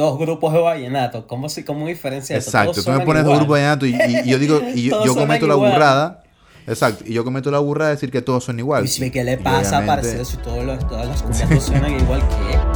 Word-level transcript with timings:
dos 0.00 0.18
grupos 0.18 0.52
de 0.52 0.58
vallenato. 0.60 1.26
¿Cómo, 1.26 1.48
si, 1.48 1.62
cómo 1.64 1.86
diferencia 1.86 2.36
eso? 2.36 2.48
Exacto, 2.48 2.82
tú 2.82 2.90
me 2.90 3.00
pones 3.00 3.24
dos 3.24 3.36
grupos 3.36 3.58
de 3.58 3.62
vallenato 3.64 3.86
y, 3.86 3.90
y- 3.94 4.20
y 4.26 4.30
yo 4.30 4.38
digo, 4.38 4.60
y 4.74 4.82
yo, 4.88 5.04
yo 5.06 5.14
cometo 5.14 5.46
la 5.46 5.54
igual. 5.54 5.72
burrada. 5.72 6.22
Exacto, 6.66 7.04
y 7.06 7.14
yo 7.14 7.24
cometo 7.24 7.50
la 7.50 7.58
burrada 7.58 7.90
de 7.90 7.96
decir 7.96 8.10
que 8.10 8.22
todos 8.22 8.44
son 8.44 8.58
iguales. 8.58 8.90
Y 8.98 9.04
si, 9.04 9.10
¿Qué 9.10 9.24
le 9.24 9.38
pasa, 9.38 9.78
obviamente- 9.78 9.86
parcero? 9.86 10.24
Si 10.24 10.36
todos 10.38 10.64
los, 10.64 10.86
todas 10.86 11.06
las 11.08 11.22
cumbias 11.22 11.62
suenan 11.64 11.98
igual 12.00 12.20
que. 12.20 12.69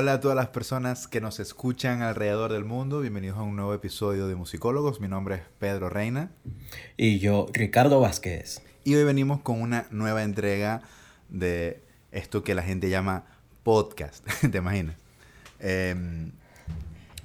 Hola 0.00 0.14
a 0.14 0.20
todas 0.20 0.34
las 0.34 0.48
personas 0.48 1.06
que 1.08 1.20
nos 1.20 1.40
escuchan 1.40 2.00
alrededor 2.00 2.50
del 2.50 2.64
mundo. 2.64 3.00
Bienvenidos 3.02 3.36
a 3.36 3.42
un 3.42 3.54
nuevo 3.54 3.74
episodio 3.74 4.28
de 4.28 4.34
Musicólogos. 4.34 4.98
Mi 4.98 5.08
nombre 5.08 5.34
es 5.34 5.42
Pedro 5.58 5.90
Reina. 5.90 6.30
Y 6.96 7.18
yo, 7.18 7.48
Ricardo 7.52 8.00
Vázquez. 8.00 8.62
Y 8.82 8.94
hoy 8.94 9.04
venimos 9.04 9.42
con 9.42 9.60
una 9.60 9.84
nueva 9.90 10.22
entrega 10.22 10.80
de 11.28 11.82
esto 12.12 12.42
que 12.42 12.54
la 12.54 12.62
gente 12.62 12.88
llama 12.88 13.26
podcast. 13.62 14.26
¿Te 14.50 14.56
imaginas? 14.56 14.96
Em, 15.58 16.32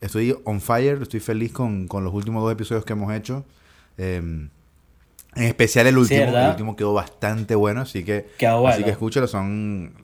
estoy 0.00 0.36
on 0.44 0.60
fire, 0.60 1.02
estoy 1.02 1.18
feliz 1.18 1.50
con, 1.52 1.88
con 1.88 2.04
los 2.04 2.14
últimos 2.14 2.40
dos 2.42 2.52
episodios 2.52 2.84
que 2.84 2.92
hemos 2.92 3.12
hecho. 3.12 3.44
Em, 3.98 4.48
en 5.34 5.44
especial 5.44 5.86
el 5.86 5.96
último, 5.96 6.20
el 6.24 6.48
último 6.50 6.76
quedó 6.76 6.92
bastante 6.92 7.54
bueno, 7.54 7.80
así 7.82 8.04
que, 8.04 8.28
Quedó 8.38 8.66
así 8.68 8.78
bueno. 8.80 8.84
que 8.84 8.90
escúchalo, 8.90 9.26
son 9.26 9.94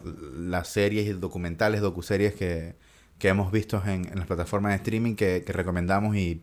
las 0.51 0.69
series 0.69 1.07
y 1.07 1.13
documentales, 1.13 1.81
docuseries 1.83 2.35
que, 2.35 2.75
que 3.19 3.29
hemos 3.29 3.53
visto 3.53 3.83
en, 3.87 4.09
en 4.09 4.17
las 4.19 4.27
plataformas 4.27 4.73
de 4.73 4.77
streaming 4.77 5.15
que, 5.17 5.43
que 5.45 5.53
recomendamos 5.53 6.17
y, 6.17 6.41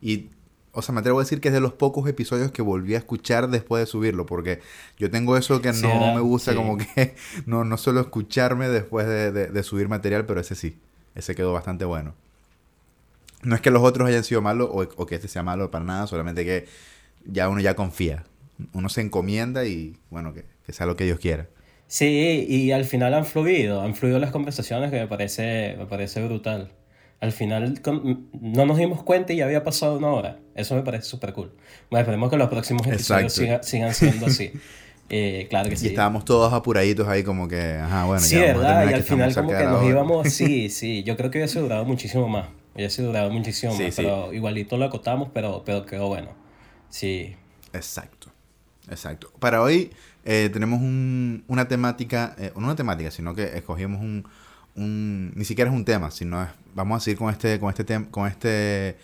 y, 0.00 0.30
o 0.70 0.82
sea, 0.82 0.92
me 0.94 1.00
atrevo 1.00 1.18
a 1.18 1.22
decir 1.24 1.40
que 1.40 1.48
es 1.48 1.54
de 1.54 1.60
los 1.60 1.72
pocos 1.72 2.08
episodios 2.08 2.52
que 2.52 2.62
volví 2.62 2.94
a 2.94 2.98
escuchar 2.98 3.48
después 3.48 3.80
de 3.82 3.86
subirlo, 3.86 4.24
porque 4.26 4.60
yo 4.98 5.10
tengo 5.10 5.36
eso 5.36 5.60
que 5.60 5.72
Sí, 5.72 5.82
no 5.82 5.88
¿verdad? 5.98 6.14
me 6.14 6.20
gusta, 6.20 6.52
Sí. 6.52 6.56
como 6.56 6.78
que 6.78 7.16
no, 7.46 7.64
no 7.64 7.76
suelo 7.76 8.00
escucharme 8.00 8.68
después 8.68 9.08
de, 9.08 9.32
de- 9.32 9.46
de 9.48 9.62
subir 9.64 9.88
material, 9.88 10.26
pero 10.26 10.40
ese 10.40 10.54
sí, 10.54 10.78
ese 11.16 11.34
quedó 11.34 11.52
bastante 11.52 11.84
bueno. 11.84 12.14
No 13.42 13.54
es 13.54 13.60
que 13.60 13.70
los 13.70 13.82
otros 13.82 14.08
hayan 14.08 14.24
sido 14.24 14.42
malos 14.42 14.68
o, 14.72 14.82
o 14.96 15.06
que 15.06 15.14
este 15.14 15.28
sea 15.28 15.42
malo 15.42 15.70
para 15.70 15.84
nada, 15.84 16.06
solamente 16.06 16.44
que 16.44 16.66
ya 17.24 17.48
uno 17.48 17.60
ya 17.60 17.74
confía. 17.74 18.24
Uno 18.72 18.88
se 18.88 19.00
encomienda 19.00 19.64
y, 19.64 19.96
bueno, 20.10 20.34
que, 20.34 20.44
que 20.66 20.72
sea 20.72 20.86
lo 20.86 20.96
que 20.96 21.04
Dios 21.04 21.20
quiera. 21.20 21.48
Sí, 21.86 22.44
y 22.48 22.72
al 22.72 22.84
final 22.84 23.14
han 23.14 23.24
fluido, 23.24 23.80
han 23.82 23.94
fluido 23.94 24.18
las 24.18 24.30
conversaciones 24.30 24.90
que 24.90 24.98
me 24.98 25.06
parece, 25.06 25.74
me 25.78 25.86
parece 25.86 26.22
brutal. 26.24 26.70
Al 27.20 27.32
final 27.32 27.80
con- 27.80 28.28
no 28.40 28.66
nos 28.66 28.76
dimos 28.78 29.02
cuenta 29.02 29.32
y 29.32 29.36
ya 29.36 29.44
había 29.44 29.64
pasado 29.64 29.96
una 29.98 30.08
hora. 30.08 30.38
Eso 30.54 30.74
me 30.74 30.82
parece 30.82 31.04
súper 31.04 31.32
cool. 31.32 31.52
Bueno, 31.90 32.02
esperemos 32.02 32.30
que 32.30 32.36
los 32.36 32.48
próximos 32.48 32.86
episodios 32.86 33.32
siga- 33.32 33.62
sigan 33.62 33.94
siendo 33.94 34.26
así. 34.26 34.52
Eh, 35.10 35.46
claro 35.48 35.70
que 35.70 35.74
Y 35.74 35.78
sí. 35.78 35.86
estábamos 35.86 36.26
todos 36.26 36.52
apuraditos 36.52 37.08
ahí 37.08 37.22
como 37.22 37.48
que, 37.48 37.58
ajá, 37.78 38.04
bueno, 38.04 38.20
sí, 38.20 38.34
ya 38.34 38.42
¿verdad? 38.42 38.90
Y 38.90 38.92
al 38.92 39.02
final 39.02 39.34
como 39.34 39.48
que 39.48 39.64
nos 39.64 39.80
hora. 39.80 39.88
íbamos, 39.88 40.28
sí, 40.28 40.68
sí, 40.70 41.02
yo 41.02 41.16
creo 41.16 41.30
que 41.30 41.38
hubiese 41.38 41.60
durado 41.60 41.86
muchísimo 41.86 42.28
más. 42.28 42.48
Muchísimo 43.30 43.72
Sí, 43.74 43.84
más, 43.84 43.94
sí. 43.94 44.02
pero 44.02 44.32
igualito 44.32 44.76
lo 44.76 44.84
acotamos, 44.84 45.30
pero, 45.34 45.62
pero 45.64 45.84
quedó 45.84 46.08
bueno. 46.08 46.30
Sí. 46.88 47.36
Exacto, 47.72 48.30
exacto. 48.90 49.30
Para 49.38 49.62
hoy 49.62 49.90
eh, 50.24 50.50
tenemos 50.52 50.80
un- 50.80 51.44
una 51.48 51.68
temática, 51.68 52.34
eh, 52.38 52.52
no 52.56 52.64
una 52.66 52.76
temática, 52.76 53.10
sino 53.10 53.34
que 53.34 53.44
escogimos 53.56 54.00
un, 54.00 54.26
un- 54.76 55.32
ni 55.34 55.44
siquiera 55.44 55.70
es 55.70 55.76
un 55.76 55.84
tema, 55.84 56.10
sino 56.10 56.42
es, 56.42 56.48
vamos 56.74 56.96
a 56.98 57.04
seguir 57.04 57.18
con 57.18 57.30
este, 57.30 57.58
con 57.60 57.68
este 57.70 57.84
tema, 57.84 58.06
con 58.10 58.26
este, 58.28 58.96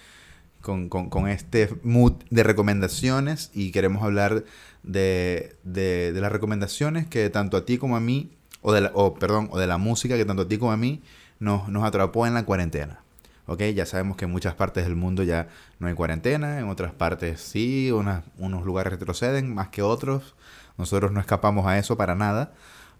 con, 0.60 0.88
con- 0.88 1.10
con 1.10 1.28
este 1.28 1.68
mood 1.82 2.14
de 2.30 2.42
recomendaciones 2.42 3.50
y 3.54 3.70
queremos 3.72 4.02
hablar 4.02 4.44
de, 4.82 5.56
de, 5.64 6.12
de 6.12 6.20
las 6.20 6.32
recomendaciones 6.32 7.06
que 7.06 7.28
tanto 7.30 7.56
a 7.56 7.64
ti 7.66 7.78
como 7.78 7.96
a 7.96 8.00
mí, 8.00 8.30
o 8.62 8.72
de 8.72 8.82
la, 8.82 8.90
o, 8.94 9.14
perdón, 9.14 9.48
o 9.52 9.58
de 9.58 9.66
la 9.66 9.78
música 9.78 10.16
que 10.16 10.24
tanto 10.24 10.42
a 10.42 10.48
ti 10.48 10.58
como 10.58 10.72
a 10.72 10.76
mí 10.76 11.02
nos, 11.38 11.68
nos 11.68 11.84
atrapó 11.84 12.26
en 12.26 12.34
la 12.34 12.44
cuarentena. 12.44 13.00
¿Ok? 13.46 13.60
Ya 13.74 13.86
sabemos 13.86 14.16
que 14.16 14.24
en 14.24 14.30
muchas 14.30 14.54
partes 14.54 14.84
del 14.84 14.96
mundo 14.96 15.22
ya 15.22 15.48
no 15.78 15.86
hay 15.86 15.94
cuarentena, 15.94 16.58
en 16.58 16.68
otras 16.68 16.92
partes 16.92 17.40
sí, 17.40 17.90
unas- 17.92 18.24
unos 18.38 18.64
lugares 18.64 18.92
retroceden 18.92 19.54
más 19.54 19.68
que 19.68 19.82
otros. 19.82 20.34
Nosotros 20.78 21.12
no 21.12 21.20
escapamos 21.20 21.66
a 21.66 21.78
eso 21.78 21.96
para 21.96 22.14
nada, 22.14 22.52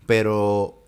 pero 0.07 0.83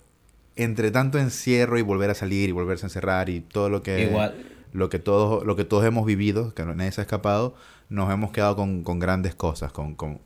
entre 0.57 0.91
tanto 0.91 1.19
encierro 1.19 1.79
y 1.79 1.83
volver 1.83 2.11
a 2.11 2.15
salir 2.15 2.49
y 2.49 2.53
volverse 2.53 2.87
a 2.87 2.89
encerrar 2.89 3.29
y 3.29 3.41
todo 3.41 3.69
lo 3.69 3.83
que 3.83 4.05
Igual. 4.05 4.35
lo 4.73 4.89
que 4.89 4.99
todos 4.99 5.45
lo 5.45 5.57
que 5.57 5.65
todos 5.65 5.85
hemos 5.85 6.07
vivido, 6.07 6.55
que 6.55 6.65
nadie 6.65 6.93
se 6.93 7.01
ha 7.01 7.05
escapado, 7.05 7.55
nos 7.89 8.11
hemos 8.13 8.31
quedado 8.33 8.57
con, 8.57 8.83
con 8.83 8.99
grandes 8.99 9.35
cosas, 9.35 9.73
con, 9.73 9.95
con, 9.95 10.21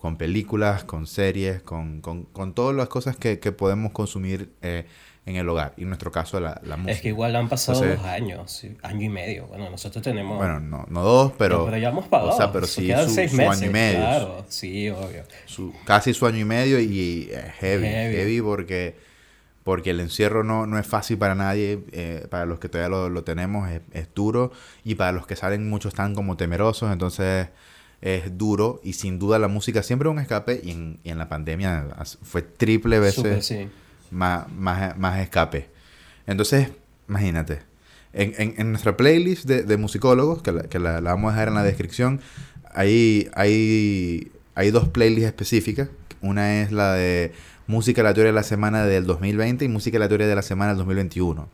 con 0.00 0.16
películas, 0.16 0.84
con 0.84 1.06
series, 1.06 1.62
con, 1.62 2.00
con, 2.00 2.24
con 2.24 2.54
todas 2.54 2.74
las 2.74 2.88
cosas 2.88 3.16
que, 3.16 3.38
que 3.40 3.52
podemos 3.52 3.92
consumir 3.92 4.50
eh, 4.62 4.86
en 5.26 5.36
el 5.36 5.48
hogar. 5.48 5.72
Y 5.76 5.82
en 5.82 5.88
nuestro 5.88 6.12
caso 6.12 6.38
la, 6.40 6.60
la 6.64 6.76
música. 6.76 6.92
Es 6.92 7.00
que 7.00 7.08
igual 7.08 7.34
han 7.36 7.48
pasado 7.48 7.78
Entonces- 7.82 8.02
dos 8.02 8.12
años, 8.12 8.64
año 8.82 9.02
y 9.02 9.08
medio. 9.08 9.46
Bueno, 9.46 9.70
nosotros 9.70 10.02
tenemos... 10.04 10.36
Bueno, 10.36 10.60
no, 10.60 10.84
no 10.90 11.02
dos, 11.02 11.32
pero, 11.38 11.64
pero 11.64 11.78
ya 11.78 11.88
hemos 11.88 12.06
pagado. 12.08 12.30
o 12.32 12.36
sea, 12.36 12.52
pero 12.52 12.66
sí 12.66 12.90
su, 12.92 13.10
seis 13.10 13.30
su 13.30 13.36
meses, 13.38 13.58
año 13.62 13.70
y 13.70 13.72
medio. 13.72 13.98
Claro, 14.00 14.44
sí, 14.48 14.90
obvio. 14.90 15.22
Su- 15.46 15.72
casi 15.84 16.12
su 16.12 16.26
año 16.26 16.38
y 16.38 16.44
medio 16.44 16.78
y 16.78 17.28
eh, 17.32 17.52
heavy, 17.58 17.86
Heavy. 17.86 18.16
heavy, 18.16 18.40
porque, 18.42 18.96
porque 19.62 19.90
el 19.90 20.00
encierro 20.00 20.44
no, 20.44 20.66
no 20.66 20.78
es 20.78 20.86
fácil 20.86 21.16
para 21.16 21.34
nadie, 21.34 21.80
eh, 21.92 22.26
para 22.28 22.44
los 22.44 22.58
que 22.58 22.68
todavía 22.68 22.90
lo, 22.90 23.08
lo 23.08 23.24
tenemos 23.24 23.70
es, 23.70 23.80
es 23.92 24.08
duro 24.14 24.52
y 24.84 24.94
para 24.96 25.12
los 25.12 25.26
que 25.26 25.36
salen 25.36 25.68
muchos 25.70 25.92
están 25.94 26.14
como 26.14 26.36
temerosos, 26.36 26.92
entonces 26.92 27.48
es 28.02 28.36
duro 28.36 28.80
y 28.84 28.92
sin 28.92 29.18
duda 29.18 29.38
la 29.38 29.48
música 29.48 29.82
siempre 29.82 30.06
es 30.10 30.12
un 30.12 30.18
escape 30.18 30.60
y 30.62 30.72
en, 30.72 30.98
y 31.02 31.08
en 31.08 31.16
la 31.16 31.30
pandemia 31.30 31.86
fue 32.22 32.42
triple 32.42 32.98
veces 32.98 33.14
Súper, 33.14 33.42
sí. 33.42 33.68
Más, 34.14 34.50
más, 34.52 34.96
más 34.96 35.18
escape. 35.20 35.68
Entonces, 36.26 36.70
imagínate, 37.08 37.60
en, 38.12 38.32
en, 38.38 38.54
en 38.58 38.70
nuestra 38.70 38.96
playlist 38.96 39.44
de, 39.44 39.62
de 39.62 39.76
musicólogos, 39.76 40.42
que, 40.42 40.52
la, 40.52 40.62
que 40.62 40.78
la, 40.78 41.00
la 41.00 41.10
vamos 41.10 41.30
a 41.30 41.34
dejar 41.34 41.48
en 41.48 41.54
la 41.54 41.62
descripción, 41.62 42.20
ahí 42.72 43.28
hay, 43.34 44.30
hay 44.54 44.70
dos 44.70 44.88
playlists 44.88 45.26
específicas. 45.26 45.88
Una 46.20 46.62
es 46.62 46.72
la 46.72 46.94
de 46.94 47.32
música 47.66 48.00
aleatoria 48.00 48.28
de 48.28 48.34
la 48.34 48.42
semana 48.42 48.86
del 48.86 49.04
2020 49.04 49.64
y 49.64 49.68
música 49.68 49.96
aleatoria 49.98 50.26
de 50.26 50.34
la 50.34 50.42
semana 50.42 50.70
del 50.70 50.78
2021. 50.78 51.48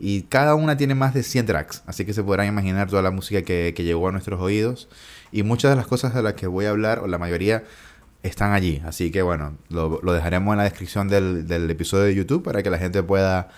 Y 0.00 0.22
cada 0.22 0.54
una 0.54 0.76
tiene 0.76 0.94
más 0.94 1.12
de 1.12 1.24
100 1.24 1.46
tracks, 1.46 1.82
así 1.86 2.04
que 2.04 2.14
se 2.14 2.22
podrán 2.22 2.46
imaginar 2.46 2.88
toda 2.88 3.02
la 3.02 3.10
música 3.10 3.42
que, 3.42 3.74
que 3.74 3.82
llegó 3.82 4.08
a 4.08 4.12
nuestros 4.12 4.40
oídos. 4.40 4.88
Y 5.32 5.42
muchas 5.42 5.72
de 5.72 5.76
las 5.76 5.88
cosas 5.88 6.14
de 6.14 6.22
las 6.22 6.34
que 6.34 6.46
voy 6.46 6.66
a 6.66 6.70
hablar, 6.70 7.00
o 7.00 7.08
la 7.08 7.18
mayoría, 7.18 7.64
están 8.22 8.52
allí. 8.52 8.82
Así 8.84 9.10
que 9.10 9.22
bueno, 9.22 9.56
lo, 9.68 10.00
lo 10.02 10.12
dejaremos 10.12 10.52
en 10.52 10.58
la 10.58 10.64
descripción 10.64 11.08
del, 11.08 11.46
del 11.46 11.70
episodio 11.70 12.04
de 12.04 12.14
YouTube 12.14 12.42
para 12.42 12.62
que 12.62 12.70
la 12.70 12.78
gente 12.78 13.02
pueda 13.02 13.48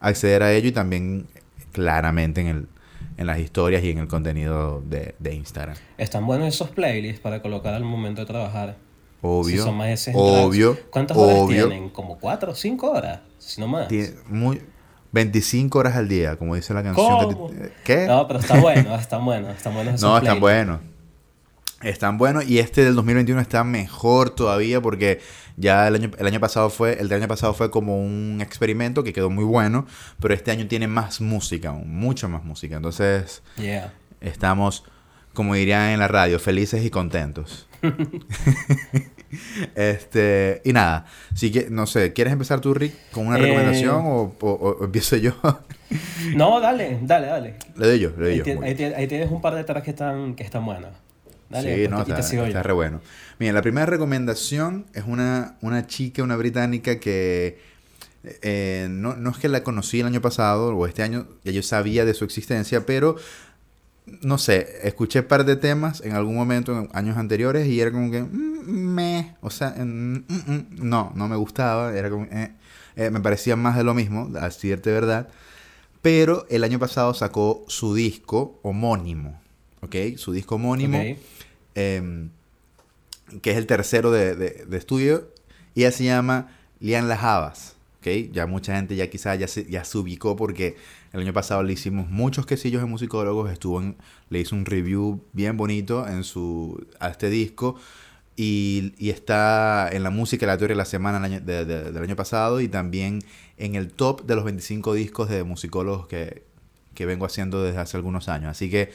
acceder 0.00 0.42
a 0.42 0.52
ello 0.52 0.68
y 0.68 0.72
también 0.72 1.26
claramente 1.72 2.40
en, 2.40 2.46
el, 2.48 2.68
en 3.16 3.26
las 3.26 3.38
historias 3.38 3.82
y 3.84 3.90
en 3.90 3.98
el 3.98 4.08
contenido 4.08 4.82
de, 4.86 5.14
de 5.18 5.34
Instagram. 5.34 5.76
Están 5.96 6.26
buenos 6.26 6.48
esos 6.48 6.70
playlists 6.70 7.20
para 7.20 7.42
colocar 7.42 7.74
al 7.74 7.84
momento 7.84 8.20
de 8.22 8.26
trabajar. 8.26 8.76
Obvio. 9.20 9.56
Si 9.56 9.62
son 9.62 9.76
más 9.76 9.88
de 9.88 9.96
100 9.96 10.16
obvio. 10.16 10.72
tracks. 10.74 10.88
¿Cuántas 10.90 11.16
horas 11.16 11.48
tienen? 11.48 11.88
¿Como 11.90 12.18
cuatro 12.18 12.52
o 12.52 12.54
cinco 12.54 12.90
horas? 12.92 13.20
Si 13.38 13.60
no 13.60 13.66
más. 13.66 13.88
Tiene 13.88 14.10
muy, 14.28 14.62
25 15.10 15.78
horas 15.78 15.96
al 15.96 16.08
día, 16.08 16.36
como 16.36 16.54
dice 16.54 16.72
la 16.74 16.82
canción. 16.82 17.28
que 17.28 17.34
¿Cómo? 17.34 17.48
te- 17.50 17.72
¿Qué? 17.84 18.06
No, 18.06 18.26
pero 18.28 18.40
está 18.40 18.60
bueno, 18.60 18.94
están 18.94 19.24
buenos, 19.24 19.56
están 19.56 19.74
buenos 19.74 19.94
esos 19.96 20.08
No, 20.08 20.18
están 20.18 20.38
playlists. 20.38 20.80
Están 21.82 22.18
buenos 22.18 22.44
y 22.48 22.58
este 22.58 22.84
del 22.84 22.96
2021 22.96 23.40
está 23.40 23.62
mejor 23.62 24.30
todavía 24.30 24.80
porque 24.80 25.20
ya 25.56 25.86
el 25.86 25.94
año, 25.94 26.10
el 26.18 26.26
año 26.26 26.40
pasado 26.40 26.70
fue 26.70 27.00
el 27.00 27.08
del 27.08 27.20
año 27.20 27.28
pasado 27.28 27.54
fue 27.54 27.70
como 27.70 28.00
un 28.02 28.40
experimento 28.42 29.04
que 29.04 29.12
quedó 29.12 29.30
muy 29.30 29.44
bueno, 29.44 29.86
pero 30.20 30.34
este 30.34 30.50
año 30.50 30.66
tiene 30.66 30.88
más 30.88 31.20
música, 31.20 31.70
mucha 31.72 32.26
más 32.26 32.42
música. 32.44 32.76
Entonces, 32.76 33.42
Yeah. 33.56 33.92
estamos 34.20 34.84
como 35.34 35.54
dirían 35.54 35.90
en 35.90 36.00
la 36.00 36.08
radio, 36.08 36.40
felices 36.40 36.84
y 36.84 36.90
contentos. 36.90 37.68
este, 39.76 40.60
y 40.64 40.72
nada, 40.72 41.04
si 41.34 41.52
que, 41.52 41.68
no 41.70 41.86
sé, 41.86 42.12
¿quieres 42.12 42.32
empezar 42.32 42.60
tú, 42.60 42.74
Rick, 42.74 42.94
con 43.12 43.28
una 43.28 43.38
Eh, 43.38 43.42
recomendación 43.42 44.02
o, 44.04 44.34
o- 44.40 44.50
o 44.80 44.84
empiezo 44.84 45.16
yo? 45.16 45.32
No, 46.34 46.60
dale, 46.60 46.98
dale, 47.02 47.28
dale. 47.28 47.54
le 47.76 47.86
doy 47.86 47.98
yo, 48.00 48.10
le 48.18 48.24
doy 48.24 48.32
Ahí, 48.32 48.42
yo. 48.44 48.62
ahí 48.62 48.74
ti- 48.74 48.84
ahí 48.84 49.06
tienes 49.06 49.30
un 49.30 49.40
par 49.40 49.54
de 49.54 49.64
tracks 49.64 49.84
que 49.84 49.90
están, 49.92 50.34
que 50.34 50.42
están 50.42 50.66
buenos. 50.66 50.90
Dale, 51.50 51.74
sí, 51.74 51.88
porque 51.88 52.10
no, 52.10 52.16
está, 52.16 52.46
está 52.46 52.62
re 52.62 52.72
bueno. 52.72 53.00
Mira, 53.38 53.52
la 53.52 53.62
primera 53.62 53.86
recomendación 53.86 54.86
es 54.94 55.04
una, 55.06 55.56
una 55.62 55.86
chica, 55.86 56.22
una 56.22 56.36
británica 56.36 57.00
que 57.00 57.58
eh, 58.42 58.88
no, 58.90 59.16
no 59.16 59.30
es 59.30 59.38
que 59.38 59.48
la 59.48 59.62
conocí 59.62 60.00
el 60.00 60.06
año 60.06 60.20
pasado 60.20 60.76
o 60.76 60.86
este 60.86 61.02
año, 61.02 61.26
ya 61.44 61.52
yo 61.52 61.62
sabía 61.62 62.04
de 62.04 62.14
su 62.14 62.24
existencia, 62.24 62.84
pero 62.84 63.16
no 64.22 64.38
sé, 64.38 64.80
escuché 64.82 65.20
un 65.20 65.26
par 65.26 65.44
de 65.44 65.56
temas 65.56 66.00
en 66.00 66.12
algún 66.12 66.34
momento 66.34 66.78
en 66.78 66.88
años 66.92 67.16
anteriores 67.16 67.66
y 67.66 67.80
era 67.80 67.92
como 67.92 68.10
que 68.10 68.22
mm, 68.22 68.68
me, 68.68 69.36
o 69.40 69.50
sea, 69.50 69.70
mm, 69.70 69.82
mm, 69.82 70.24
mm, 70.28 70.66
no, 70.80 71.12
no 71.14 71.28
me 71.28 71.36
gustaba, 71.36 71.96
era 71.96 72.10
como 72.10 72.24
eh, 72.24 72.52
eh, 72.96 73.10
me 73.10 73.20
parecía 73.20 73.56
más 73.56 73.76
de 73.76 73.84
lo 73.84 73.94
mismo, 73.94 74.30
a 74.38 74.46
decirte 74.46 74.90
verdad. 74.92 75.28
Pero 76.02 76.46
el 76.48 76.64
año 76.64 76.78
pasado 76.78 77.12
sacó 77.14 77.64
su 77.68 77.94
disco 77.94 78.60
homónimo, 78.62 79.40
¿ok? 79.82 80.16
Su 80.16 80.32
disco 80.32 80.56
homónimo 80.56 80.98
em, 81.74 82.30
que 83.42 83.50
es 83.52 83.56
el 83.56 83.66
tercero 83.66 84.10
de, 84.10 84.34
de- 84.34 84.64
de 84.66 84.76
estudio, 84.76 85.28
y 85.74 85.80
ella 85.82 85.92
se 85.92 86.04
llama 86.04 86.48
Lian 86.80 87.08
Las 87.08 87.22
Habas, 87.22 87.76
¿ok? 88.00 88.32
Ya 88.32 88.46
mucha 88.46 88.74
gente 88.76 88.96
ya 88.96 89.08
quizás 89.10 89.38
ya 89.38 89.46
se, 89.48 89.64
ya 89.66 89.84
se 89.84 89.98
ubicó 89.98 90.34
porque 90.36 90.76
el 91.12 91.20
año 91.20 91.32
pasado 91.32 91.62
le 91.62 91.72
hicimos 91.72 92.08
muchos 92.08 92.46
quesillos 92.46 92.80
de 92.82 92.86
musicólogos, 92.88 93.50
estuvo 93.50 93.80
en, 93.80 93.96
le 94.30 94.40
hizo 94.40 94.56
un 94.56 94.64
review 94.64 95.22
bien 95.32 95.56
bonito 95.56 96.06
en 96.08 96.24
su, 96.24 96.86
a 97.00 97.08
este 97.10 97.28
disco, 97.30 97.76
y, 98.36 98.94
y 98.98 99.10
está 99.10 99.88
en 99.92 100.02
la 100.04 100.10
música 100.10 100.46
aleatoria 100.46 100.74
de 100.74 100.78
la 100.78 100.84
semana 100.84 101.18
del 101.20 101.32
año, 101.32 101.40
de- 101.44 101.64
de- 101.64 101.92
del 101.92 102.02
año 102.02 102.16
pasado, 102.16 102.60
y 102.60 102.68
también 102.68 103.20
en 103.56 103.74
el 103.74 103.90
top 103.90 104.24
de 104.26 104.36
los 104.36 104.44
25 104.44 104.94
discos 104.94 105.28
de 105.28 105.42
musicólogos 105.44 106.06
que, 106.06 106.44
que 106.94 107.04
vengo 107.04 107.26
haciendo 107.26 107.62
desde 107.62 107.78
hace 107.80 107.96
algunos 107.96 108.28
años. 108.28 108.50
Así 108.50 108.70
que 108.70 108.90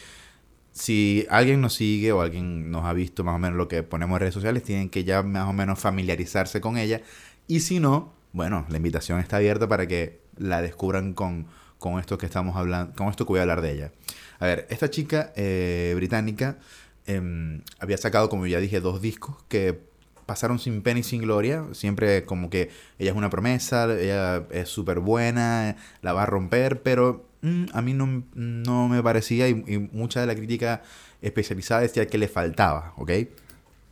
si 0.74 1.28
alguien 1.30 1.62
nos 1.62 1.76
sigue 1.76 2.12
o 2.12 2.22
alguien 2.22 2.72
nos 2.72 2.86
ha 2.86 2.94
visto 2.94 3.24
más 3.24 3.36
o 3.36 3.40
menos 3.40 3.58
lo 3.58 3.68
que 3.68 3.84
ponemos 3.84 4.16
en 4.16 4.20
redes 4.22 4.34
sociales, 4.34 4.64
tienen 4.64 4.90
que 4.90 5.04
ya 5.04 5.22
más 5.22 5.48
o 5.48 5.54
menos 5.54 5.80
familiarizarse 5.80 6.62
con 6.62 6.78
ella. 6.78 7.02
Y 7.48 7.60
si 7.62 7.80
no, 7.80 8.14
bueno, 8.34 8.66
la 8.70 8.78
invitación 8.78 9.20
está 9.20 9.38
abierta 9.38 9.68
para 9.68 9.88
que 9.88 10.22
la 10.36 10.62
descubran 10.62 11.14
con, 11.14 11.46
con 11.78 12.00
esto 12.00 12.18
que 12.18 12.26
estamos 12.26 12.58
hablando, 12.58 12.94
con 12.96 13.08
esto 13.10 13.26
que 13.26 13.34
voy 13.34 13.40
a 13.40 13.44
hablar 13.44 13.62
de 13.62 13.72
ella. 13.72 13.92
A 14.40 14.46
ver, 14.48 14.66
esta 14.72 14.90
chica 14.90 15.32
eh, 15.36 15.94
británica 15.96 16.58
em, 17.06 17.62
había 17.80 17.98
sacado, 17.98 18.30
como 18.30 18.48
ya 18.48 18.60
dije, 18.60 18.80
dos 18.82 19.00
discos 19.00 19.36
que 19.48 19.80
pasaron 20.26 20.58
sin 20.58 20.82
pena 20.82 21.02
y 21.02 21.04
sin 21.04 21.22
gloria. 21.22 21.66
Siempre 21.74 22.26
como 22.26 22.50
que 22.50 22.72
ella 22.98 23.12
es 23.12 23.18
una 23.18 23.30
promesa, 23.30 23.94
ella 23.94 24.48
es 24.50 24.70
súper 24.70 25.00
buena, 25.00 25.76
la 26.02 26.14
va 26.14 26.24
a 26.24 26.26
romper, 26.26 26.82
pero 26.82 27.28
mm, 27.44 27.66
a 27.74 27.82
mí 27.84 27.94
no, 27.94 28.24
no 28.34 28.88
me 28.90 29.04
parecía 29.04 29.48
y, 29.48 29.64
y 29.68 29.78
mucha 29.92 30.22
de 30.22 30.26
la 30.28 30.34
crítica 30.36 30.82
especializada 31.22 31.82
decía 31.82 32.08
que 32.08 32.18
le 32.18 32.28
faltaba, 32.28 32.94
¿ok? 32.98 33.12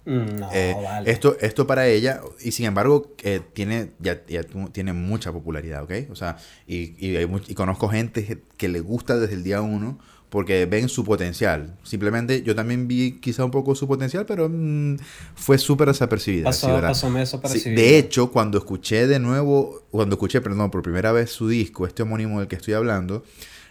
Mm, 0.05 0.35
No, 0.39 0.49
Eh, 0.51 0.73
vale. 0.83 1.11
esto, 1.11 1.37
esto 1.39 1.67
para 1.67 1.85
ella, 1.87 2.21
y 2.43 2.51
sin 2.53 2.65
embargo, 2.65 3.13
eh, 3.23 3.39
tiene, 3.53 3.91
ya, 3.99 4.25
ya 4.27 4.41
tiene 4.71 4.93
mucha 4.93 5.31
popularidad, 5.31 5.83
¿ok? 5.83 5.91
O 6.09 6.15
sea, 6.15 6.37
y, 6.65 6.95
y, 6.97 7.15
hay 7.17 7.25
much- 7.27 7.47
y 7.49 7.53
conozco 7.53 7.87
gente 7.87 8.39
que 8.57 8.67
le 8.67 8.79
gusta 8.79 9.17
desde 9.19 9.35
el 9.35 9.43
día 9.43 9.61
uno 9.61 9.99
porque 10.31 10.65
ven 10.65 10.87
su 10.87 11.03
potencial. 11.03 11.75
Simplemente 11.83 12.41
yo 12.41 12.55
también 12.55 12.87
vi 12.87 13.19
quizá 13.19 13.43
un 13.43 13.51
poco 13.51 13.75
su 13.75 13.85
potencial, 13.85 14.25
pero 14.25 14.47
mm, 14.49 14.95
fue 15.35 15.57
súper 15.57 15.89
desapercibida. 15.89 16.45
Pasó, 16.45 16.67
sí, 16.73 16.81
pasó 16.81 17.17
eso 17.17 17.41
Sí, 17.49 17.69
de 17.71 17.97
hecho, 17.97 18.31
cuando 18.31 18.57
escuché 18.57 19.07
de 19.07 19.19
nuevo, 19.19 19.83
cuando 19.91 20.15
escuché, 20.15 20.39
perdón, 20.39 20.71
por 20.71 20.83
primera 20.83 21.11
vez 21.11 21.31
su 21.31 21.49
disco, 21.49 21.85
este 21.85 22.03
homónimo 22.03 22.39
del 22.39 22.47
que 22.47 22.55
estoy 22.55 22.75
hablando, 22.75 23.25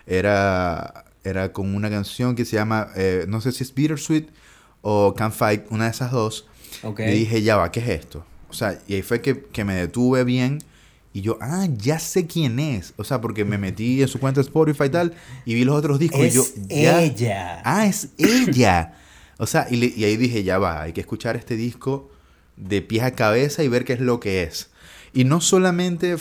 era, 0.07 1.07
era 1.25 1.51
con 1.55 1.75
una 1.75 1.89
canción 1.89 2.37
que 2.37 2.45
se 2.45 2.57
llama, 2.57 2.89
eh, 2.95 3.25
no 3.27 3.41
sé 3.41 3.53
si 3.53 3.65
es 3.65 3.75
Bittersweet 3.75 4.29
o 4.83 5.15
Can't 5.15 5.35
Fight, 5.35 5.65
una 5.71 5.85
de 5.85 5.93
esas 5.93 6.13
dos. 6.13 6.47
Y 6.99 7.11
dije, 7.11 7.41
ya 7.41 7.57
va, 7.57 7.73
¿qué 7.73 7.81
es 7.81 7.89
esto? 7.89 8.27
O 8.51 8.53
sea, 8.53 8.79
y 8.87 8.97
ahí 8.97 9.03
fue 9.03 9.23
que, 9.23 9.45
que 9.47 9.65
me 9.65 9.77
detuve 9.77 10.25
bien 10.25 10.59
y 11.13 11.23
yo, 11.23 11.39
ah, 11.41 11.67
ya 11.77 11.99
sé 11.99 12.27
quién 12.27 12.59
es. 12.61 12.95
O 12.97 13.05
sea, 13.05 13.21
porque 13.21 13.45
me 13.45 13.59
metí 13.59 14.01
en 14.03 14.09
su 14.09 14.21
cuenta 14.21 14.41
de 14.41 14.47
Spotify 14.47 14.85
y 14.85 14.89
tal 14.91 15.15
y 15.45 15.55
vi 15.55 15.65
los 15.65 15.75
otros 15.77 15.99
discos 15.99 16.21
y 16.21 16.31
yo, 16.31 16.45
ya, 16.69 17.03
ella. 17.03 17.63
Ah, 17.65 17.87
es 17.87 18.11
ella. 18.19 18.95
O 19.39 19.47
sea, 19.47 19.67
y, 19.71 19.77
le- 19.77 19.93
y 19.97 20.05
ahí 20.05 20.17
dije, 20.17 20.43
ya 20.45 20.59
va, 20.59 20.83
hay 20.83 20.93
que 20.93 21.01
escuchar 21.01 21.37
este 21.37 21.57
disco 21.57 22.11
de 22.57 22.83
pies 22.83 23.03
a 23.05 23.13
cabeza 23.13 23.63
y 23.65 23.69
ver 23.69 23.85
qué 23.85 23.95
es 23.95 24.01
lo 24.01 24.21
que 24.21 24.43
es. 24.43 24.71
Y 25.13 25.25
no 25.25 25.41
solamente 25.41 26.17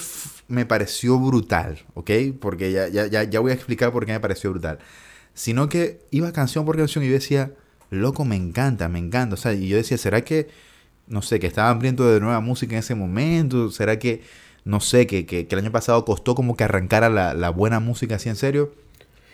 me 0.48 0.66
pareció 0.66 1.20
brutal, 1.20 1.80
¿ok? 1.94 2.10
Porque 2.40 2.72
ya, 2.72 2.88
ya, 2.88 3.06
ya, 3.08 3.24
ya 3.24 3.40
voy 3.40 3.52
a 3.52 3.54
explicar 3.56 3.92
por 3.92 4.06
qué 4.06 4.14
me 4.14 4.20
pareció 4.20 4.50
brutal. 4.52 4.80
Sino 5.34 5.70
que 5.70 6.00
iba 6.12 6.32
canción 6.32 6.66
por 6.66 6.76
canción 6.78 7.04
y 7.04 7.08
yo 7.08 7.14
decía, 7.14 7.52
loco, 7.92 8.26
me 8.26 8.36
encanta, 8.36 8.90
me 8.90 9.00
encanta. 9.00 9.36
O 9.36 9.38
sea, 9.38 9.54
y 9.54 9.68
yo 9.68 9.78
decía, 9.78 9.98
¿será 9.98 10.24
que, 10.24 10.48
no 11.08 11.22
sé, 11.22 11.40
que 11.40 11.48
estaba 11.48 11.70
hambriento 11.70 12.10
de 12.12 12.20
nueva 12.20 12.40
música 12.40 12.74
en 12.74 12.80
ese 12.80 12.96
momento? 12.96 13.70
¿Será 13.72 14.00
que, 14.00 14.22
no 14.66 14.80
sé, 14.80 15.08
que, 15.08 15.26
que, 15.26 15.48
que 15.48 15.56
el 15.56 15.62
año 15.62 15.72
pasado 15.72 16.06
costó 16.06 16.36
como 16.36 16.56
que 16.56 16.64
arrancara 16.64 17.10
la, 17.10 17.34
la 17.34 17.50
buena 17.50 17.80
música 17.80 18.16
así 18.16 18.30
en 18.30 18.36
serio? 18.36 18.74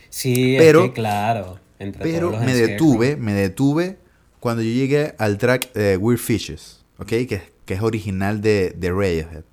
Sí, 0.10 0.56
Pero- 0.58 0.82
es 0.84 0.88
que 0.90 0.94
claro. 0.94 1.60
Entre 1.78 2.04
Pero 2.04 2.28
todos 2.30 2.40
los 2.40 2.46
me 2.46 2.54
detuve, 2.56 3.16
me 3.18 3.34
detuve 3.34 3.98
cuando 4.40 4.62
yo 4.64 4.70
llegué 4.70 5.14
al 5.18 5.38
track 5.38 5.74
de 5.74 5.98
Weird 5.98 6.20
Fishes, 6.22 6.86
¿ok? 7.00 7.08
Que, 7.08 7.42
que 7.66 7.74
es 7.74 7.82
original 7.82 8.40
de, 8.40 8.74
de 8.78 8.92
Radiohead. 8.92 9.44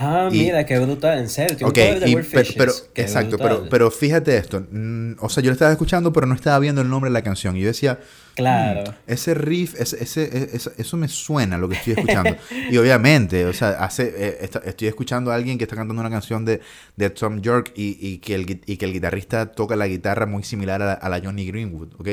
Ah, 0.00 0.28
Y- 0.30 0.38
mira, 0.44 0.64
qué 0.64 0.78
brutal, 0.78 1.18
en 1.18 1.28
serio. 1.28 1.56
Tiene 1.56 1.70
Ok, 1.96 2.02
un 2.04 2.08
y 2.08 2.16
pero, 2.54 2.72
exacto, 2.94 3.30
brutal. 3.36 3.56
pero, 3.58 3.68
pero 3.68 3.90
fíjate 3.90 4.36
esto, 4.36 4.64
mm, 4.70 5.14
o 5.18 5.28
sea, 5.28 5.42
yo 5.42 5.50
lo 5.50 5.54
estaba 5.54 5.72
escuchando, 5.72 6.12
pero 6.12 6.24
no 6.24 6.36
estaba 6.36 6.56
viendo 6.60 6.80
el 6.82 6.88
nombre 6.88 7.10
de 7.10 7.14
la 7.14 7.22
canción. 7.22 7.56
Y 7.56 7.62
yo 7.62 7.66
decía, 7.66 7.98
Claro. 8.36 8.94
ese 9.08 9.34
riff, 9.34 9.74
ese, 9.80 10.00
ese- 10.00 10.22
e- 10.32 10.50
eso, 10.54 10.70
eso 10.78 10.96
me 10.96 11.08
suena 11.08 11.58
lo 11.58 11.68
que 11.68 11.74
estoy 11.74 11.94
escuchando. 11.94 12.36
y 12.70 12.76
obviamente, 12.76 13.44
o 13.46 13.52
sea, 13.52 13.70
hace, 13.70 14.14
eh, 14.16 14.38
esta- 14.42 14.60
estoy 14.60 14.86
escuchando 14.86 15.32
a 15.32 15.34
alguien 15.34 15.58
que 15.58 15.64
está 15.64 15.74
cantando 15.74 16.00
una 16.00 16.10
canción 16.10 16.44
de, 16.44 16.60
de 16.94 17.10
Tom 17.10 17.40
York 17.40 17.72
y, 17.74 17.98
y 18.00 18.18
que 18.18 18.36
el, 18.36 18.60
y 18.66 18.76
que 18.76 18.84
el 18.84 18.92
guitarrista 18.92 19.46
toca 19.50 19.74
la 19.74 19.88
guitarra 19.88 20.26
muy 20.26 20.44
similar 20.44 20.80
a 20.80 20.86
la, 20.86 20.92
a 20.92 21.08
la 21.08 21.20
Johnny 21.20 21.44
Greenwood, 21.44 21.94
¿ok? 21.98 22.08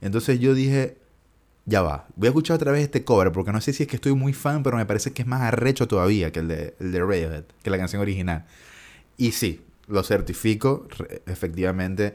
Entonces 0.00 0.38
yo 0.38 0.54
dije, 0.54 0.98
ya 1.66 1.82
va, 1.82 2.06
voy 2.16 2.26
a 2.26 2.30
escuchar 2.30 2.56
otra 2.56 2.72
vez 2.72 2.82
este 2.82 3.04
cover, 3.04 3.32
porque 3.32 3.52
no 3.52 3.60
sé 3.60 3.72
si 3.72 3.84
es 3.84 3.88
que 3.88 3.96
estoy 3.96 4.14
muy 4.14 4.32
fan, 4.32 4.62
pero 4.62 4.76
me 4.76 4.84
parece 4.86 5.12
que 5.12 5.22
es 5.22 5.28
más 5.28 5.42
arrecho 5.42 5.88
todavía 5.88 6.30
que 6.30 6.40
el 6.40 6.48
de, 6.48 6.74
el 6.80 6.92
de 6.92 7.00
Radiohead, 7.00 7.44
que 7.62 7.70
la 7.70 7.78
canción 7.78 8.02
original. 8.02 8.44
Y 9.16 9.32
sí, 9.32 9.62
lo 9.86 10.02
certifico, 10.02 10.86
efectivamente, 11.26 12.14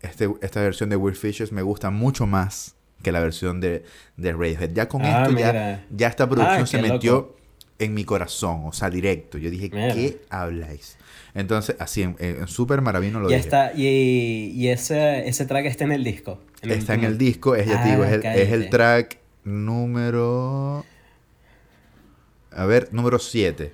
este, 0.00 0.30
esta 0.42 0.60
versión 0.60 0.88
de 0.90 0.96
Weird 0.96 1.16
Fishes 1.16 1.52
me 1.52 1.62
gusta 1.62 1.90
mucho 1.90 2.26
más 2.26 2.74
que 3.02 3.12
la 3.12 3.20
versión 3.20 3.60
de, 3.60 3.84
de 4.16 4.32
Radiohead. 4.32 4.72
Ya 4.72 4.88
con 4.88 5.02
Ah, 5.04 5.24
esto, 5.24 5.38
ya, 5.38 5.84
ya 5.90 6.08
esta 6.08 6.28
producción 6.28 6.62
Ah, 6.62 6.66
se 6.66 6.80
qué 6.80 6.88
metió. 6.90 7.36
En 7.78 7.94
mi 7.94 8.04
corazón, 8.04 8.62
o 8.64 8.72
sea, 8.72 8.90
directo. 8.90 9.38
Yo 9.38 9.50
dije. 9.50 9.70
¿qué 9.70 10.20
habláis? 10.30 10.96
Entonces, 11.34 11.76
así, 11.78 12.02
en, 12.02 12.16
en 12.18 12.46
súper 12.48 12.80
maravino 12.80 13.20
lo 13.20 13.28
Ya 13.28 13.36
dije. 13.36 13.46
está, 13.46 13.72
y, 13.74 14.52
y 14.54 14.68
ese, 14.68 15.28
ese 15.28 15.44
track 15.46 15.66
está 15.66 15.84
en 15.84 15.92
el 15.92 16.04
disco. 16.04 16.40
Está 16.62 16.94
en 16.94 17.04
el 17.04 17.18
disco, 17.18 17.54
es, 17.54 17.66
ya 17.68 17.82
te 17.82 17.90
digo, 17.90 18.02
Ah, 18.02 18.08
es 18.08 18.12
el, 18.12 18.26
es 18.26 18.52
el 18.52 18.70
track 18.70 19.18
número... 19.44 20.84
A 22.50 22.64
ver, 22.64 22.88
número 22.92 23.18
7. 23.18 23.72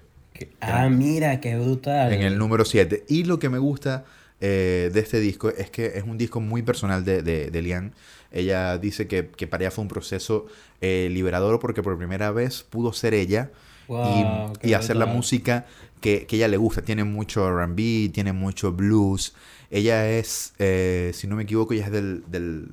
Ah, 0.61 0.89
mira, 0.89 1.41
qué 1.41 1.57
brutal. 1.57 2.13
En 2.13 2.23
el 2.23 2.37
número 2.39 2.65
7. 2.65 3.05
Y 3.09 3.25
lo 3.25 3.39
que 3.39 3.49
me 3.49 3.59
gusta 3.59 4.05
eh, 4.41 4.91
de 4.93 5.01
este 5.01 5.21
disco 5.21 5.51
es 5.51 5.71
que 5.71 5.87
es 5.95 6.03
un 6.03 6.19
disco 6.19 6.41
muy 6.41 6.63
personal 6.63 7.05
de, 7.05 7.23
de, 7.23 7.51
de 7.51 7.63
Lian. 7.63 7.93
Ella 8.33 8.79
dice 8.79 9.07
que, 9.07 9.29
que 9.29 9.47
para 9.47 9.65
ella 9.65 9.71
fue 9.71 9.83
un 9.83 9.89
proceso 9.89 10.47
eh, 10.81 11.09
liberador 11.13 11.61
porque 11.61 11.83
por 11.83 11.97
primera 11.97 12.33
vez 12.33 12.65
pudo 12.65 12.93
ser 12.93 13.15
ella 13.15 13.51
Wow, 13.93 14.53
y, 14.63 14.73
hacer 14.75 14.97
la 14.97 15.07
música 15.07 15.67
que, 16.01 16.27
que 16.27 16.37
ella 16.37 16.49
le 16.49 16.57
gusta. 16.57 16.83
Tiene 16.83 17.05
mucho 17.05 17.47
RB, 17.49 18.11
tiene 18.13 18.33
mucho 18.33 18.73
blues. 18.73 19.35
Ella 19.71 20.09
es, 20.11 20.55
eh, 20.59 21.13
si 21.15 21.27
no 21.27 21.37
me 21.37 21.45
equivoco, 21.45 21.75
ella 21.75 21.87
es 21.87 21.93
del, 21.93 22.25
del, 22.29 22.69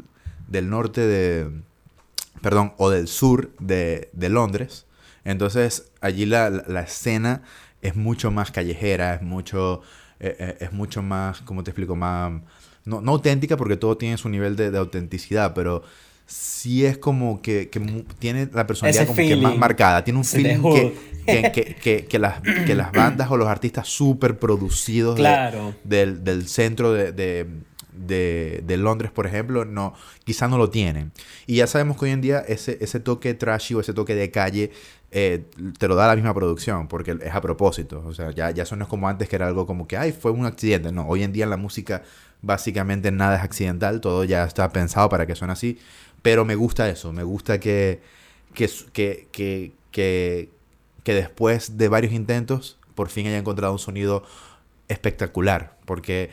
del 0.47 0.69
norte 0.69 1.01
de, 1.01 1.49
perdón, 2.41 2.73
o 2.77 2.89
del 2.89 3.07
sur 3.07 3.51
de, 3.59 4.09
de 4.13 4.29
Londres. 4.29 4.85
Entonces 5.25 5.91
allí 6.01 6.25
la, 6.25 6.49
la- 6.49 6.63
la 6.67 6.81
escena 6.81 7.41
es 7.81 7.95
mucho 7.95 8.31
más 8.31 8.51
callejera, 8.51 9.13
es 9.15 9.21
mucho, 9.21 9.81
eh, 10.19 10.35
eh, 10.39 10.57
es 10.61 10.71
mucho 10.73 11.01
más, 11.01 11.41
¿cómo 11.41 11.63
te 11.63 11.71
explico? 11.71 11.95
Más, 11.95 12.41
no, 12.85 13.01
no 13.01 13.11
auténtica 13.11 13.57
porque 13.57 13.77
todo 13.77 13.97
tiene 13.97 14.17
su 14.17 14.29
nivel 14.29 14.55
de, 14.55 14.71
de 14.71 14.77
autenticidad, 14.77 15.53
pero 15.53 15.83
sí 16.29 16.85
es 16.85 16.97
como 16.97 17.41
que, 17.41 17.69
que 17.69 17.79
tiene 18.19 18.47
la 18.53 18.67
personalidad 18.67 19.03
Ese 19.03 19.07
como 19.13 19.27
que 19.27 19.35
más 19.35 19.57
marcada. 19.57 20.03
Tiene 20.03 20.19
un 20.19 20.25
Ese 20.25 20.37
feeling 20.37 20.61
que, 20.61 21.73
que, 21.81 22.05
que, 22.05 22.19
las, 22.19 22.39
que 22.41 22.75
las 22.75 22.91
bandas 22.91 23.31
o 23.31 23.37
los 23.37 23.47
artistas 23.47 23.87
súper 23.87 24.37
producidos 24.37 25.15
de- 25.15 25.21
Claro. 25.21 25.73
del, 25.83 26.23
del 26.23 26.47
centro 26.47 26.91
de, 26.93 27.11
de, 27.11 27.47
de, 27.93 28.63
de, 28.65 28.77
Londres, 28.77 29.11
por 29.11 29.25
ejemplo, 29.25 29.65
no, 29.65 29.93
quizá 30.23 30.47
no 30.47 30.57
lo 30.57 30.69
tienen. 30.69 31.11
Y 31.47 31.55
ya 31.57 31.67
sabemos 31.67 31.97
que 31.97 32.05
hoy 32.05 32.11
en 32.11 32.21
día 32.21 32.39
ese, 32.47 32.77
ese 32.79 32.99
toque 32.99 33.33
trashy 33.33 33.73
o 33.73 33.79
ese 33.79 33.93
toque 33.93 34.13
de 34.15 34.29
calle 34.29 34.71
eh, 35.11 35.45
te 35.79 35.87
lo 35.87 35.95
da 35.95 36.07
la 36.07 36.15
misma 36.15 36.35
producción, 36.35 36.87
porque 36.87 37.17
es 37.23 37.33
a 37.33 37.41
propósito. 37.41 38.03
O 38.05 38.13
sea, 38.13 38.29
ya, 38.31 38.51
ya 38.51 38.63
eso 38.63 38.75
no 38.75 38.83
es 38.83 38.89
como 38.89 39.09
antes 39.09 39.27
que 39.27 39.35
era 39.35 39.47
algo 39.47 39.65
como 39.65 39.87
que, 39.87 39.97
ay, 39.97 40.11
fue 40.11 40.29
un 40.31 40.45
accidente. 40.45 40.91
No, 40.91 41.07
hoy 41.07 41.23
en 41.23 41.33
día 41.33 41.45
en 41.45 41.49
la 41.49 41.57
música 41.57 42.03
básicamente 42.41 43.11
nada 43.11 43.37
es 43.37 43.43
accidental, 43.43 43.99
todo 44.01 44.23
ya 44.23 44.43
está 44.45 44.69
pensado 44.69 45.09
para 45.09 45.25
que 45.25 45.35
suene 45.35 45.53
así. 45.53 45.77
Pero 46.21 46.45
me 46.45 46.55
gusta 46.55 46.89
eso, 46.89 47.13
me 47.13 47.23
gusta 47.23 47.59
que, 47.59 48.01
que, 48.53 48.69
que, 48.93 49.71
que, 49.91 50.49
que 51.03 51.13
después 51.13 51.77
de 51.77 51.87
varios 51.87 52.13
intentos, 52.13 52.77
por 52.95 53.09
fin 53.09 53.27
haya 53.27 53.37
encontrado 53.37 53.73
un 53.73 53.79
sonido 53.79 54.23
espectacular, 54.89 55.77
porque 55.85 56.31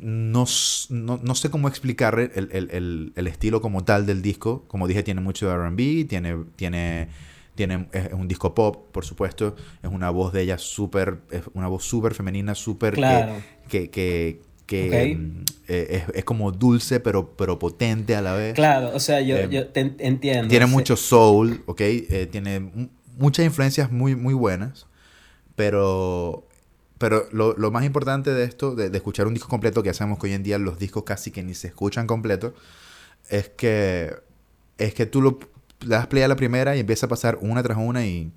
no, 0.00 0.46
no, 0.88 1.34
sé 1.34 1.50
cómo 1.50 1.68
explicar 1.68 2.18
el, 2.18 2.48
el, 2.52 3.12
el, 3.14 3.26
estilo 3.26 3.60
como 3.60 3.84
tal 3.84 4.06
del 4.06 4.22
disco. 4.22 4.64
Como 4.66 4.88
dije, 4.88 5.02
tiene 5.02 5.20
mucho 5.20 5.48
de 5.48 5.56
RB, 5.56 6.08
tiene, 6.08 6.36
tiene, 6.56 7.08
tiene, 7.54 7.86
es 7.92 8.12
un 8.14 8.26
disco 8.26 8.54
pop, 8.54 8.90
por 8.92 9.04
supuesto. 9.04 9.56
Es 9.82 9.90
una 9.90 10.08
voz 10.08 10.32
de 10.32 10.40
ella 10.40 10.56
súper, 10.56 11.18
una 11.52 11.68
voz 11.68 11.84
súper 11.84 12.14
femenina, 12.14 12.54
súper 12.54 12.94
que, 12.94 13.42
que, 13.68 13.90
que, 13.90 14.40
mm, 14.76 15.44
eh, 15.68 16.04
es, 16.14 16.24
como 16.24 16.52
dulce, 16.52 17.00
pero, 17.00 17.34
pero 17.36 17.58
potente 17.58 18.16
a 18.16 18.22
la 18.22 18.34
vez. 18.34 18.54
Claro, 18.54 18.90
o 18.94 19.00
sea, 19.00 19.20
yo, 19.20 19.36
eh, 19.36 19.48
yo 19.50 19.68
te 19.68 19.80
entiendo. 19.98 20.48
Tiene 20.48 20.66
mucho 20.66 20.96
soul, 20.96 21.62
¿ok? 21.66 21.80
Eh, 21.80 22.28
tiene 22.30 22.70
muchas 23.16 23.44
influencias 23.44 23.90
muy, 23.90 24.16
muy 24.16 24.34
buenas, 24.34 24.86
pero 25.56 26.46
pero 26.98 27.26
lo, 27.32 27.54
lo, 27.56 27.70
más 27.70 27.84
importante 27.84 28.34
de 28.34 28.44
esto, 28.44 28.74
de, 28.74 28.90
de, 28.90 28.98
escuchar 28.98 29.26
un 29.26 29.32
disco 29.32 29.48
completo, 29.48 29.82
que 29.82 29.88
hacemos 29.88 30.18
que 30.18 30.26
hoy 30.26 30.34
en 30.34 30.42
día 30.42 30.58
los 30.58 30.78
discos 30.78 31.04
casi 31.04 31.30
que 31.30 31.42
ni 31.42 31.54
se 31.54 31.68
escuchan 31.68 32.06
completo, 32.06 32.52
es 33.30 33.48
que, 33.48 34.14
es 34.76 34.92
que 34.92 35.06
tú 35.06 35.22
lo, 35.22 35.38
le 35.80 35.88
das 35.88 36.08
play 36.08 36.24
a 36.24 36.28
la 36.28 36.36
primera 36.36 36.76
y 36.76 36.80
empieza 36.80 37.06
a 37.06 37.08
pasar 37.08 37.38
una 37.40 37.62
tras 37.62 37.78
una 37.78 38.04
y, 38.04 38.32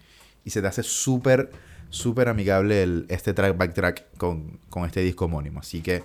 y 0.46 0.50
se 0.50 0.62
te 0.62 0.68
hace 0.68 0.82
súper, 0.82 1.52
súper 1.90 2.30
amigable 2.30 2.84
el, 2.84 3.06
este 3.10 3.34
track 3.34 3.58
backtrack 3.58 4.18
con, 4.18 4.60
con 4.70 4.86
este 4.86 5.02
disco 5.02 5.26
homónimo. 5.26 5.60
Así 5.60 5.82
que 5.82 6.04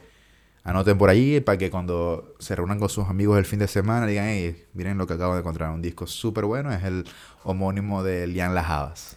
anoten 0.69 0.99
por 0.99 1.09
ahí 1.09 1.41
para 1.41 1.57
que 1.57 1.71
cuando 1.71 2.35
se 2.39 2.55
reúnan 2.55 2.79
con 2.79 2.91
sus 2.91 3.09
amigos 3.09 3.39
el 3.39 3.47
fin 3.47 3.59
de 3.59 3.69
semana 3.69 4.07
digan, 4.07 4.27
hey, 4.29 4.65
miren 4.75 4.99
lo 4.99 5.07
que 5.07 5.15
acabo 5.15 5.33
de 5.33 5.41
encontrar, 5.41 5.71
un 5.71 5.81
disco 5.81 6.07
súper 6.07 6.45
bueno, 6.45 6.73
es 6.73 6.85
el 6.85 7.05
homónimo 7.43 8.03
de 8.03 8.27
Lian 8.27 8.55
Las 8.55 9.17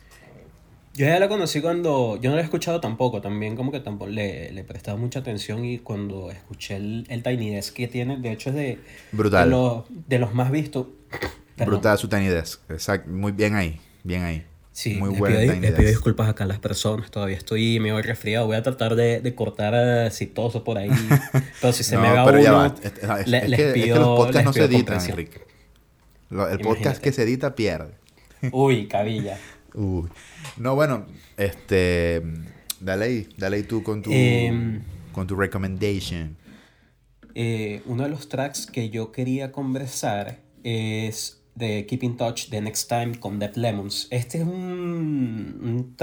yo 0.93 1.05
ya 1.05 1.19
la 1.19 1.29
conocí 1.29 1.61
cuando, 1.61 2.19
yo 2.21 2.29
no 2.29 2.35
la 2.35 2.41
he 2.41 2.45
escuchado 2.45 2.81
tampoco, 2.81 3.21
también 3.21 3.55
como 3.55 3.71
que 3.71 3.79
tampoco 3.79 4.11
le, 4.11 4.51
le 4.51 4.61
he 4.61 4.63
prestado 4.65 4.97
mucha 4.97 5.19
atención 5.19 5.63
y 5.63 5.79
cuando 5.79 6.29
escuché 6.31 6.75
el, 6.75 7.05
el 7.09 7.23
Tiny 7.23 7.51
Desk 7.51 7.73
que 7.73 7.87
tiene, 7.87 8.17
de 8.17 8.31
hecho 8.31 8.49
es 8.49 8.55
de, 8.55 8.79
Brutal. 9.13 9.45
de, 9.45 9.51
los, 9.51 9.83
de 9.89 10.19
los 10.19 10.33
más 10.33 10.51
vistos. 10.51 10.87
Brutal 11.65 11.97
su 11.97 12.09
Tiny 12.09 12.27
Desk, 12.27 12.69
exacto, 12.69 13.09
muy 13.09 13.31
bien 13.31 13.55
ahí, 13.55 13.79
bien 14.03 14.23
ahí. 14.23 14.45
Sí, 14.71 14.95
muy 14.95 15.09
bueno 15.09 15.37
pido, 15.37 15.53
Tiny 15.53 15.67
pido 15.67 15.89
disculpas 15.89 16.29
acá 16.29 16.45
a 16.45 16.47
las 16.47 16.59
personas, 16.59 17.11
todavía 17.11 17.35
estoy 17.35 17.79
medio 17.79 18.01
resfriado, 18.01 18.47
voy 18.47 18.55
a 18.55 18.63
tratar 18.63 18.95
de, 18.95 19.19
de 19.19 19.35
cortar 19.35 20.07
exitoso 20.07 20.63
por 20.63 20.77
ahí, 20.77 20.89
pero 21.61 21.73
si 21.73 21.83
se 21.83 21.97
me 21.97 22.09
va 22.09 22.23
pero 22.25 22.39
uno, 22.39 22.53
va. 22.53 22.75
Es, 22.81 22.93
es, 23.19 23.27
les 23.27 23.43
que, 23.43 23.71
pido, 23.73 23.85
es 23.85 23.93
que 23.93 23.99
los 23.99 24.17
podcasts 24.17 24.45
no 24.45 24.53
se 24.53 24.63
editan, 24.63 25.09
Enrique. 25.09 25.41
El 26.31 26.59
podcast 26.59 27.01
que 27.01 27.11
se 27.11 27.23
edita 27.23 27.55
pierde. 27.55 27.93
Uy, 28.51 28.87
cabilla. 28.87 29.37
Uy. 29.73 30.09
No, 30.57 30.75
bueno, 30.75 31.05
este. 31.37 32.21
Dale 32.79 33.05
ahí, 33.05 33.29
dale 33.37 33.57
ahí 33.57 33.63
tú 33.63 33.83
con 33.83 34.01
tu. 34.01 34.09
Eh, 34.13 34.79
con 35.11 35.27
tu 35.27 35.35
recommendation. 35.35 36.37
Eh, 37.35 37.81
uno 37.85 38.03
de 38.03 38.09
los 38.09 38.29
tracks 38.29 38.65
que 38.65 38.89
yo 38.89 39.11
quería 39.11 39.51
conversar 39.51 40.39
es 40.63 41.40
de 41.55 41.85
Keep 41.85 42.03
in 42.03 42.17
Touch 42.17 42.49
de 42.49 42.61
Next 42.61 42.89
Time 42.89 43.19
con 43.19 43.39
Dead 43.39 43.55
Lemons. 43.55 44.07
Este 44.09 44.39
es 44.39 44.43
un, 44.43 45.59
un 45.61 45.95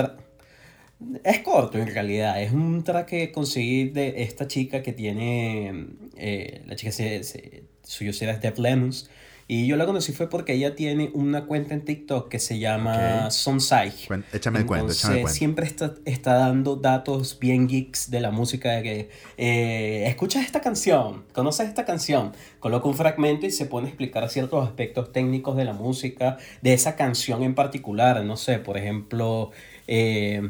es 1.22 1.38
corto 1.40 1.78
en 1.78 1.86
realidad, 1.86 2.42
es 2.42 2.52
un 2.52 2.82
track 2.82 3.06
que 3.06 3.32
conseguí 3.32 3.88
de 3.90 4.22
esta 4.22 4.48
chica 4.48 4.82
que 4.82 4.92
tiene, 4.92 5.86
eh, 6.16 6.62
la 6.66 6.74
chica 6.74 6.90
se, 6.90 7.22
se, 7.22 7.64
suyo 7.84 8.12
será 8.12 8.36
Dead 8.36 8.56
Lemons, 8.56 9.08
y 9.50 9.66
yo 9.66 9.76
la 9.76 9.86
conocí 9.86 10.12
fue 10.12 10.28
porque 10.28 10.52
ella 10.52 10.76
tiene 10.76 11.10
una 11.14 11.46
cuenta 11.46 11.72
en 11.72 11.82
TikTok 11.82 12.28
que 12.28 12.38
se 12.38 12.58
llama 12.58 13.30
Sonsai. 13.30 13.94
Échame 14.30 14.58
el 14.58 14.66
cuento, 14.66 14.92
échame 14.92 15.14
el 15.14 15.20
cuento. 15.22 15.38
Siempre 15.38 15.64
está, 15.64 15.94
está 16.04 16.34
dando 16.34 16.76
datos 16.76 17.38
bien 17.40 17.66
geeks 17.66 18.10
de 18.10 18.20
la 18.20 18.30
música. 18.30 18.72
De 18.72 18.82
que, 18.82 19.10
eh, 19.38 20.04
escuchas 20.06 20.44
esta 20.44 20.60
canción, 20.60 21.24
conoces 21.32 21.66
esta 21.66 21.86
canción, 21.86 22.32
coloca 22.60 22.88
un 22.88 22.94
fragmento 22.94 23.46
y 23.46 23.50
se 23.50 23.64
pone 23.64 23.86
a 23.86 23.88
explicar 23.88 24.28
ciertos 24.28 24.68
aspectos 24.68 25.12
técnicos 25.12 25.56
de 25.56 25.64
la 25.64 25.72
música, 25.72 26.36
de 26.60 26.74
esa 26.74 26.94
canción 26.94 27.42
en 27.42 27.54
particular. 27.54 28.22
No 28.26 28.36
sé, 28.36 28.58
por 28.58 28.76
ejemplo... 28.76 29.50
Eh, 29.86 30.42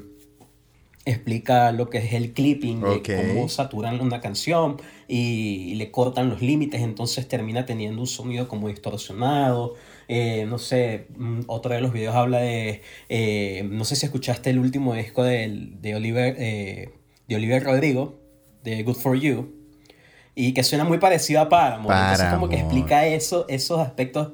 explica 1.04 1.72
lo 1.72 1.88
que 1.88 1.98
es 1.98 2.12
el 2.12 2.32
clipping, 2.32 2.80
de 2.80 3.02
cómo 3.02 3.48
saturan 3.48 4.00
una 4.00 4.20
canción 4.20 4.76
y, 5.08 5.74
le 5.76 5.90
cortan 5.90 6.28
los 6.28 6.42
límites, 6.42 6.82
entonces 6.82 7.26
termina 7.26 7.64
teniendo 7.64 8.02
un 8.02 8.06
sonido 8.06 8.46
como 8.46 8.68
distorsionado. 8.68 9.74
Eh, 10.06 10.46
no 10.46 10.58
sé, 10.58 11.06
mm, 11.16 11.40
otro 11.46 11.74
de 11.74 11.80
los 11.80 11.92
videos 11.92 12.14
habla 12.14 12.40
de, 12.40 12.82
eh, 13.08 13.66
no 13.70 13.84
sé 13.84 13.96
si 13.96 14.06
escuchaste 14.06 14.50
el 14.50 14.58
último 14.58 14.94
disco 14.94 15.24
de, 15.24 15.70
de, 15.80 15.94
Oliver, 15.94 16.36
eh, 16.38 16.90
de 17.26 17.36
Oliver 17.36 17.64
Rodrigo, 17.64 18.20
de 18.62 18.82
Good 18.82 18.96
For 18.96 19.18
You, 19.18 19.54
y 20.34 20.52
que 20.52 20.62
suena 20.62 20.84
muy 20.84 20.98
parecido 20.98 21.40
a 21.40 21.48
Paramore. 21.48 21.88
Paramore. 21.88 22.12
Entonces 22.12 22.34
como 22.34 22.48
que 22.50 22.56
explica 22.56 23.06
eso, 23.06 23.46
esos 23.48 23.80
aspectos, 23.80 24.32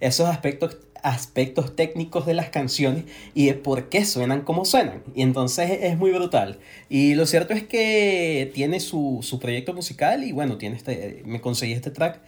esos 0.00 0.28
aspectos 0.28 0.78
aspectos 1.02 1.74
técnicos 1.76 2.26
de 2.26 2.34
las 2.34 2.50
canciones 2.50 3.04
y 3.34 3.46
de 3.46 3.54
por 3.54 3.88
qué 3.88 4.04
suenan 4.04 4.42
como 4.42 4.64
suenan. 4.64 5.02
Y 5.14 5.22
entonces 5.22 5.70
es 5.82 5.96
muy 5.96 6.10
brutal. 6.10 6.58
Y 6.88 7.14
lo 7.14 7.26
cierto 7.26 7.54
es 7.54 7.62
que 7.62 8.50
tiene 8.54 8.80
su, 8.80 9.20
su 9.22 9.38
proyecto 9.38 9.72
musical 9.72 10.24
y 10.24 10.32
bueno, 10.32 10.58
tiene 10.58 10.76
este, 10.76 11.22
me 11.26 11.40
conseguí 11.40 11.72
este 11.72 11.90
track 11.90 12.20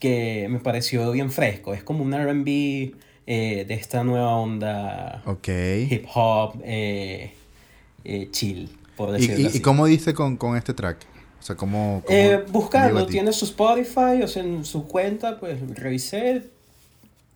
que 0.00 0.46
me 0.48 0.60
pareció 0.60 1.10
bien 1.12 1.30
fresco. 1.30 1.74
Es 1.74 1.82
como 1.82 2.04
un 2.04 2.12
RB 2.12 2.94
eh, 3.26 3.64
de 3.66 3.74
esta 3.74 4.04
nueva 4.04 4.36
onda 4.36 5.22
hip 5.26 6.06
hop 6.14 6.60
eh, 6.64 7.32
eh, 8.04 8.28
chill, 8.30 8.70
por 8.96 9.12
decirlo 9.12 9.40
¿Y, 9.40 9.46
así. 9.46 9.58
¿Y 9.58 9.60
cómo 9.60 9.86
dice 9.86 10.14
con, 10.14 10.36
con 10.36 10.56
este 10.56 10.74
track? 10.74 11.06
O 11.38 11.42
sea, 11.42 11.56
¿cómo, 11.56 12.02
cómo 12.04 12.18
eh, 12.18 12.44
buscando, 12.48 13.06
tiene 13.06 13.32
su 13.32 13.44
Spotify, 13.44 14.22
o 14.22 14.28
sea, 14.28 14.42
en 14.42 14.64
su 14.64 14.86
cuenta, 14.86 15.38
pues 15.38 15.58
revisé, 15.76 16.50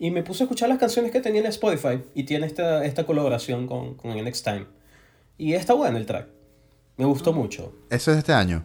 y 0.03 0.11
me 0.11 0.25
puse 0.25 0.43
a 0.43 0.47
escuchar 0.47 0.69
las 0.69 0.79
canciones 0.79 1.13
que 1.13 1.21
tenía 1.21 1.43
en 1.43 1.47
Spotify 1.47 2.03
y 2.13 2.25
tiene 2.25 2.45
esta, 2.45 2.85
esta 2.85 3.07
colaboración 3.07 3.69
con, 3.69 3.95
con 3.95 4.13
Next 4.17 4.45
Time. 4.45 4.67
Y 5.39 5.53
está 5.53 5.75
bueno 5.75 5.97
el 5.97 6.07
track. 6.07 6.27
Me 6.97 7.05
gustó 7.05 7.33
mucho. 7.33 7.73
¿Eso 7.89 8.11
es 8.11 8.17
de 8.17 8.19
este 8.19 8.33
año? 8.33 8.65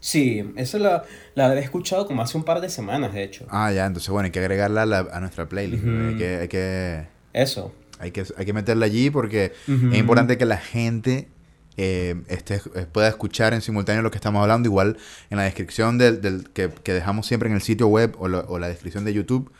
Sí, 0.00 0.44
esa 0.56 0.80
la, 0.80 1.04
la 1.36 1.54
he 1.54 1.60
escuchado 1.60 2.04
como 2.08 2.20
hace 2.20 2.36
un 2.36 2.42
par 2.42 2.60
de 2.60 2.68
semanas, 2.68 3.14
de 3.14 3.22
hecho. 3.22 3.46
Ah, 3.48 3.70
ya, 3.70 3.86
entonces 3.86 4.10
bueno, 4.10 4.24
hay 4.24 4.32
que 4.32 4.40
agregarla 4.40 4.82
a, 4.82 5.20
nuestra 5.20 5.48
playlist. 5.48 5.84
hay, 5.84 6.16
que, 6.16 6.36
hay 6.38 6.48
que... 6.48 7.06
Eso. 7.32 7.72
Hay 8.00 8.10
que, 8.10 8.24
hay 8.36 8.44
que 8.44 8.52
meterla 8.52 8.86
allí 8.86 9.08
porque 9.08 9.52
es 9.68 9.98
importante 9.98 10.36
que 10.36 10.46
la 10.46 10.56
gente 10.56 11.28
eh, 11.76 12.20
este, 12.26 12.58
pueda 12.90 13.06
escuchar 13.06 13.54
en 13.54 13.60
simultáneo 13.60 14.02
lo 14.02 14.10
que 14.10 14.18
estamos 14.18 14.42
hablando. 14.42 14.68
Igual 14.68 14.96
en 15.30 15.36
la 15.36 15.44
descripción 15.44 15.96
del, 15.96 16.20
del 16.20 16.50
que, 16.50 16.70
que, 16.82 16.92
dejamos 16.92 17.28
siempre 17.28 17.48
en 17.48 17.54
el 17.54 17.62
sitio 17.62 17.86
web 17.86 18.16
o, 18.18 18.26
lo, 18.26 18.40
o 18.48 18.58
la 18.58 18.66
descripción 18.66 19.04
de 19.04 19.14
YouTube 19.14 19.52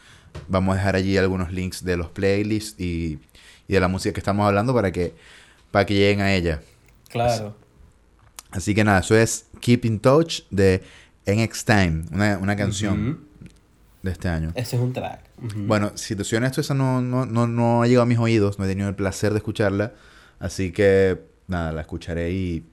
Vamos 0.49 0.75
a 0.75 0.79
dejar 0.79 0.97
allí 0.97 1.17
algunos 1.17 1.53
links 1.53 1.85
de 1.85 1.97
los 1.97 2.11
playlists 2.11 2.81
y, 2.81 3.19
y 3.69 3.73
de 3.73 3.81
la 3.81 3.89
música 3.89 4.13
que 4.13 4.21
estamos 4.21 4.47
hablando 4.47 4.75
para 4.75 4.93
que, 4.93 5.15
para 5.71 5.87
que 5.87 5.95
lleguen 5.95 6.21
a 6.21 6.35
ella. 6.35 6.61
Claro. 7.09 7.57
Así, 8.51 8.75
que 8.75 8.85
nada, 8.85 9.01
eso 9.01 9.17
es 9.17 9.47
Keep 9.61 9.85
in 9.87 10.01
Touch 10.01 10.43
de 10.51 10.83
NX 11.27 11.65
Time, 11.65 12.05
una, 12.13 12.39
una 12.39 12.57
canción 12.57 13.21
de 14.03 14.11
este 14.11 14.29
año. 14.29 14.53
Ese 14.55 14.77
es 14.77 14.83
un 14.83 14.93
track. 14.93 15.21
Bueno, 15.39 15.93
si 15.95 16.15
te 16.17 16.25
soy 16.25 16.39
honesto, 16.39 16.61
esa 16.61 16.75
no, 16.75 17.01
no, 17.01 17.25
no, 17.25 17.47
no 17.47 17.83
ha 17.83 17.87
llegado 17.87 18.03
a 18.03 18.07
mis 18.07 18.19
oídos, 18.19 18.59
no 18.59 18.65
he 18.65 18.69
tenido 18.69 18.89
el 18.89 18.95
placer 18.95 19.33
de 19.33 19.39
escucharla. 19.39 19.93
Así 20.39 20.73
que 20.73 21.23
nada, 21.47 21.73
la 21.73 21.83
escucharé 21.83 22.31
y 22.33 22.65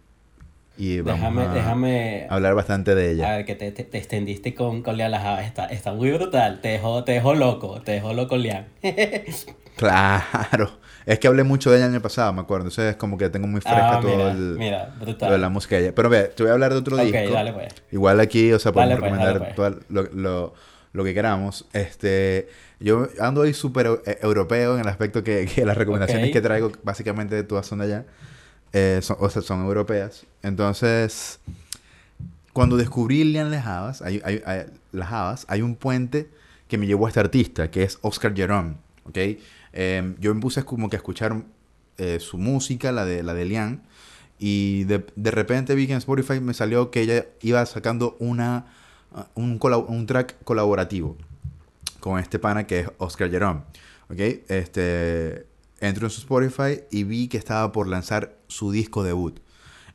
y 0.80 1.02
déjame, 1.02 1.46
déjame 1.50 2.26
hablar 2.30 2.56
bastante 2.56 2.96
de 2.96 3.12
ella. 3.12 3.34
A 3.34 3.36
ver, 3.36 3.46
que 3.46 3.56
te, 3.56 3.70
te, 3.70 3.98
extendiste 3.98 4.56
con, 4.56 4.82
con 4.82 4.96
Lian 4.96 5.14
Está, 5.14 5.66
está 5.66 5.92
muy 5.92 6.10
brutal. 6.12 6.62
Te 6.62 6.70
dejó, 6.70 7.04
te 7.04 7.12
dejó 7.12 7.34
loco. 7.34 7.82
Te 7.82 7.92
dejó 7.92 8.14
loco 8.14 8.38
Lian. 8.38 8.66
claro. 9.76 10.72
Es 11.06 11.20
que 11.20 11.28
hablé 11.28 11.44
mucho 11.44 11.70
de 11.70 11.78
ella 11.78 11.88
el 11.88 11.92
año 11.92 12.02
pasado, 12.02 12.32
me 12.32 12.40
acuerdo. 12.40 12.68
Entonces 12.68 12.92
es 12.92 12.96
como 12.96 13.18
que 13.18 13.30
tengo 13.30 13.46
muy 13.46 13.60
fresca 13.60 13.98
ah, 13.98 14.00
todo 14.00 14.30
el, 14.30 14.56
mira, 14.58 14.96
brutal. 15.02 15.28
Lo 15.28 15.34
de 15.34 15.42
la 15.42 15.50
música 15.50 15.76
de 15.76 15.82
ella. 15.82 15.92
Pero 15.94 16.10
ve, 16.10 16.24
te 16.34 16.44
voy 16.44 16.50
a 16.52 16.54
hablar 16.54 16.72
de 16.72 16.78
otro 16.78 16.96
okay, 16.96 17.12
disco. 17.12 17.34
Dale, 17.34 17.52
pues. 17.52 17.74
Igual 17.92 18.22
aquí, 18.22 18.54
o 18.54 18.60
sea, 18.60 18.72
podemos 18.72 19.00
pues, 19.00 19.12
recomendar 19.12 19.40
pues. 19.40 19.56
todo 19.56 19.80
lo, 19.90 20.04
lo, 20.14 20.54
lo, 20.94 21.04
que 21.04 21.14
queramos. 21.14 21.68
Este, 21.74 22.48
yo 22.80 23.10
ando 23.20 23.42
ahí 23.42 23.54
súper 23.54 24.02
eh, 24.06 24.20
europeo 24.22 24.76
en 24.76 24.82
el 24.82 24.88
aspecto 24.88 25.26
que, 25.26 25.46
que 25.54 25.66
las 25.66 25.78
recomendaciones 25.78 26.24
okay. 26.24 26.32
que 26.32 26.42
traigo 26.42 26.72
básicamente 26.84 27.44
todas 27.44 27.66
son 27.66 27.80
de 27.80 27.86
allá. 27.86 28.06
Eh, 28.74 29.00
son, 29.02 29.18
o 29.20 29.30
sea, 29.30 29.42
son 29.42 29.66
europeas. 29.66 30.26
Entonces, 30.44 31.40
cuando 32.54 32.78
descubrí 32.78 33.24
Lian 33.24 33.52
Las 33.52 33.66
Havas, 33.66 34.02
hay, 34.02 34.22
hay, 34.24 35.62
un 35.62 35.76
puente 35.76 36.30
que 36.68 36.78
me 36.78 36.88
llevó 36.88 37.06
a 37.06 37.10
este 37.10 37.20
artista, 37.20 37.72
que 37.72 37.84
es 37.84 37.98
Oscar 38.02 38.36
Jerome, 38.36 38.76
¿ok? 39.06 39.18
Eh, 39.74 40.16
yo 40.20 40.34
me 40.34 40.42
puse 40.42 40.64
como 40.64 40.90
que 40.90 40.96
a 40.96 41.00
escuchar 41.00 41.44
eh, 41.98 42.20
su 42.20 42.38
música, 42.38 42.92
la 42.92 43.06
de, 43.06 43.24
la 43.24 43.34
de 43.34 43.46
Lian, 43.46 43.84
y 44.40 44.86
de, 44.86 45.06
de 45.16 45.32
repente 45.32 45.76
vi 45.76 45.86
que 45.86 45.94
en 45.94 46.00
Spotify 46.00 46.40
me 46.40 46.54
salió 46.54 46.92
que 46.92 47.02
ella 47.02 47.26
iba 47.42 47.66
sacando 47.66 48.16
una, 48.20 48.68
uh, 49.36 49.42
un, 49.42 50.06
track 50.08 50.42
colaborativo 50.44 51.18
con 52.00 52.20
este 52.20 52.40
pana 52.40 52.66
que 52.66 52.80
es 52.82 52.92
Oscar 52.98 53.30
Jerome. 53.30 53.62
Este, 54.10 55.46
entro 55.82 56.08
en 56.08 56.10
su 56.10 56.22
Spotify 56.22 56.82
y 56.90 57.04
vi 57.04 57.28
que 57.28 57.38
estaba 57.38 57.72
por 57.72 57.88
lanzar 57.88 58.39
su 58.50 58.72
disco 58.72 59.04
debut. 59.04 59.40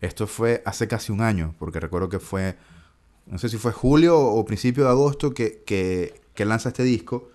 Esto 0.01 0.27
fue 0.27 0.63
hace 0.65 0.89
casi 0.89 1.13
un 1.13 1.21
año, 1.21 1.55
porque 1.59 1.81
recuerdo 1.81 2.09
que 2.09 2.19
fue, 2.21 2.57
no 3.27 3.39
sé 3.39 3.49
si 3.51 3.59
fue 3.59 3.73
julio 3.73 4.19
o 4.19 4.45
principio 4.47 4.85
de 4.85 4.91
agosto 4.91 5.35
que, 5.35 5.63
que, 5.67 6.45
lanza 6.45 6.71
este 6.71 6.83
disco. 6.85 7.31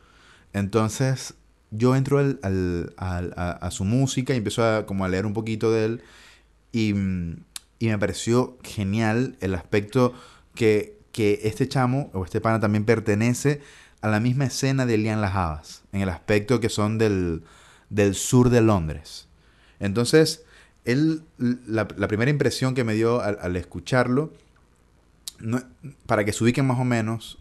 Entonces 0.54 1.36
yo 1.72 1.96
entro 1.96 2.18
al- 2.20 2.40
al- 2.42 3.34
a, 3.38 3.70
su 3.72 3.86
música 3.86 4.34
y 4.34 4.38
empiezo 4.38 4.64
a, 4.64 4.86
como 4.88 5.06
a 5.06 5.10
leer 5.10 5.26
un 5.28 5.34
poquito 5.34 5.72
de 5.72 5.86
él. 5.86 6.02
Y, 6.72 6.90
y 7.80 7.88
me 7.88 7.98
pareció 7.98 8.58
genial 8.64 9.38
el 9.42 9.56
aspecto 9.56 10.14
que, 10.56 11.00
que 11.12 11.42
este 11.44 11.68
chamo 11.68 12.10
o 12.14 12.24
este 12.24 12.42
pana 12.42 12.60
también 12.60 12.86
pertenece 12.86 13.62
a 14.02 14.08
la 14.10 14.20
misma 14.20 14.46
escena 14.46 14.86
de 14.86 14.98
Lian 14.98 15.22
Las 15.22 15.36
Havas, 15.36 15.84
en 15.92 16.02
el 16.02 16.10
aspecto 16.10 16.60
que 16.60 16.70
son 16.70 16.98
del, 16.98 17.44
del 17.90 18.16
sur 18.16 18.50
de 18.50 18.62
Londres. 18.62 19.28
Entonces, 19.80 20.46
él, 20.86 21.24
la, 21.38 21.88
la 21.98 22.08
primera 22.08 22.32
impresión 22.32 22.74
que 22.76 22.84
me 22.84 22.94
dio 22.94 23.22
al, 23.22 23.38
al 23.42 23.56
escucharlo, 23.56 24.34
no- 25.40 25.62
para 26.06 26.26
que 26.26 26.34
se 26.34 26.44
ubiquen 26.44 26.66
más 26.66 26.80
o 26.80 26.86
menos, 26.86 27.38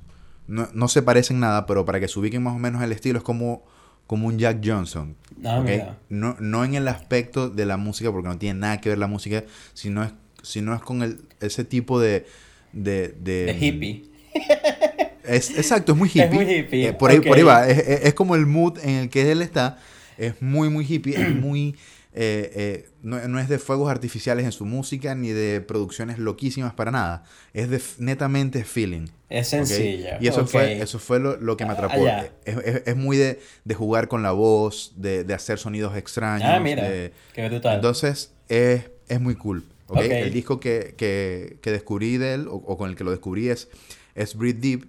no, 0.47 0.69
no 0.73 0.89
se 0.89 1.03
parecen 1.03 1.41
nada, 1.41 1.67
pero 1.67 1.85
para 1.85 2.01
que 2.01 2.09
se 2.09 2.19
ubiquen 2.19 2.43
más 2.43 2.55
o 2.55 2.59
menos 2.59 2.83
el 2.83 2.93
estilo, 2.93 3.19
es 3.19 3.25
como, 3.25 3.65
como 4.07 4.27
un 4.29 4.39
Jack 4.39 4.61
Johnson. 4.65 5.17
Ah, 5.45 5.59
¿ok? 5.61 5.65
mira. 5.69 5.99
No, 6.09 6.37
no 6.41 6.65
en 6.65 6.75
el 6.75 6.89
aspecto 6.89 7.51
de 7.51 7.67
la 7.67 7.77
música, 7.77 8.11
porque 8.11 8.29
no 8.29 8.39
tiene 8.39 8.61
nada 8.61 8.81
que 8.81 8.89
ver 8.89 8.99
la 8.99 9.07
música, 9.09 9.45
sino 9.75 10.03
es, 10.05 10.13
sino 10.43 10.75
es 10.75 10.81
con 10.83 11.03
el, 11.03 11.21
ese 11.41 11.65
tipo 11.65 12.01
de... 12.01 12.27
De, 12.73 13.09
de, 13.21 13.47
De 13.47 13.59
hippie. 13.67 14.05
es, 15.25 15.51
exacto, 15.51 15.93
es 15.93 15.99
muy 15.99 16.09
hippie. 16.09 16.25
Es 16.29 16.33
muy 16.33 16.45
hippie, 16.45 16.89
Eh, 16.89 16.93
por, 16.93 17.11
ahí, 17.11 17.21
por 17.21 17.37
ahí 17.37 17.43
va. 17.43 17.67
Es, 17.69 17.79
es- 17.79 18.05
es 18.07 18.15
como 18.15 18.35
el 18.35 18.47
mood 18.47 18.79
en 18.83 18.91
el 18.91 19.09
que 19.11 19.31
él 19.33 19.43
está. 19.43 19.79
Es 20.17 20.41
muy, 20.43 20.69
muy 20.69 20.85
hippie. 20.87 21.15
es 21.21 21.35
muy. 21.35 21.77
eh, 22.15 22.53
eh, 22.55 22.88
no, 23.03 23.27
no 23.29 23.39
es 23.39 23.49
de 23.49 23.59
fuegos 23.59 23.91
artificiales 23.91 24.45
en 24.45 24.53
su 24.53 24.65
música 24.65 25.15
ni 25.15 25.29
de 25.31 25.61
producciones 25.61 26.19
loquísimas 26.19 26.75
para 26.75 26.91
nada. 26.91 27.25
Es 27.55 27.71
de 27.71 27.81
netamente 27.99 28.65
feeling. 28.65 29.07
Es 29.29 29.49
sencilla. 29.49 30.19
Y 30.21 30.27
eso 30.29 30.43
ok. 30.43 30.49
fue, 30.49 30.81
eso 30.83 30.99
fue 30.99 31.21
lo, 31.21 31.37
lo 31.37 31.57
que 31.57 31.65
me 31.65 31.71
Ah, 31.71 31.75
atrapó. 31.75 32.05
ya. 32.05 32.33
Es, 32.45 32.57
es- 32.59 32.83
es 32.87 32.97
muy 32.97 33.17
de, 33.17 33.41
de 33.65 33.75
jugar 33.75 34.09
con 34.09 34.23
la 34.23 34.33
voz, 34.33 34.93
de, 34.97 35.25
de 35.25 35.35
hacer 35.35 35.59
sonidos 35.59 35.97
extraños. 35.97 36.49
Ah, 36.51 36.59
mira. 36.61 36.89
de- 36.89 37.13
Qué 37.35 37.49
brutal. 37.49 37.77
entonces, 37.77 38.33
es, 38.49 38.85
es 39.09 39.21
muy 39.21 39.35
cool. 39.37 39.65
¿ok? 39.89 39.97
Ok. 39.99 40.03
El 40.05 40.33
disco 40.33 40.59
que, 40.61 40.95
que, 40.97 41.59
que 41.63 41.71
descubrí 41.71 42.17
de 42.19 42.35
él, 42.35 42.49
o, 42.49 42.55
o 42.57 42.77
con 42.77 42.91
el 42.91 42.97
que 42.97 43.05
lo 43.05 43.11
descubrí, 43.11 43.49
es, 43.49 43.69
es 44.15 44.35
Breathe 44.35 44.61
Deep, 44.61 44.89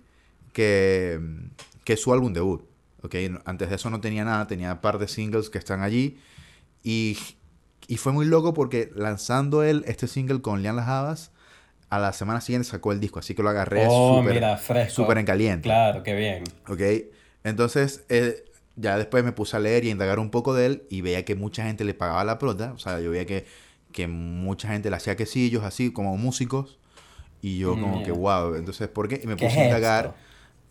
que, 0.53 1.19
que 1.83 1.93
es 1.93 2.01
su 2.01 2.11
álbum 2.13 2.33
debut. 2.33 2.63
¿ok? 3.01 3.15
No- 3.29 3.41
Antes 3.45 3.69
de 3.69 3.75
eso 3.75 3.89
no 3.89 4.01
tenía 4.01 4.25
nada, 4.25 4.47
tenía 4.47 4.73
un 4.73 4.79
par 4.81 4.97
de 4.99 5.07
singles 5.07 5.49
que 5.49 5.57
están 5.57 5.81
allí. 5.83 6.17
Y, 6.83 7.17
y 7.87 7.97
fue 7.97 8.11
muy 8.13 8.25
loco 8.25 8.53
porque 8.53 8.91
lanzando 8.95 9.63
él 9.63 9.83
este 9.87 10.07
single 10.07 10.41
con 10.41 10.61
Lian 10.61 10.75
Las 10.75 10.87
Havas, 10.87 11.31
a 11.89 11.99
la 11.99 12.13
semana 12.13 12.41
siguiente 12.41 12.67
sacó 12.69 12.91
el 12.93 12.99
disco. 12.99 13.19
Así 13.19 13.35
que 13.35 13.43
lo 13.43 13.49
agarré 13.49 13.89
oh, 13.89 13.89
súper 13.89 14.35
mira, 14.35 14.57
fresco. 14.57 15.01
súper 15.03 15.17
en 15.19 15.25
caliente. 15.25 15.69
Claro, 15.69 16.03
qué 16.03 16.13
bien. 16.15 16.43
¿Ok? 16.67 16.81
Entonces, 17.43 18.03
eh, 18.09 18.45
ya 18.75 18.97
después 18.97 19.23
me 19.23 19.31
puse 19.31 19.57
a 19.57 19.59
leer 19.59 19.85
y 19.85 19.89
a 19.89 19.91
indagar 19.91 20.19
un 20.19 20.29
poco 20.31 20.53
de 20.53 20.65
él 20.67 20.83
y 20.89 21.01
veía 21.01 21.25
que 21.25 21.35
mucha 21.35 21.63
gente 21.65 21.83
le 21.85 21.93
pagaba 21.93 22.23
la 22.23 22.37
prota. 22.39 22.73
O 22.73 22.79
sea, 22.79 22.99
yo 22.99 23.11
veía 23.11 23.25
que, 23.25 23.45
que 23.91 24.07
mucha 24.07 24.69
gente 24.69 24.89
le 24.89 24.95
hacía 24.97 25.15
quesillos 25.15 25.63
así, 25.63 25.91
como 25.93 26.17
músicos. 26.17 26.79
Y 27.41 27.59
yo 27.59 27.79
como 27.79 27.99
Mm, 27.99 28.03
que, 28.03 28.11
wow. 28.11 28.55
Entonces, 28.55 28.89
¿por 28.89 29.07
qué? 29.09 29.21
Y 29.23 29.27
me 29.27 29.37
¿Qué 29.37 29.45
puse 29.45 29.59
a 29.61 29.63
indagar. 29.63 30.05
esto? 30.05 30.15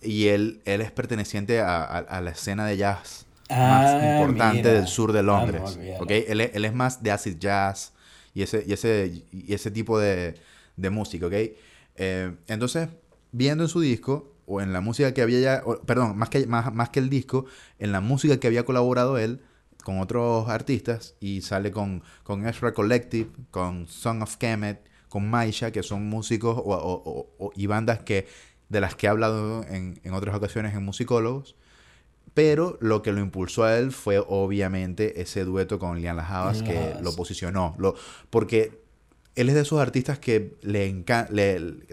Y 0.02 0.28
él, 0.28 0.62
él 0.66 0.80
es 0.82 0.92
perteneciente 0.92 1.60
a, 1.60 1.82
a- 1.84 1.98
a 1.98 2.20
la 2.22 2.30
escena 2.32 2.66
de 2.66 2.76
jazz 2.78 3.27
Ah, 3.48 3.68
más 3.96 4.02
importante 4.02 4.56
mira. 4.68 4.70
del 4.74 4.86
sur 4.86 5.12
de 5.12 5.20
Ah, 5.20 5.22
no, 5.22 5.32
Londres. 5.32 5.78
¿ok? 6.00 6.10
Él, 6.10 6.40
es- 6.40 6.50
él 6.54 6.64
es 6.64 6.74
más 6.74 7.02
de 7.02 7.10
acid 7.10 7.36
jazz 7.38 7.92
y 8.34 8.42
ese, 8.42 8.64
y 8.66 8.72
ese, 8.72 9.24
y 9.32 9.52
ese 9.54 9.70
tipo 9.70 9.98
de, 9.98 10.34
de 10.76 10.90
música, 10.90 11.26
¿ok? 11.26 11.32
Eh, 11.96 12.34
entonces, 12.46 12.88
viendo 13.32 13.64
en 13.64 13.68
su 13.68 13.80
disco, 13.80 14.32
o 14.46 14.60
en 14.60 14.72
la 14.72 14.80
música 14.80 15.12
que 15.12 15.22
había 15.22 15.40
ya, 15.40 15.62
o- 15.66 15.80
perdón, 15.80 16.16
más 16.16 16.28
que, 16.30 16.46
más, 16.46 16.72
más 16.72 16.88
que 16.90 17.00
el 17.00 17.10
disco, 17.10 17.46
en 17.78 17.92
la 17.92 18.00
música 18.00 18.38
que 18.38 18.46
había 18.46 18.64
colaborado 18.64 19.18
él 19.18 19.40
con 19.84 20.00
otros 20.00 20.48
artistas, 20.48 21.14
y 21.20 21.40
sale 21.42 21.70
con, 21.70 22.02
con 22.22 22.46
Ezra 22.46 22.72
Collective, 22.72 23.30
con 23.50 23.86
Song 23.88 24.22
of 24.22 24.36
Kemet, 24.36 24.80
con 25.08 25.28
Maisha, 25.28 25.70
que 25.72 25.82
son 25.82 26.06
músicos 26.08 26.56
o- 26.62 27.26
o- 27.38 27.52
y 27.56 27.66
bandas 27.66 28.00
que, 28.00 28.26
de 28.68 28.80
las 28.80 28.94
que 28.94 29.06
he 29.06 29.10
hablado 29.10 29.64
en, 29.64 29.98
en 30.04 30.12
otras 30.14 30.34
ocasiones 30.36 30.74
en 30.74 30.84
musicólogos. 30.84 31.56
Pero 32.38 32.78
lo 32.80 33.02
que 33.02 33.10
lo 33.12 33.18
impulsó 33.20 33.64
a 33.64 33.76
él 33.78 33.90
fue 33.90 34.22
obviamente 34.24 35.20
ese 35.20 35.44
dueto 35.44 35.80
con 35.80 36.00
Lian 36.00 36.16
Las 36.16 36.30
Havas 36.30 36.62
Lian 36.62 36.66
que 36.66 36.94
lo 37.02 37.12
posicionó. 37.16 37.74
Lo, 37.78 37.96
porque 38.30 38.80
él 39.34 39.48
es 39.48 39.56
de 39.56 39.62
esos 39.62 39.80
artistas 39.80 40.20
que 40.20 40.54
le 40.62 40.86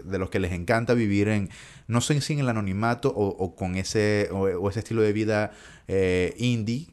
de 0.04 0.18
los 0.18 0.30
que 0.30 0.38
les 0.38 0.52
encanta 0.52 0.94
vivir 0.94 1.26
en, 1.28 1.48
no 1.88 2.00
sé 2.00 2.20
si 2.20 2.34
en 2.34 2.38
el 2.40 2.48
anonimato 2.48 3.08
o, 3.08 3.26
o 3.26 3.56
con 3.56 3.74
ese, 3.74 4.28
o, 4.30 4.42
o 4.44 4.70
ese 4.70 4.78
estilo 4.80 5.02
de 5.02 5.12
vida 5.12 5.50
eh, 5.88 6.32
indie, 6.38 6.86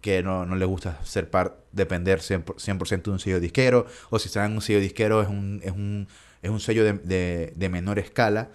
que 0.00 0.22
no, 0.22 0.46
no 0.46 0.56
le 0.56 0.64
gusta 0.64 0.98
ser 1.04 1.28
par, 1.28 1.58
depender 1.72 2.20
100%, 2.20 2.44
100% 2.56 3.02
de 3.02 3.10
un 3.10 3.18
sello 3.18 3.38
disquero, 3.40 3.84
o 4.10 4.18
si 4.18 4.28
está 4.28 4.46
en 4.46 4.52
un 4.52 4.62
sello 4.62 4.80
disquero 4.80 5.20
es 5.20 5.28
un, 5.28 5.60
es 5.62 5.72
un, 5.72 6.08
es 6.40 6.50
un 6.50 6.60
sello 6.60 6.84
de, 6.84 6.92
de- 6.94 7.52
de 7.54 7.68
menor 7.68 7.98
escala. 7.98 8.50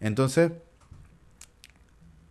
Entonces, 0.00 0.50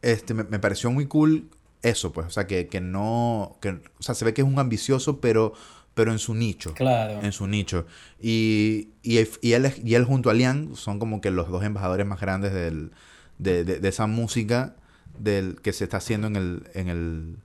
este, 0.06 0.34
me, 0.34 0.44
me 0.46 0.60
pareció 0.60 0.89
muy 0.91 1.08
cool 1.08 1.50
eso, 1.82 2.12
pues, 2.12 2.28
o 2.28 2.30
sea, 2.30 2.48
que, 2.48 2.68
que 2.68 2.82
no, 2.82 3.58
que, 3.62 3.70
o 3.70 4.04
sea, 4.04 4.15
se 4.15 4.26
ve 4.26 4.34
que 4.34 4.41
es 4.41 4.48
un 4.48 4.58
ambicioso, 4.60 5.20
pero, 5.22 5.54
pero 5.94 6.12
en 6.12 6.20
su 6.20 6.34
nicho 6.34 6.74
Claro. 6.74 7.22
en 7.22 7.32
su 7.32 7.48
nicho. 7.48 7.86
Y, 8.20 8.89
y, 9.04 9.20
y 9.41 9.54
él, 9.54 9.72
y 9.84 9.94
él 9.96 10.04
junto 10.06 10.30
a 10.30 10.34
Lian 10.34 10.76
son 10.76 10.98
como 11.00 11.22
que 11.22 11.30
los 11.32 11.50
dos 11.50 11.63
embajadores 11.63 12.06
más 12.08 12.20
grandes 12.20 12.54
del, 12.54 12.91
de, 13.38 13.63
de- 13.63 13.80
de 13.80 13.88
esa 13.89 14.08
música 14.08 14.76
del, 15.20 15.62
que 15.62 15.74
se 15.74 15.84
está 15.84 15.98
haciendo 15.98 16.28
en 16.28 16.36
el, 16.38 16.70
en 16.74 16.88
el, 16.89 17.38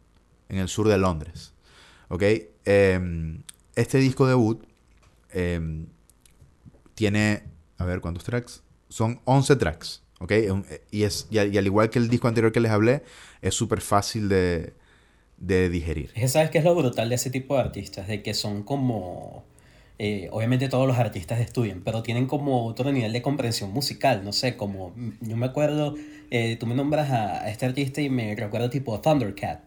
en 0.49 0.59
el 0.59 0.69
sur 0.69 0.89
de 0.89 0.97
Londres. 0.99 1.53
¿Ok? 2.09 2.23
Em, 2.65 3.43
este 3.77 3.99
disco 3.99 4.27
debut 4.27 4.65
em, 5.31 5.87
tiene, 6.95 7.45
a 7.79 7.85
ver, 7.85 8.01
¿cuántos 8.01 8.25
tracks? 8.25 8.63
Son 8.89 9.21
11 9.25 9.57
tracks. 9.57 10.03
¿Ok? 10.21 10.33
Un- 10.51 10.65
Y, 10.91 11.03
es, 11.05 11.27
y, 11.31 11.39
al, 11.39 11.53
y 11.55 11.59
al 11.59 11.67
igual 11.67 11.91
que 11.91 11.99
el 11.99 12.09
disco 12.09 12.29
anterior 12.29 12.53
que 12.53 12.61
les 12.61 12.71
hablé, 12.71 13.03
es 13.43 13.55
súper 13.55 13.81
fácil 13.81 14.29
de, 14.29 14.73
de 15.39 15.69
digerir. 15.71 16.11
Sabes 16.29 16.51
qué 16.51 16.59
es 16.59 16.65
lo 16.65 16.75
brutal 16.75 17.09
de 17.09 17.15
ese 17.15 17.31
tipo 17.31 17.55
de 17.55 17.61
artistas, 17.63 18.07
de 18.07 18.23
que 18.23 18.35
son 18.35 18.63
como, 18.63 19.43
eh, 19.99 20.29
obviamente 20.31 20.69
todos 20.69 20.87
los 20.87 20.99
artistas 20.99 21.41
estudian, 21.41 21.81
pero 21.83 22.03
tienen 22.03 22.27
como 22.27 22.67
otro 22.67 22.93
nivel 22.93 23.13
de 23.13 23.23
comprensión 23.23 23.71
musical, 23.73 24.23
no 24.25 24.33
sé, 24.33 24.57
como, 24.57 24.91
mm, 24.95 25.11
yo 25.23 25.37
me 25.37 25.47
acuerdo, 25.47 25.95
eh, 26.31 26.57
tú 26.61 26.67
me 26.67 26.75
nombras 26.75 27.11
a, 27.11 27.43
a 27.45 27.51
este 27.51 27.65
artista 27.67 28.01
y 28.03 28.11
me 28.11 28.37
recuerdo 28.37 28.69
tipo 28.69 29.01
Thundercat, 29.01 29.61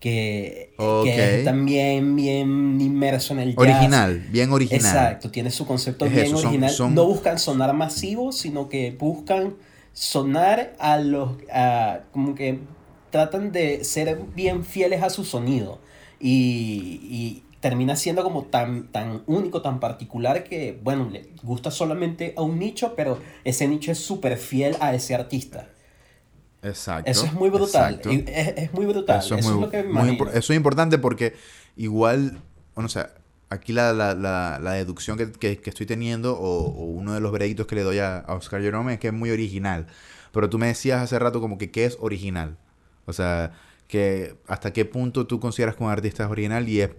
que, 0.00 0.72
Ok. 0.78 1.04
que 1.04 1.38
es 1.38 1.44
también 1.44 2.16
bien 2.16 2.80
inmerso 2.80 3.34
en 3.34 3.38
el 3.40 3.50
jazz. 3.50 3.58
Original, 3.58 4.18
bien 4.32 4.50
original. 4.50 4.80
Exacto, 4.84 5.30
tiene 5.30 5.52
su 5.52 5.64
concepto 5.64 6.06
Es 6.06 6.12
bien 6.12 6.26
eso, 6.26 6.38
original. 6.38 6.70
son- 6.70 6.92
No 6.96 7.06
buscan 7.06 7.38
sonar 7.38 7.72
masivos, 7.72 8.36
sino 8.36 8.68
que 8.68 8.90
buscan 8.98 9.54
sonar 9.92 10.74
a 10.78 10.98
los... 10.98 11.30
a- 11.52 12.00
como 12.12 12.34
que 12.34 12.60
tratan 13.10 13.52
de 13.52 13.84
ser 13.84 14.18
bien 14.34 14.64
fieles 14.64 15.02
a 15.02 15.10
su 15.10 15.24
sonido. 15.24 15.80
Y, 16.20 17.00
y 17.02 17.44
termina 17.60 17.96
siendo 17.96 18.22
como 18.22 18.44
tan, 18.44 18.88
tan 18.92 19.22
único, 19.26 19.60
tan 19.62 19.80
particular 19.80 20.44
que, 20.44 20.78
bueno, 20.82 21.08
le 21.10 21.30
gusta 21.42 21.70
solamente 21.70 22.34
a 22.36 22.42
un 22.42 22.58
nicho, 22.58 22.94
pero 22.96 23.18
ese 23.44 23.68
nicho 23.68 23.92
es 23.92 23.98
súper 23.98 24.36
fiel 24.38 24.76
a 24.80 24.94
ese 24.94 25.14
artista. 25.14 25.68
Exacto. 26.62 27.10
Eso 27.10 27.26
es 27.26 27.32
muy 27.32 27.50
brutal. 27.50 28.00
Es, 28.04 28.54
es 28.56 28.72
muy 28.72 28.86
brutal. 28.86 29.18
Eso 29.18 29.34
Eso, 29.34 29.36
es, 29.36 29.44
muy, 29.44 29.54
es 29.54 29.60
lo 29.60 29.70
que 29.70 29.82
me 29.82 30.02
muy 30.14 30.18
eso 30.32 30.52
es 30.52 30.56
importante 30.56 30.98
porque 30.98 31.34
igual, 31.76 32.40
bueno, 32.74 32.86
o 32.86 32.88
sea, 32.88 33.14
aquí 33.52 33.72
la, 33.72 33.92
la, 33.92 34.14
la, 34.14 34.58
la 34.62 34.72
deducción 34.72 35.16
que, 35.18 35.30
que- 35.32 35.58
que 35.58 35.70
estoy 35.70 35.86
teniendo 35.86 36.34
o, 36.38 36.66
o 36.66 36.84
uno 36.86 37.14
de 37.14 37.20
los 37.20 37.30
veredictos 37.32 37.66
que 37.66 37.74
le 37.76 37.82
doy 37.82 37.98
a, 37.98 38.18
a 38.18 38.34
Oscar 38.34 38.60
Jerome 38.62 38.94
es 38.94 38.98
que 39.00 39.08
es 39.08 39.12
muy 39.14 39.30
original. 39.30 39.86
Pero 40.32 40.48
tú 40.48 40.58
me 40.58 40.66
decías 40.68 41.00
hace 41.02 41.18
rato 41.18 41.40
como 41.40 41.58
que 41.58 41.70
qué 41.70 41.84
es 41.84 41.96
original. 42.00 42.56
O 43.06 43.12
sea, 43.12 43.52
que 43.88 44.36
hasta 44.48 44.72
qué 44.72 44.84
punto 44.84 45.26
tú 45.26 45.38
consideras 45.40 45.76
que 45.76 45.84
un 45.84 45.90
artista 45.90 46.24
es 46.24 46.30
original 46.30 46.68
y 46.68 46.80
es, 46.80 46.90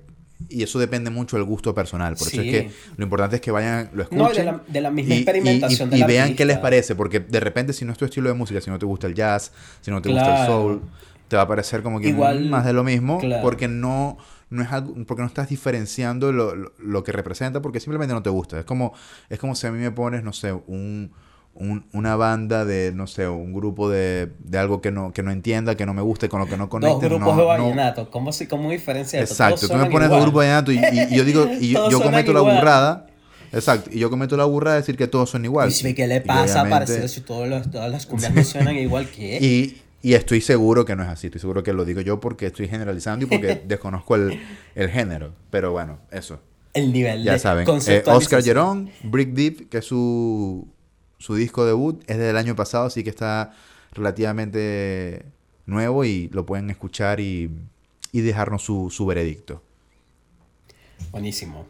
y 0.50 0.62
eso 0.64 0.78
depende 0.78 1.10
mucho 1.10 1.38
del 1.38 1.46
gusto 1.46 1.74
personal. 1.74 2.16
Por 2.16 2.28
eso 2.28 2.42
es 2.42 2.52
que 2.52 2.72
lo 2.98 3.04
importante 3.04 3.38
es 3.38 3.42
que 3.42 3.50
vayan, 3.52 3.90
lo 3.94 4.04
escuchen. 4.04 4.24
No, 4.24 4.30
de 4.32 4.44
la, 4.44 4.62
de 4.68 4.82
la 4.82 4.92
misma 4.92 5.14
y- 5.16 5.18
y- 5.18 5.22
experimentación 5.22 5.90
y, 5.94 5.96
y 6.02 6.04
vean 6.04 6.24
artista. 6.24 6.38
qué 6.38 6.46
les 6.46 6.58
parece, 6.60 6.94
porque 6.96 7.20
de 7.22 7.40
repente 7.40 7.74
si 7.74 7.86
no 7.86 7.92
es 7.94 7.98
tu 7.98 8.06
estilo 8.06 8.30
de 8.30 8.36
música, 8.36 8.60
si 8.62 8.70
no 8.70 8.78
te 8.78 8.86
gusta 8.86 9.08
el 9.08 9.16
jazz, 9.16 9.52
si 9.82 9.90
no 9.90 10.02
te 10.02 10.10
gusta 10.10 10.42
el 10.42 10.48
soul, 10.48 10.82
te 11.30 11.36
va 11.38 11.44
a 11.44 11.48
parecer 11.48 11.82
como 11.82 12.00
que 12.00 12.10
Igual- 12.10 12.50
más 12.50 12.66
de 12.66 12.74
lo 12.74 12.84
mismo, 12.84 13.20
claro. 13.20 13.42
porque 13.42 13.68
no 13.68 14.18
no 14.54 14.64
es 14.64 14.72
algo, 14.72 14.94
porque 15.06 15.22
no 15.22 15.28
estás 15.28 15.50
diferenciando 15.50 16.32
lo, 16.32 16.56
lo- 16.56 16.74
lo 16.80 17.04
que 17.04 17.12
representa, 17.12 17.62
porque 17.62 17.80
simplemente 17.80 18.14
no 18.14 18.24
te 18.24 18.30
gusta. 18.30 18.60
Es 18.60 18.66
como 18.66 18.94
es 19.30 19.40
como 19.40 19.56
si 19.56 19.68
a 19.68 19.72
mí 19.72 19.80
me 19.80 19.92
pones, 19.92 20.24
no 20.24 20.32
sé, 20.34 20.52
un, 20.54 21.12
un- 21.56 21.86
una 21.94 22.16
banda 22.16 22.66
de, 22.66 22.92
no 22.96 23.06
sé, 23.08 23.28
un 23.28 23.54
grupo 23.54 23.90
de, 23.90 24.32
de 24.40 24.58
algo 24.58 24.82
que 24.82 24.92
no, 24.92 25.12
que 25.12 25.22
no 25.24 25.32
entienda, 25.32 25.76
que 25.76 25.86
no 25.86 25.94
me 25.94 26.02
guste, 26.02 26.30
con 26.30 26.40
lo 26.40 26.46
que 26.48 26.58
no 26.58 26.64
Dos 26.64 26.70
conecte. 26.70 27.08
grupos 27.10 27.28
no- 27.28 27.32
de 27.36 27.38
no- 27.38 27.48
vallenato. 27.48 28.10
¿Cómo, 28.10 28.32
si, 28.32 28.48
¿Cómo 28.48 28.72
diferencia? 28.72 29.20
Exacto, 29.20 29.56
Todos 29.68 29.72
tú 29.72 29.78
me 29.78 29.86
pones 29.92 30.08
igual. 30.08 30.10
dos 30.10 30.22
grupos 30.22 30.44
de 30.44 30.48
vallenato 30.50 30.72
y, 30.72 30.78
y- 30.78 31.14
y 31.14 31.18
yo 31.18 31.24
digo, 31.26 31.48
y 31.60 31.70
yo, 31.74 32.02
cometo 32.02 32.34
la 32.34 32.42
burrada. 32.42 33.08
Exacto, 33.52 33.92
y 33.94 34.00
yo 34.00 34.10
cometo 34.10 34.36
la 34.36 34.46
burrada 34.46 34.78
de 34.78 34.82
decir 34.82 34.98
que 34.98 35.06
todos 35.06 35.30
son 35.30 35.46
igual. 35.46 35.70
Uy, 35.70 35.94
¿Qué 35.94 36.08
le 36.08 36.16
Y 36.18 36.20
pasa, 36.22 36.64
obviamente- 36.64 36.70
parecido, 36.88 37.08
si 37.08 37.22
todos 37.22 37.48
los- 37.48 37.70
todas 37.70 37.92
las 37.92 38.08
cumbias 38.08 38.34
no 38.34 38.44
suenan 38.44 38.76
igual 38.78 39.08
que... 39.10 39.38
Y, 39.42 39.83
y 40.04 40.16
estoy 40.16 40.42
seguro 40.42 40.84
que 40.84 40.98
no 40.98 41.02
es 41.04 41.10
así. 41.10 41.28
Estoy 41.28 41.40
seguro 41.40 41.64
que 41.64 41.72
lo 41.72 41.86
digo 41.86 42.02
yo 42.02 42.20
porque 42.20 42.48
estoy 42.48 42.68
generalizando 42.68 43.26
y 43.26 43.30
porque 43.30 43.64
desconozco 43.66 44.16
el, 44.16 44.38
el 44.76 44.90
género. 44.90 45.34
Pero 45.50 45.72
bueno, 45.72 46.00
eso. 46.12 46.42
El 46.74 46.92
nivel 46.92 47.24
Ya 47.24 47.34
de 47.34 47.40
saben. 47.40 47.66
Eh. 47.88 48.04
Oscar 48.08 48.44
Gerón, 48.44 48.92
Brick 49.04 49.30
Deep, 49.30 49.70
que 49.70 49.78
es 49.78 49.86
su, 49.86 50.68
su 51.20 51.36
disco 51.36 51.66
debut, 51.66 52.04
es 52.08 52.18
del 52.18 52.36
año 52.36 52.54
pasado, 52.54 52.88
así 52.88 53.02
que 53.02 53.10
está 53.10 53.54
relativamente 53.94 55.26
nuevo 55.66 56.04
y 56.04 56.28
lo 56.34 56.46
pueden 56.46 56.70
escuchar 56.70 57.22
y, 57.22 57.50
y 58.12 58.22
dejarnos 58.22 58.62
su, 58.62 58.90
su 58.90 59.06
veredicto. 59.06 59.64
Buenísimo. 61.12 61.66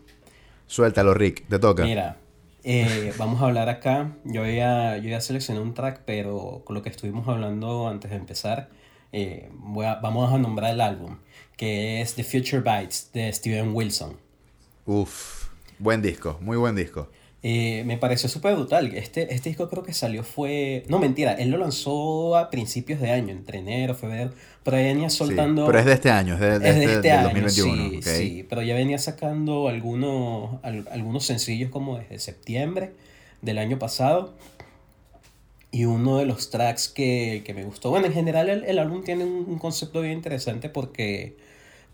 Suéltalo, 0.65 1.13
Rick, 1.13 1.47
te 1.47 1.59
toca. 1.59 1.83
Mira, 1.83 2.17
eh, 2.63 3.13
vamos 3.17 3.41
a 3.41 3.45
hablar 3.45 3.69
acá. 3.69 4.15
Yo 4.23 4.45
ya, 4.45 4.97
yo 4.97 5.09
ya 5.09 5.21
seleccioné 5.21 5.59
un 5.59 5.73
track, 5.73 6.01
pero 6.05 6.61
con 6.65 6.75
lo 6.75 6.81
que 6.81 6.89
estuvimos 6.89 7.27
hablando 7.27 7.87
antes 7.87 8.11
de 8.11 8.17
empezar, 8.17 8.69
eh, 9.11 9.49
voy 9.53 9.85
a- 9.85 9.95
vamos 9.95 10.33
a 10.33 10.37
nombrar 10.37 10.73
el 10.73 10.81
álbum, 10.81 11.17
que 11.57 12.01
es 12.01 12.15
The 12.15 12.23
Future 12.23 12.61
Bites 12.61 13.11
de 13.13 13.31
Steven 13.31 13.73
Wilson. 13.73 14.17
Uf, 14.85 15.49
buen 15.79 16.01
disco, 16.01 16.37
muy 16.41 16.57
buen 16.57 16.75
disco. 16.75 17.09
Eh, 17.45 17.83
me 17.85 17.97
pareció 17.97 18.29
súper 18.29 18.55
brutal. 18.55 18.95
Este, 18.95 19.33
este 19.33 19.49
disco 19.49 19.69
creo 19.69 19.83
que 19.83 19.93
salió 19.93 20.23
fue... 20.23 20.85
No, 20.87 20.97
mentira, 20.99 21.33
él 21.33 21.49
lo 21.49 21.57
lanzó 21.57 22.37
a 22.37 22.49
principios 22.49 23.01
de 23.01 23.11
año, 23.11 23.33
entre 23.33 23.59
enero, 23.59 23.95
febrero, 23.95 24.31
pero 24.63 24.77
ya 24.77 24.83
venía 24.83 25.09
Sí, 25.09 25.17
soltando... 25.17 25.65
pero 25.65 25.79
es 25.79 25.85
de 25.85 25.93
este 25.93 26.09
año, 26.11 26.33
es 26.35 26.39
de, 26.39 26.59
de 26.59 26.69
Es 26.69 26.75
de 26.75 26.83
este, 26.83 26.93
este 26.93 27.11
año, 27.11 27.23
2021. 27.25 27.83
sí, 27.85 27.97
ok. 27.97 28.07
sí, 28.07 28.45
pero 28.49 28.61
ya 28.61 28.75
venía 28.75 28.97
sacando 28.99 29.67
algunos, 29.67 30.59
al- 30.63 30.87
algunos 30.91 31.25
sencillos 31.25 31.69
como 31.71 31.97
desde 31.97 32.19
septiembre 32.19 32.93
del 33.41 33.57
año 33.57 33.79
pasado. 33.79 34.33
Y 35.71 35.85
uno 35.85 36.17
de 36.19 36.25
los 36.25 36.51
tracks 36.51 36.87
que, 36.87 37.41
que 37.45 37.53
me 37.55 37.63
gustó, 37.63 37.89
bueno, 37.89 38.05
en 38.05 38.13
general 38.13 38.47
el, 38.49 38.63
el 38.63 38.77
álbum 38.77 39.03
tiene 39.03 39.23
un, 39.25 39.45
un 39.49 39.57
concepto 39.57 40.01
bien 40.01 40.13
interesante 40.13 40.69
porque, 40.69 41.35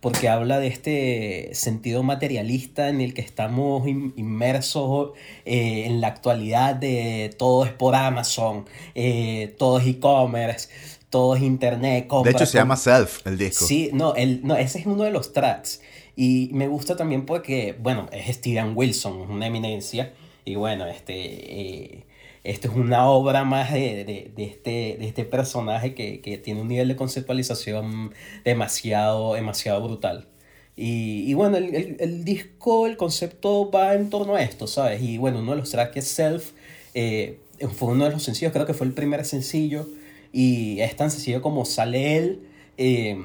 porque 0.01 0.29
habla 0.29 0.59
de 0.59 0.67
este 0.67 1.51
sentido 1.53 2.03
materialista 2.03 2.89
en 2.89 3.01
el 3.01 3.13
que 3.13 3.21
estamos 3.21 3.87
in- 3.87 4.13
inmersos 4.17 5.11
eh, 5.45 5.85
en 5.85 6.01
la 6.01 6.07
actualidad 6.09 6.75
de 6.75 7.33
todo 7.37 7.65
es 7.65 7.71
por 7.73 7.95
Amazon, 7.95 8.65
eh, 8.95 9.55
todo 9.59 9.79
es 9.79 9.87
e-commerce, 9.87 10.69
todo 11.09 11.35
es 11.35 11.41
internet. 11.41 12.03
De 12.03 12.07
compra, 12.07 12.31
hecho, 12.31 12.45
se 12.45 12.57
llama 12.57 12.75
Self 12.75 13.25
el 13.27 13.37
disco. 13.37 13.65
Sí, 13.65 13.89
no, 13.93 14.15
el, 14.15 14.41
no, 14.45 14.55
ese 14.55 14.79
es 14.79 14.85
uno 14.85 15.03
de 15.03 15.11
los 15.11 15.33
tracks. 15.33 15.81
Y 16.15 16.49
me 16.53 16.67
gusta 16.67 16.95
también 16.97 17.25
porque, 17.25 17.75
bueno, 17.79 18.07
es 18.11 18.35
Steven 18.35 18.73
Wilson, 18.75 19.13
una 19.31 19.47
eminencia. 19.47 20.13
Y 20.45 20.55
bueno, 20.55 20.85
este, 20.87 21.13
eh, 21.15 22.05
esto 22.43 22.69
es 22.69 22.75
una 22.75 23.07
obra 23.09 23.43
más 23.43 23.71
de, 23.73 24.03
de- 24.05 24.31
de 24.35 24.43
este, 24.43 24.69
de 24.99 25.05
este 25.07 25.23
personaje 25.25 25.93
que, 25.93 26.21
que 26.21 26.37
tiene 26.37 26.61
un 26.61 26.67
nivel 26.67 26.87
de 26.87 26.95
conceptualización 26.95 28.13
demasiado, 28.43 29.33
demasiado 29.35 29.81
brutal. 29.81 30.27
Y, 30.75 31.23
y 31.29 31.33
bueno, 31.33 31.57
el, 31.57 31.73
el- 31.75 31.97
el 31.99 32.23
disco, 32.25 32.87
el 32.87 32.97
concepto 32.97 33.69
va 33.71 33.93
en 33.95 34.09
torno 34.09 34.35
a 34.35 34.41
esto, 34.41 34.67
¿sabes? 34.67 35.01
Y 35.01 35.17
bueno, 35.17 35.39
uno 35.39 35.51
de 35.51 35.57
los 35.57 35.71
tracks 35.71 35.97
es 35.97 36.07
Self. 36.07 36.51
eh, 36.93 37.39
fue 37.75 37.89
uno 37.89 38.05
de 38.05 38.11
los 38.11 38.23
sencillos, 38.23 38.53
creo 38.53 38.65
que 38.65 38.73
fue 38.73 38.87
el 38.87 38.93
primer 38.93 39.25
sencillo. 39.25 39.87
Y 40.31 40.79
es 40.81 40.95
tan 40.95 41.11
sencillo 41.11 41.41
como 41.41 41.65
sale 41.65 42.17
él 42.17 42.47
eh, 42.77 43.17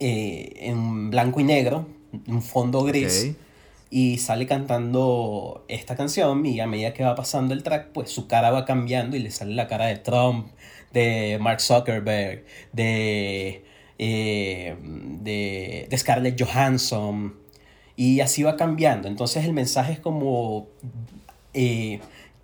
eh, 0.00 0.52
en 0.56 1.10
blanco 1.10 1.40
y 1.40 1.44
negro, 1.44 1.86
un 2.26 2.42
fondo 2.42 2.84
gris. 2.84 3.32
Y 3.90 4.18
sale 4.18 4.46
cantando 4.46 5.64
esta 5.68 5.96
canción 5.96 6.44
y 6.44 6.60
a 6.60 6.66
medida 6.66 6.92
que 6.92 7.04
va 7.04 7.14
pasando 7.14 7.54
el 7.54 7.62
track, 7.62 7.88
pues 7.92 8.10
su 8.10 8.26
cara 8.26 8.50
va 8.50 8.66
cambiando 8.66 9.16
y 9.16 9.20
le 9.20 9.30
sale 9.30 9.54
la 9.54 9.66
cara 9.66 9.86
de 9.86 9.96
Trump, 9.96 10.48
de 10.92 11.38
Mark 11.40 11.60
Zuckerberg, 11.62 12.44
de, 12.72 13.64
eh, 13.98 14.76
de, 15.20 15.86
de 15.88 15.98
Scarlett 15.98 16.40
Johansson. 16.40 17.34
Y 17.96 18.20
así 18.20 18.42
va 18.42 18.56
cambiando. 18.56 19.08
Entonces 19.08 19.44
el 19.44 19.54
mensaje 19.54 19.94
es 19.94 20.00
como 20.00 20.68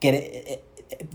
que 0.04 0.08
eh, 0.08 0.44
eh, 0.46 0.63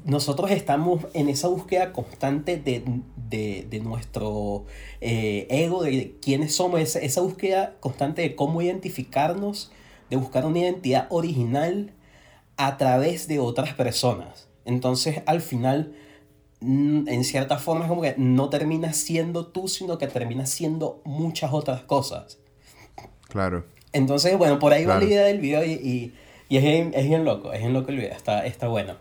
nosotros 0.05 0.51
estamos 0.51 1.05
en 1.13 1.29
esa 1.29 1.47
búsqueda 1.47 1.91
constante 1.93 2.57
de, 2.57 2.83
de- 3.29 3.67
de 3.69 3.79
nuestro 3.79 4.65
eh, 5.01 5.45
ego, 5.49 5.83
de 5.83 6.15
quiénes 6.21 6.55
somos, 6.55 6.79
esa, 6.79 6.99
esa 6.99 7.21
búsqueda 7.21 7.75
constante 7.79 8.21
de 8.21 8.35
cómo 8.35 8.61
identificarnos, 8.61 9.71
de 10.09 10.15
buscar 10.17 10.45
una 10.45 10.59
identidad 10.59 11.07
original 11.09 11.91
a 12.57 12.77
través 12.77 13.27
de 13.27 13.39
otras 13.39 13.73
personas. 13.73 14.47
Entonces, 14.65 15.21
al 15.25 15.41
final, 15.41 15.93
mm, 16.61 17.07
en 17.07 17.23
cierta 17.23 17.57
forma, 17.57 17.85
es 17.85 17.89
como 17.89 18.01
que 18.01 18.15
no 18.17 18.49
terminas 18.49 18.97
siendo 18.97 19.47
tú, 19.47 19.67
sino 19.67 19.97
que 19.97 20.07
terminas 20.07 20.49
siendo 20.49 21.01
muchas 21.05 21.53
otras 21.53 21.81
cosas. 21.83 22.39
Claro. 23.27 23.63
Entonces, 23.93 24.37
bueno, 24.37 24.59
por 24.59 24.73
ahí 24.73 24.85
va 24.85 24.93
Claro. 24.95 25.05
la 25.05 25.11
idea 25.11 25.23
del 25.25 25.39
video 25.39 25.63
y, 25.63 25.71
y, 25.73 26.13
y 26.49 26.57
es, 26.57 26.63
bien, 26.63 26.91
es 26.95 27.07
bien 27.07 27.23
loco, 27.25 27.53
es 27.53 27.59
bien 27.59 27.73
loco 27.73 27.89
el 27.91 27.97
video, 27.97 28.11
está, 28.11 28.45
está 28.45 28.67
bueno. 28.67 28.95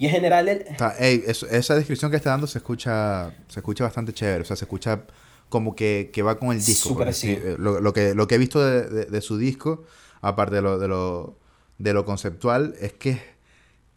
Y 0.00 0.06
en 0.06 0.12
general, 0.12 0.48
el, 0.48 0.62
Está- 0.62 0.96
ey, 0.98 1.22
eso- 1.26 1.46
esa 1.48 1.74
descripción 1.76 2.10
que 2.10 2.16
está 2.16 2.30
dando 2.30 2.46
se 2.46 2.56
escucha, 2.58 3.32
se 3.48 3.60
escucha 3.60 3.84
bastante 3.84 4.12
chévere. 4.14 4.40
O 4.42 4.44
sea, 4.46 4.56
se 4.56 4.64
escucha 4.64 5.02
como 5.50 5.76
que, 5.76 6.10
que 6.12 6.22
va 6.22 6.38
con 6.38 6.52
el 6.52 6.64
disco. 6.64 6.88
Súper 6.88 7.08
porque 7.08 7.12
sí. 7.12 7.30
eh, 7.32 7.56
lo, 7.58 7.80
lo 7.80 7.92
que, 7.92 8.14
lo 8.14 8.26
que 8.26 8.36
he 8.36 8.38
visto 8.38 8.64
de, 8.64 8.88
de- 8.88 9.04
de 9.04 9.20
su 9.20 9.36
disco, 9.36 9.84
aparte 10.22 10.56
de 10.56 10.62
lo, 10.62 10.78
de 10.78 10.88
lo, 10.88 11.38
de 11.78 11.92
lo 11.92 12.04
conceptual, 12.06 12.74
es 12.80 12.94
que 12.94 13.20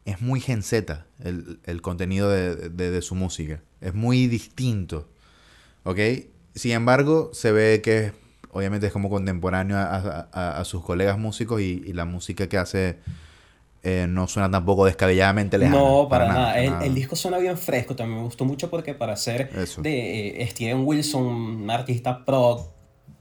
es 0.05 0.19
muy 0.21 0.41
gen 0.41 0.61
Z 0.61 1.05
el, 1.23 1.59
el 1.63 1.81
contenido 1.81 2.29
de, 2.29 2.55
de- 2.69 2.91
de 2.91 3.01
su 3.01 3.15
música. 3.15 3.61
Es 3.79 3.93
muy 3.93 4.27
distinto. 4.27 5.07
¿Ok? 5.83 5.99
Sin 6.53 6.71
embargo, 6.71 7.29
se 7.33 7.51
ve 7.53 7.81
que 7.81 8.11
obviamente 8.51 8.87
es 8.87 8.93
como 8.93 9.09
contemporáneo 9.09 9.77
a, 9.77 9.83
a- 9.95 10.29
a- 10.33 10.59
a 10.59 10.65
sus 10.65 10.83
colegas 10.83 11.17
músicos 11.17 11.61
y, 11.61 11.81
y 11.85 11.93
la 11.93 12.03
música 12.05 12.47
que 12.47 12.57
hace 12.57 12.97
eh, 13.83 14.07
no 14.07 14.27
suena 14.27 14.49
tampoco 14.49 14.85
descabelladamente 14.85 15.57
lejana. 15.57 15.77
no, 15.77 16.07
para, 16.09 16.27
nada. 16.27 16.45
para 16.47 16.63
El, 16.63 16.71
nada. 16.71 16.85
el 16.85 16.95
disco 16.95 17.15
suena 17.17 17.37
bien 17.37 17.57
fresco, 17.57 17.95
también 17.95 18.19
me 18.19 18.23
gustó 18.23 18.45
mucho 18.45 18.69
porque 18.69 18.93
para 18.93 19.15
ser 19.17 19.49
Eso. 19.57 19.81
de 19.81 20.41
eh, 20.41 20.47
Steven 20.47 20.83
Wilson, 20.85 21.23
un 21.23 21.69
artista 21.69 22.23
pro, 22.23 22.73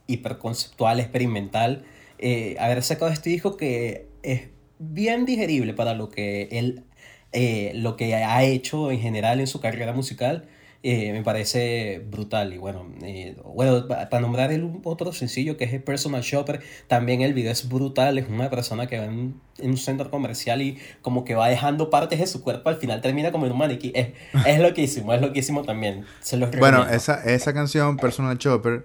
hiperconceptual, 0.06 1.00
experimental, 1.00 1.84
eh, 2.18 2.56
haber 2.60 2.82
sacado 2.82 3.10
este 3.10 3.30
disco 3.30 3.56
que 3.56 4.06
es 4.22 4.42
bien 4.78 5.26
digerible 5.26 5.74
para 5.74 5.94
lo 5.94 6.08
que 6.08 6.48
él, 6.52 6.84
eh, 7.32 7.72
lo 7.74 7.96
que 7.96 8.14
ha 8.14 8.42
hecho 8.44 8.90
en 8.92 9.00
general 9.00 9.40
en 9.40 9.46
su 9.46 9.60
carrera 9.60 9.92
musical. 9.92 10.48
Eh, 10.84 11.12
me 11.12 11.22
parece 11.22 12.02
brutal 12.10 12.52
y 12.52 12.58
bueno, 12.58 12.86
eh, 13.02 13.36
bueno 13.44 13.86
pa- 13.86 14.08
para 14.08 14.20
nombrar 14.20 14.50
el 14.52 14.68
otro 14.84 15.12
sencillo 15.12 15.56
que 15.56 15.64
es 15.64 15.72
el 15.72 15.82
Personal 15.82 16.22
Shopper, 16.22 16.60
también 16.88 17.22
el 17.22 17.34
video 17.34 17.52
es 17.52 17.68
brutal, 17.68 18.18
es 18.18 18.28
una 18.28 18.50
persona 18.50 18.86
que 18.88 18.98
va 18.98 19.04
en, 19.04 19.40
en 19.58 19.70
un 19.70 19.76
centro 19.76 20.10
comercial 20.10 20.60
y 20.60 20.78
como 21.00 21.24
que 21.24 21.34
va 21.36 21.48
dejando 21.48 21.88
partes 21.88 22.18
de 22.18 22.26
su 22.26 22.42
cuerpo, 22.42 22.68
al 22.68 22.76
final 22.76 23.00
termina 23.00 23.30
como 23.30 23.46
en 23.46 23.52
un 23.52 23.58
maniquí, 23.58 23.92
es, 23.94 24.08
es 24.46 24.58
loquísimo, 24.60 25.12
es 25.12 25.20
loquísimo 25.20 25.62
también, 25.62 26.04
se 26.20 26.36
los 26.36 26.50
Bueno, 26.50 26.88
esa, 26.88 27.22
esa 27.24 27.52
canción, 27.54 27.96
Personal 27.96 28.36
Chopper, 28.38 28.84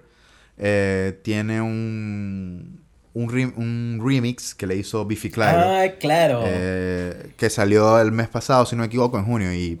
eh, 0.56 1.18
tiene 1.22 1.60
un, 1.60 2.80
un, 3.14 3.28
re- 3.32 3.52
un 3.56 4.00
remix 4.04 4.54
que 4.54 4.66
le 4.66 4.76
hizo 4.76 5.04
Biffy 5.04 5.30
Clyro. 5.30 5.48
Ah, 5.52 5.86
claro. 5.98 6.42
que 6.44 7.50
salió 7.50 8.00
el 8.00 8.12
mes 8.12 8.28
pasado, 8.28 8.66
si 8.66 8.76
no 8.76 8.80
me 8.82 8.86
equivoco, 8.86 9.18
en 9.18 9.24
junio. 9.24 9.52
Y 9.52 9.80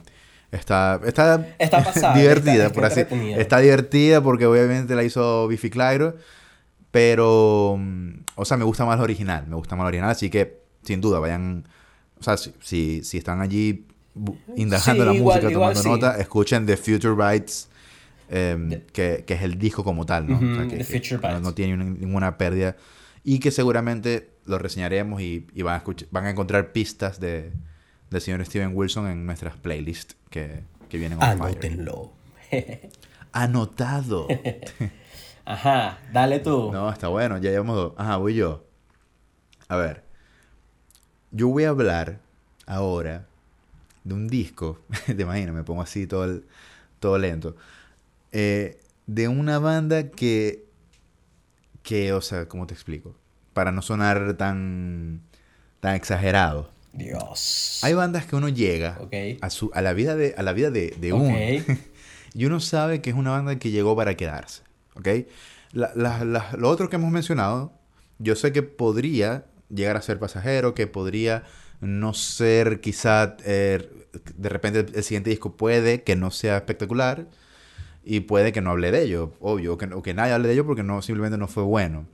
está, 0.52 1.00
está, 1.06 1.46
Está 1.58 1.84
pasable, 1.84 2.22
divertida, 2.22 2.66
está- 2.66 2.72
por 2.72 2.84
así. 2.84 3.00
Está 3.36 3.58
divertida 3.58 4.22
porque 4.22 4.46
obviamente 4.46 4.94
la 4.94 5.02
hizo 5.04 5.46
Biffy 5.48 5.70
Clyro. 5.70 6.16
Pero, 6.90 7.76
mm, 7.78 8.10
o 8.36 8.44
sea, 8.44 8.56
me 8.56 8.64
gusta 8.64 8.84
más 8.86 8.98
la 8.98 9.04
original. 9.04 9.46
Me 9.46 9.56
gusta 9.56 9.76
más 9.76 9.84
la 9.84 9.88
original. 9.88 10.10
Así 10.10 10.30
que, 10.30 10.60
sin 10.82 11.00
duda, 11.00 11.18
vayan. 11.18 11.66
O 12.18 12.22
sea, 12.22 12.36
si, 12.36 12.52
si, 12.60 13.04
si 13.04 13.18
están 13.18 13.40
allí 13.40 13.84
indagando 14.56 15.04
Sí, 15.04 15.08
la 15.10 15.14
igual- 15.14 15.36
música, 15.36 15.52
igual 15.52 15.74
tomando 15.74 15.82
sí. 15.82 15.88
nota, 15.88 16.18
escuchen 16.18 16.66
The 16.66 16.76
Future 16.76 17.14
Bites. 17.14 17.68
em, 18.30 18.82
que, 18.92 19.24
que 19.26 19.34
es 19.34 19.42
el 19.42 19.58
disco 19.58 19.82
como 19.84 20.04
tal, 20.04 20.28
¿no? 20.28 20.36
Ujú, 20.36 20.44
O 20.52 20.54
sea, 20.56 20.68
que, 20.68 20.76
The 20.78 20.84
Future 20.84 21.16
no- 21.22 21.28
Bites. 21.28 21.40
no 21.42 21.54
tiene 21.54 21.74
una- 21.74 21.84
ninguna 21.84 22.36
pérdida. 22.38 22.76
y 23.24 23.38
que 23.40 23.50
seguramente 23.50 24.30
lo 24.46 24.58
reseñaremos 24.58 25.20
y, 25.20 25.46
y 25.54 25.62
van, 25.62 25.74
a 25.74 25.76
escuchar, 25.78 26.08
van 26.10 26.24
a 26.26 26.30
encontrar 26.30 26.72
pistas 26.72 27.20
de, 27.20 27.52
del 28.10 28.20
señor 28.20 28.44
Steven 28.46 28.72
Wilson 28.74 29.08
en 29.08 29.26
nuestras 29.26 29.56
playlists 29.56 30.16
que, 30.30 30.62
que 30.88 30.98
vienen. 30.98 31.22
Anótenlo. 31.22 32.12
Anotado. 33.32 34.26
Ajá, 35.44 35.98
dale 36.12 36.40
tú. 36.40 36.70
No, 36.72 36.90
está 36.90 37.08
bueno, 37.08 37.38
ya 37.38 37.50
llevamos 37.50 37.76
dos. 37.76 37.92
Ajá, 37.96 38.16
voy 38.16 38.34
yo. 38.34 38.64
A 39.68 39.76
ver. 39.76 40.04
Yo 41.30 41.48
voy 41.48 41.64
a 41.64 41.70
hablar 41.70 42.20
ahora 42.66 43.26
de 44.04 44.14
un 44.14 44.28
disco. 44.28 44.80
Te 45.06 45.20
imaginas, 45.22 45.54
me 45.54 45.62
pongo 45.64 45.82
así 45.82 46.06
todo, 46.06 46.24
el- 46.24 46.44
todo 47.00 47.18
lento. 47.18 47.56
Eh, 48.32 48.80
de 49.06 49.28
una 49.28 49.58
banda 49.58 50.10
que. 50.10 50.66
Que, 51.82 52.12
o 52.12 52.20
sea, 52.20 52.46
¿cómo 52.48 52.66
te 52.66 52.74
explico? 52.74 53.14
Para 53.54 53.72
no 53.72 53.80
sonar 53.80 54.34
tan. 54.34 55.22
tan 55.80 55.94
exagerado. 55.94 56.70
Dios. 56.98 57.80
Hay 57.82 57.94
bandas 57.94 58.26
que 58.26 58.36
uno 58.36 58.48
llega 58.48 58.98
Ok. 59.00 59.14
a, 59.40 59.50
su, 59.50 59.70
a 59.74 59.80
la 59.82 59.92
vida 59.94 60.16
de, 60.16 60.34
a 60.36 60.42
la 60.42 60.52
vida 60.52 60.70
de, 60.70 60.94
de 61.00 61.12
uno. 61.12 61.36
y 62.34 62.44
uno 62.44 62.60
sabe 62.60 63.00
que 63.00 63.10
es 63.10 63.16
una 63.16 63.30
banda 63.30 63.58
que 63.58 63.70
llegó 63.70 63.96
para 63.96 64.14
quedarse. 64.16 64.62
¿Ok? 64.94 65.08
La- 65.72 65.92
la- 65.94 66.24
la- 66.24 66.50
lo 66.58 66.68
otro 66.68 66.88
que 66.90 66.96
hemos 66.96 67.10
mencionado, 67.12 67.72
yo 68.18 68.34
sé 68.36 68.52
que 68.52 68.62
podría 68.62 69.44
llegar 69.70 69.96
a 69.96 70.02
ser 70.02 70.18
pasajero, 70.18 70.74
que 70.74 70.86
podría 70.86 71.44
no 71.80 72.12
ser 72.14 72.80
quizá, 72.80 73.36
eh, 73.44 73.88
de 74.36 74.48
repente 74.48 74.80
el, 74.80 74.92
el 74.96 75.02
siguiente 75.04 75.30
disco 75.30 75.56
puede 75.56 76.02
que 76.02 76.16
no 76.16 76.30
sea 76.30 76.56
espectacular 76.56 77.26
y 78.02 78.20
puede 78.20 78.52
que 78.52 78.60
no 78.62 78.70
hable 78.70 78.90
de 78.90 79.02
ello, 79.04 79.34
obvio, 79.40 79.74
o 79.74 79.78
que, 79.78 79.84
o 79.86 80.02
que 80.02 80.14
nadie 80.14 80.32
hable 80.32 80.48
de 80.48 80.54
ello 80.54 80.66
porque 80.66 80.82
no, 80.82 81.02
simplemente 81.02 81.38
no 81.38 81.46
fue 81.46 81.62
bueno. 81.62 82.06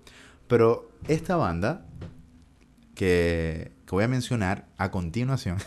Pero 0.48 0.90
esta 1.08 1.36
banda 1.36 1.86
que, 2.94 3.70
voy 3.94 4.04
a 4.04 4.08
mencionar 4.08 4.68
a 4.76 4.90
continuación 4.90 5.58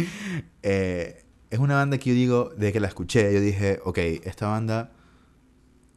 eh, 0.62 1.24
es 1.52 1.58
una 1.58 1.74
banda 1.74 1.98
que 1.98 2.08
yo 2.10 2.16
digo, 2.16 2.50
desde 2.56 2.72
que 2.72 2.80
la 2.80 2.88
escuché, 2.88 3.30
yo 3.34 3.38
dije, 3.38 3.78
ok, 3.84 3.98
esta 4.24 4.46
banda 4.46 4.90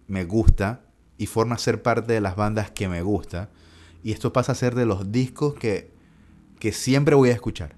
me 0.06 0.26
gusta 0.26 0.82
y 1.18 1.28
forma 1.28 1.58
ser 1.58 1.82
parte 1.82 2.12
de 2.12 2.20
las 2.20 2.36
bandas 2.36 2.72
que 2.72 2.90
me 2.90 3.02
gusta. 3.02 3.50
Y 4.04 4.12
esto 4.12 4.34
pasa 4.34 4.52
a 4.52 4.56
ser 4.56 4.76
de 4.76 4.86
los 4.86 5.14
discos 5.14 5.54
que, 5.54 5.94
que 6.60 6.74
siempre 6.74 7.16
voy 7.16 7.30
a 7.30 7.34
escuchar. 7.34 7.78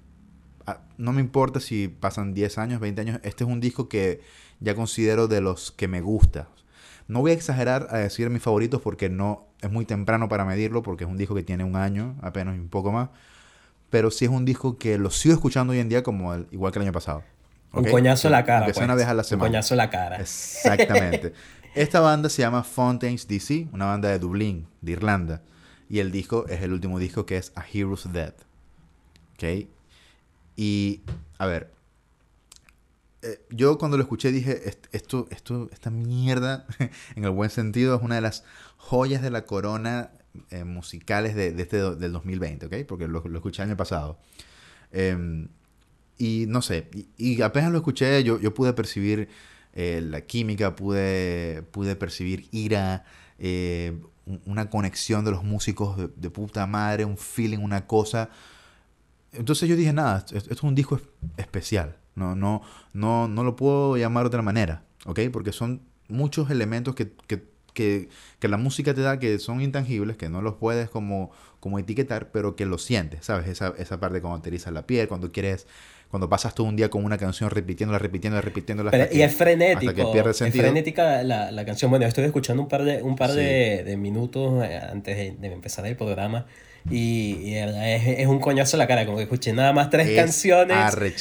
Ah, 0.66 0.80
No 0.96 1.12
me 1.12 1.20
importa 1.20 1.60
si 1.60 1.86
pasan 1.86 2.34
10 2.34 2.58
años, 2.58 2.80
20 2.80 3.00
años, 3.00 3.20
este 3.22 3.44
es 3.44 3.50
un 3.50 3.60
disco 3.60 3.88
que 3.88 4.22
ya 4.58 4.74
considero 4.74 5.28
de 5.28 5.40
los 5.40 5.70
que 5.70 5.86
me 5.86 6.00
gusta. 6.00 6.48
No 7.06 7.20
voy 7.20 7.30
a 7.30 7.34
exagerar 7.34 7.86
a 7.90 7.98
decir 7.98 8.28
mis 8.28 8.42
favoritos 8.42 8.82
porque 8.82 9.08
no 9.08 9.46
es 9.60 9.70
muy 9.70 9.84
temprano 9.84 10.28
para 10.28 10.44
medirlo, 10.44 10.82
porque 10.82 11.04
es 11.04 11.10
un 11.10 11.16
disco 11.16 11.36
que 11.36 11.44
tiene 11.44 11.62
un 11.62 11.76
año, 11.76 12.16
apenas 12.22 12.58
un 12.58 12.68
poco 12.68 12.90
más. 12.90 13.10
Pero 13.90 14.10
sí 14.10 14.24
es 14.26 14.30
un 14.30 14.44
disco 14.44 14.76
que 14.78 14.98
lo 14.98 15.10
sigo 15.10 15.34
escuchando 15.34 15.72
hoy 15.72 15.78
en 15.78 15.88
día 15.88 16.02
como 16.02 16.34
el- 16.34 16.46
igual 16.50 16.72
que 16.72 16.78
el 16.78 16.84
año 16.84 16.92
pasado. 16.92 17.22
Un 17.72 17.84
coñazo 17.84 18.28
en 18.28 18.32
la 18.32 18.44
cara. 18.44 18.64
Pues. 18.66 18.76
una 18.78 18.94
vez 18.94 19.06
a 19.06 19.14
la 19.14 19.22
Un 19.22 19.24
semana. 19.28 19.48
coñazo 19.50 19.74
en 19.74 19.78
la 19.78 19.90
cara. 19.90 20.16
Exactamente. 20.20 21.32
Esta 21.74 22.00
banda 22.00 22.28
se 22.28 22.42
llama 22.42 22.64
Fountains 22.64 23.28
DC, 23.28 23.68
una 23.72 23.86
banda 23.86 24.08
de 24.08 24.18
Dublín, 24.18 24.66
de 24.80 24.92
Irlanda. 24.92 25.42
Y 25.88 26.00
el 26.00 26.10
disco 26.10 26.46
es 26.48 26.60
el 26.62 26.72
último 26.72 26.98
disco 26.98 27.24
que 27.26 27.36
es 27.36 27.52
A 27.56 27.64
Hero's 27.72 28.10
Death. 28.12 28.34
¿Ok? 29.34 29.68
Y, 30.56 31.02
a 31.38 31.46
ver, 31.46 31.70
eh, 33.22 33.40
yo 33.50 33.78
cuando 33.78 33.96
lo 33.96 34.02
escuché 34.02 34.32
dije, 34.32 34.68
"Est- 34.68 34.86
esto, 34.92 35.26
esto, 35.30 35.68
esta 35.72 35.90
mierda, 35.90 36.66
en 37.16 37.24
el 37.24 37.30
buen 37.30 37.50
sentido, 37.50 37.96
es 37.96 38.02
una 38.02 38.14
de 38.16 38.20
las 38.22 38.44
joyas 38.76 39.22
de 39.22 39.30
la 39.30 39.44
corona 39.44 40.10
eh, 40.50 40.64
musicales 40.64 41.34
de, 41.34 41.52
de 41.52 41.62
este, 41.62 41.78
del 41.96 42.12
2020, 42.12 42.66
¿ok? 42.66 42.74
Porque 42.86 43.08
lo, 43.08 43.20
lo 43.26 43.38
escuché 43.38 43.62
el 43.62 43.68
año 43.70 43.76
pasado. 43.76 44.18
Em, 44.92 45.48
y 46.18 46.46
no 46.48 46.62
sé, 46.62 46.88
y, 47.16 47.42
apenas 47.42 47.70
lo 47.72 47.78
escuché, 47.78 48.24
yo, 48.24 48.40
yo 48.40 48.52
pude 48.54 48.72
percibir 48.72 49.28
eh, 49.74 50.00
la 50.02 50.22
química, 50.22 50.74
pude, 50.76 51.62
pude 51.70 51.94
percibir 51.96 52.48
ira, 52.50 53.04
eh, 53.38 53.96
un- 54.26 54.40
una 54.46 54.68
conexión 54.70 55.24
de 55.24 55.30
los 55.30 55.44
músicos 55.44 55.96
de, 55.96 56.08
de 56.16 56.30
puta 56.30 56.66
madre, 56.66 57.04
un 57.04 57.16
feeling, 57.18 57.58
una 57.58 57.86
cosa. 57.86 58.30
Entonces 59.32 59.68
yo 59.68 59.76
dije, 59.76 59.92
nada, 59.92 60.24
esto, 60.32 60.52
es 60.52 60.62
un 60.62 60.74
disco 60.74 60.96
es- 60.96 61.02
especial. 61.36 61.96
No, 62.14 62.34
no, 62.34 62.62
no, 62.92 63.28
no 63.28 63.44
lo 63.44 63.54
puedo 63.54 63.96
llamar 63.96 64.24
de 64.24 64.28
otra 64.28 64.42
manera, 64.42 64.82
¿ok? 65.06 65.20
Porque 65.32 65.52
son 65.52 65.82
muchos 66.08 66.50
elementos 66.50 66.94
que, 66.96 67.12
que, 67.28 67.44
que, 67.78 68.08
que 68.40 68.48
la 68.48 68.56
música 68.56 68.92
te 68.92 69.02
da 69.02 69.20
que 69.20 69.38
son 69.38 69.60
intangibles, 69.60 70.16
que 70.16 70.28
no 70.28 70.42
los 70.42 70.54
puedes 70.56 70.90
como, 70.90 71.30
como 71.60 71.78
etiquetar, 71.78 72.32
pero 72.32 72.56
que 72.56 72.66
lo 72.66 72.76
sientes, 72.76 73.24
¿sabes? 73.26 73.46
Esa, 73.46 73.72
esa 73.78 74.00
parte 74.00 74.20
cuando 74.20 74.40
te 74.42 74.50
la 74.72 74.82
piel, 74.84 75.06
cuando 75.06 75.30
quieres, 75.30 75.68
cuando 76.10 76.28
pasas 76.28 76.54
todo 76.56 76.66
un 76.66 76.74
día 76.74 76.90
con 76.90 77.04
una 77.04 77.18
canción 77.18 77.50
repitiéndola, 77.50 77.98
repitiéndola, 78.00 78.40
repitiéndola. 78.42 78.90
Pero- 78.90 79.04
hasta 79.04 79.14
y 79.14 79.18
que- 79.18 79.24
es 79.24 79.34
frenético. 79.34 79.90
Hasta 79.90 80.04
que 80.06 80.12
pierde 80.12 80.30
es 80.32 80.36
sentido. 80.38 80.64
frenética 80.64 81.22
la, 81.22 81.52
la 81.52 81.64
canción. 81.64 81.90
Bueno, 81.90 82.04
estoy 82.06 82.24
escuchando 82.24 82.62
un 82.62 82.68
par 82.68 82.82
de, 82.82 83.00
un 83.02 83.14
par 83.14 83.30
Sí. 83.30 83.36
de, 83.36 83.84
de 83.84 83.96
minutos 83.96 84.64
eh, 84.64 84.76
antes 84.78 85.16
de, 85.16 85.36
de 85.38 85.52
empezar 85.52 85.86
el 85.86 85.96
programa. 85.96 86.46
Y, 86.90 87.36
y 87.42 87.50
de 87.54 87.66
verdad 87.66 87.92
es, 87.94 88.18
es 88.20 88.26
un 88.26 88.38
coñazo 88.40 88.76
en 88.76 88.78
la 88.78 88.86
cara. 88.86 89.04
Como 89.04 89.18
que 89.18 89.24
escuché 89.24 89.52
nada 89.52 89.72
más 89.72 89.90
tres 89.90 90.08
Es 90.08 90.16
canciones. 90.16 90.76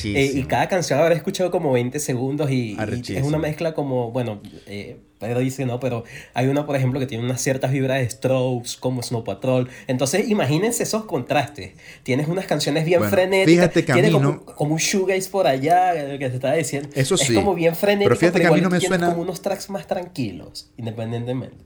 eh, 0.06 0.32
y 0.36 0.44
cada 0.44 0.68
canción 0.70 1.00
habré 1.00 1.16
escuchado 1.16 1.52
como 1.52 1.72
20 1.74 2.00
segundos. 2.00 2.50
Y, 2.52 2.78
y 3.08 3.16
es 3.16 3.24
una 3.24 3.38
mezcla 3.38 3.74
como. 3.74 4.12
Bueno, 4.12 4.42
eh, 4.68 4.98
Pedro 5.20 5.40
dice 5.40 5.66
no, 5.66 5.80
pero 5.80 6.04
hay 6.36 6.48
una, 6.48 6.68
por 6.68 6.76
ejemplo, 6.76 7.00
que 7.00 7.08
tiene 7.08 7.24
unas 7.26 7.42
ciertas 7.42 7.72
vibras 7.72 8.00
de 8.00 8.08
Strokes, 8.10 8.78
como 8.80 9.02
Snow 9.02 9.24
Patrol. 9.24 9.68
Entonces, 9.88 10.30
imagínense 10.30 10.84
esos 10.84 11.06
contrastes. 11.06 11.72
Tienes 12.04 12.28
unas 12.28 12.46
canciones 12.46 12.86
bien 12.86 13.00
Bueno, 13.00 13.12
frenéticas. 13.16 13.52
fíjate 13.74 13.84
que 13.86 13.92
a 13.94 13.96
mí 13.96 14.12
como, 14.12 14.24
no- 14.24 14.46
como 14.46 14.74
un 14.74 14.80
shoegaze 14.80 15.30
por 15.32 15.48
allá, 15.48 15.92
que 16.20 16.30
te 16.30 16.36
estaba 16.36 16.54
diciendo. 16.54 16.90
Eso 16.94 17.16
Es 17.16 17.22
sí. 17.22 17.34
como 17.34 17.56
bien 17.56 17.76
frenético, 17.76 18.10
Pero 18.10 18.20
fíjate 18.20 18.40
que 18.42 18.48
a 18.48 18.52
mí 18.52 18.62
no 18.62 18.70
me 18.70 18.80
suena- 18.80 19.10
como 19.10 19.24
unos 19.24 19.42
tracks 19.42 19.72
más 19.72 19.88
tranquilos, 19.88 20.70
independientemente. 20.78 21.66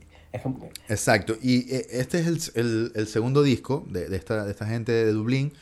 Exacto. 0.88 1.36
Y 1.42 1.74
eh, 1.74 1.88
este 1.92 2.20
es 2.20 2.52
el, 2.56 2.92
el- 2.96 3.08
segundo 3.08 3.44
disco 3.44 3.86
de, 3.90 4.08
de 4.10 4.18
esta, 4.18 4.46
de 4.46 4.52
esta 4.52 4.66
gente 4.66 4.92
de 4.92 5.12
Dublín. 5.12 5.54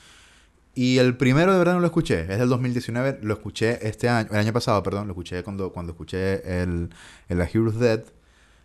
Y 0.75 0.99
el 0.99 1.17
primero 1.17 1.51
de 1.53 1.60
verdad 1.60 1.73
no 1.75 1.82
lo 1.82 1.88
escuché. 1.88 2.21
Es 2.21 2.39
del 2.39 2.49
2019. 2.49 3.19
Lo 3.23 3.34
escuché 3.36 3.88
este 3.88 4.10
año, 4.10 4.29
el 4.32 4.38
año 4.38 4.53
pasado, 4.53 4.84
perdón. 4.84 5.08
Lo 5.08 5.13
escuché 5.13 5.43
cuando, 5.43 5.71
cuando 5.73 5.93
escuché 5.93 6.62
el, 6.63 6.89
el 7.29 7.41
A 7.41 7.47
Dead. 7.79 8.03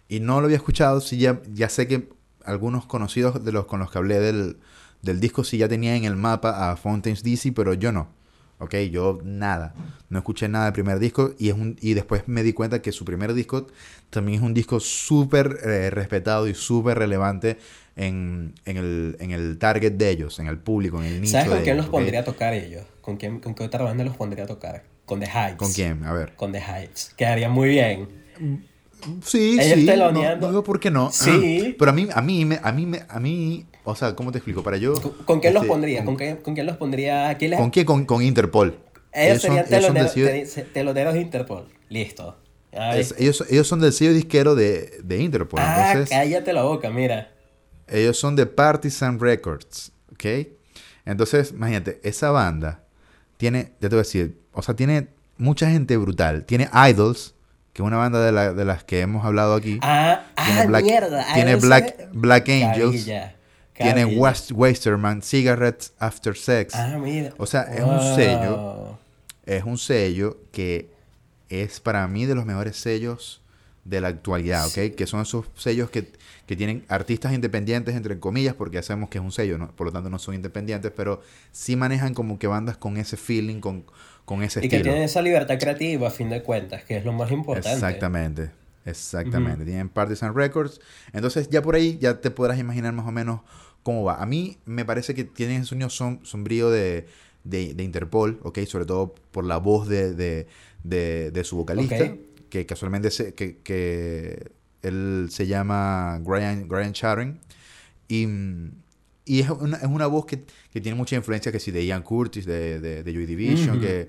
Y 0.09 0.21
no 0.21 0.41
lo 0.41 0.47
había 0.47 0.59
escuchado. 0.59 1.01
Sí, 1.01 1.19
ya, 1.19 1.41
ya 1.53 1.69
sé 1.69 1.89
que 1.89 2.11
algunos 2.45 2.87
conocidos 2.87 3.45
de 3.45 3.53
los 3.53 3.67
con 3.67 3.81
los 3.81 3.91
que 3.91 3.99
hablé 3.99 4.21
del, 4.21 4.59
del 5.03 5.21
disco 5.21 5.45
sí 5.45 5.59
ya 5.59 5.69
tenían 5.69 5.97
en 5.97 6.05
el 6.05 6.17
mapa 6.17 6.71
a 6.73 6.77
Fountains 6.77 7.23
DC, 7.23 7.53
pero 7.53 7.75
yo 7.75 7.93
no. 7.93 8.09
Ok, 8.59 8.75
yo 8.91 9.19
nada. 9.25 9.75
No 10.09 10.19
escuché 10.19 10.49
nada 10.49 10.67
del 10.67 10.75
primer 10.75 10.99
disco 10.99 11.35
y, 11.39 11.49
es 11.49 11.55
un, 11.55 11.77
y 11.81 11.95
después 11.95 12.29
me 12.29 12.43
di 12.43 12.53
cuenta 12.53 12.81
que 12.83 12.93
su 12.93 13.05
primer 13.05 13.35
disco 13.35 13.67
también 14.11 14.39
es 14.39 14.45
un 14.45 14.55
disco 14.55 14.81
súper 14.81 15.59
eh, 15.65 15.91
respetado 15.91 16.47
y 16.49 16.55
súper 16.55 16.99
relevante 16.99 17.59
en, 17.97 18.55
en, 18.65 18.77
el, 18.77 19.17
en 19.21 19.31
el 19.33 19.59
target 19.59 19.93
de 19.93 20.11
ellos, 20.11 20.39
en 20.39 20.47
el 20.47 20.59
público, 20.59 21.01
en 21.01 21.07
el 21.07 21.21
nicho 21.21 21.33
¿Sabes 21.33 21.49
con 21.49 21.59
de 21.59 21.65
quién 21.65 21.75
ellos, 21.75 21.87
los 21.87 21.93
pondría 21.93 22.21
a 22.21 22.25
tocar 22.25 22.55
ellos? 22.55 22.85
¿Con, 23.01 23.17
quién, 23.17 23.41
¿Con 23.41 23.55
qué 23.55 23.65
otra 23.65 23.85
banda 23.85 24.05
los 24.05 24.17
pondría 24.17 24.45
a 24.45 24.47
tocar? 24.47 24.85
Con 25.05 25.21
The 25.21 25.27
Hypes. 25.27 25.57
¿Con 25.57 25.73
quién? 25.73 26.05
A 26.05 26.13
ver. 26.13 26.35
Con 26.35 26.53
The 26.53 26.61
Hypes. 26.61 27.15
Quedaría 27.17 27.49
muy 27.49 27.69
bien. 27.69 28.09
Sí, 29.23 29.59
Ellos 29.61 29.79
sí. 29.79 29.85
No, 29.85 29.93
teloneando. 29.93 30.47
no 30.47 30.53
veo 30.53 30.65
por 30.65 30.81
qué 30.81 30.91
no. 30.91 31.11
Sí. 31.13 31.75
Pero 31.79 31.91
a 31.91 31.95
mí, 31.95 32.09
a 32.13 32.21
mí, 32.23 32.49
a 32.63 32.73
mí, 32.73 32.93
a 33.09 33.21
mí, 33.21 33.67
o 33.85 33.95
sea, 33.95 34.15
¿cómo 34.17 34.33
te 34.33 34.39
explico? 34.39 34.63
Para 34.63 34.77
yo... 34.77 34.95
¿Con, 34.95 35.13
con 35.25 35.41
quién 35.41 35.55
los 35.55 35.63
este, 35.63 35.73
pondría? 35.73 36.05
¿Con, 36.05 36.17
qué- 36.17 36.39
con 36.43 36.55
quién 36.55 36.67
los 36.67 36.77
pondría? 36.77 37.29
¿A 37.31 37.37
quién 37.39 37.51
les- 37.51 37.61
¿Con 37.61 37.71
quién? 37.71 37.85
Con, 37.87 38.05
con 38.07 38.23
Interpol. 38.23 38.79
Ellos 39.13 39.43
son- 39.43 39.51
serían 39.51 39.67
ellos 39.67 39.71
del 40.15 40.73
teloneros, 40.73 41.15
de 41.15 41.21
Interpol. 41.21 41.69
Listo. 41.89 42.37
Es- 42.73 43.15
ellos, 43.19 43.45
ellos 43.51 43.69
son 43.69 43.81
del 43.81 43.93
sello 43.93 44.13
disquero 44.13 44.55
de, 44.55 45.01
de 45.05 45.19
Interpol. 45.23 45.61
ah, 45.63 45.91
entonces, 45.93 46.11
cállate 46.11 46.53
la 46.53 46.63
boca, 46.65 46.91
mira. 46.91 47.31
Ellos 47.87 48.19
son 48.19 48.35
de 48.35 48.47
Partisan 48.47 49.21
Records, 49.21 49.93
¿ok? 50.13 50.49
Entonces, 51.05 51.53
imagínate, 51.53 52.01
esa 52.03 52.31
banda 52.31 52.83
tiene, 53.37 53.73
ya 53.81 53.89
te 53.89 53.95
voy 53.95 53.99
a 53.99 54.03
decir, 54.03 54.39
o 54.53 54.63
sea, 54.63 54.75
tiene 54.75 55.09
mucha 55.37 55.71
gente 55.71 55.97
brutal. 55.99 56.45
Tiene 56.47 56.69
Idols, 56.91 57.34
que 57.75 57.83
es 57.83 57.87
una 57.87 57.99
banda 57.99 58.25
de, 58.25 58.33
la- 58.33 58.55
de 58.55 58.65
las 58.65 58.83
que 58.85 59.01
hemos 59.01 59.27
hablado 59.27 59.55
aquí. 59.55 59.79
Ah, 59.83 60.23
tiene 60.43 60.61
ah, 60.61 60.67
Black, 60.67 60.85
mierda. 60.85 61.27
tiene 61.35 61.51
Idols 61.51 61.65
Black, 61.67 62.09
Black 62.13 62.49
Angels. 62.49 63.05
Cabilla, 63.05 63.35
Tiene. 63.75 64.05
West, 64.17 64.53
Westerman, 64.53 65.21
Cigarettes 65.23 65.93
After 65.99 66.37
Sex. 66.37 66.75
Ah, 66.75 66.97
mira. 66.99 67.35
O 67.37 67.45
sea, 67.45 67.63
es 67.65 67.83
un 67.83 68.01
sello. 68.15 68.99
Es 69.45 69.65
un 69.65 69.77
sello 69.77 70.39
que 70.53 70.89
es 71.51 71.81
para 71.81 72.07
mí 72.09 72.25
de 72.25 72.35
los 72.35 72.47
mejores 72.47 72.77
sellos 72.77 73.43
de 73.85 74.01
la 74.01 74.09
actualidad, 74.09 74.67
¿ok? 74.67 74.95
Que 74.97 75.07
son 75.07 75.21
esos 75.21 75.47
sellos 75.57 75.91
que, 75.91 76.11
que 76.47 76.57
tienen 76.57 76.85
artistas 76.89 77.35
independientes, 77.35 77.95
entre 77.95 78.19
comillas, 78.19 78.55
porque 78.55 78.77
ya 78.77 78.83
sabemos 78.83 79.11
que 79.11 79.19
es 79.19 79.25
un 79.25 79.33
sello, 79.33 79.59
¿no? 79.59 79.71
por 79.73 79.87
lo 79.87 79.93
tanto 79.93 80.09
no 80.09 80.19
son 80.19 80.35
independientes, 80.35 80.91
pero 80.97 81.21
sí 81.53 81.77
manejan 81.77 82.15
como 82.15 82.39
que 82.39 82.47
bandas 82.47 82.79
con 82.79 82.97
ese 82.97 83.19
feeling, 83.19 83.61
con, 83.61 83.85
con 84.25 84.43
ese 84.43 84.61
Y 84.61 84.69
que 84.69 84.77
estilo. 84.77 84.93
tienen 84.93 85.03
esa 85.03 85.21
libertad 85.23 85.59
creativa, 85.59 86.09
a 86.09 86.11
fin 86.11 86.31
de 86.31 86.43
cuentas, 86.43 86.85
que 86.85 86.97
es 86.97 87.05
lo 87.05 87.13
más 87.13 87.31
importante. 87.31 87.73
Exactamente, 87.73 88.51
exactamente. 88.87 89.65
Tienen 89.65 89.89
Partisan 89.89 90.35
Records. 90.35 90.81
Entonces 91.13 91.49
ya 91.51 91.63
por 91.63 91.75
ahí 91.75 91.99
ya 92.01 92.21
te 92.21 92.31
podrás 92.31 92.59
imaginar 92.59 92.93
más 92.93 93.07
o 93.07 93.13
menos 93.13 93.41
cómo 93.83 94.03
va. 94.05 94.23
A 94.23 94.27
mí 94.27 94.59
me 94.65 94.85
parece 94.85 95.15
que 95.15 95.25
tiene 95.25 95.57
ese 95.57 95.67
sonido 95.67 95.89
som- 95.89 96.25
sombrío 96.25 96.71
de, 96.71 97.07
de, 97.45 97.75
de 97.75 97.83
Interpol, 97.85 98.41
¿ok? 98.43 98.61
Sobre 98.67 98.87
todo 98.87 99.15
por 99.31 99.45
la 99.45 99.59
voz 99.59 99.89
de, 99.89 100.15
de, 100.15 100.47
de, 100.85 101.31
de 101.31 101.45
su 101.45 101.57
vocalista, 101.57 102.15
que 102.49 102.65
casualmente 102.67 103.11
se, 103.11 103.35
que, 103.35 103.59
que 103.59 104.53
él 104.83 105.27
se 105.31 105.47
llama 105.47 106.19
Brian, 106.23 106.67
Brian 106.69 106.93
Sharon. 106.93 107.41
Y, 108.09 108.27
mm, 108.27 108.71
y 109.25 109.41
es, 109.41 109.49
una, 109.51 109.77
es 109.79 109.85
una 109.85 110.07
voz 110.07 110.27
que, 110.27 110.45
que 110.73 110.81
tiene 110.81 110.97
mucha 110.97 111.17
influencia 111.17 111.51
que 111.51 111.59
sí 111.61 111.71
de 111.71 111.85
Ian 111.87 112.03
Curtis, 112.03 112.45
de, 112.47 112.81
de, 112.81 113.03
de 113.03 113.13
Joy 113.13 113.27
Division, 113.27 113.81
que, 113.81 114.09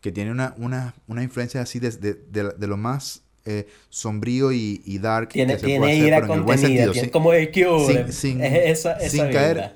que 0.00 0.12
tiene 0.12 0.30
una, 0.30 0.54
una, 0.58 0.94
una 1.06 1.22
influencia 1.22 1.60
así 1.60 1.78
de, 1.78 1.90
de, 1.92 2.66
lo 2.66 2.76
más 2.76 3.22
eh, 3.44 3.66
sombrío 3.90 4.50
y, 4.52 4.82
y 4.84 4.98
dark 4.98 5.28
Tiene, 5.28 5.54
que 5.54 5.60
se 5.60 5.66
tiene 5.66 5.80
puede 5.80 5.92
hacer, 5.92 6.06
ira 6.08 6.20
pero 6.20 6.34
el 6.34 6.40
buen 6.40 6.58
contenida, 6.58 6.84
sentido. 6.84 6.92
tiene 6.92 7.06
sin- 7.06 7.12
como 7.12 7.30
Cure. 7.30 8.04
sin- 8.04 8.12
sin- 8.12 8.40
es 8.42 8.78
esa, 8.80 8.92
esa 8.94 9.08
sin 9.10 9.24
caer- 9.30 9.72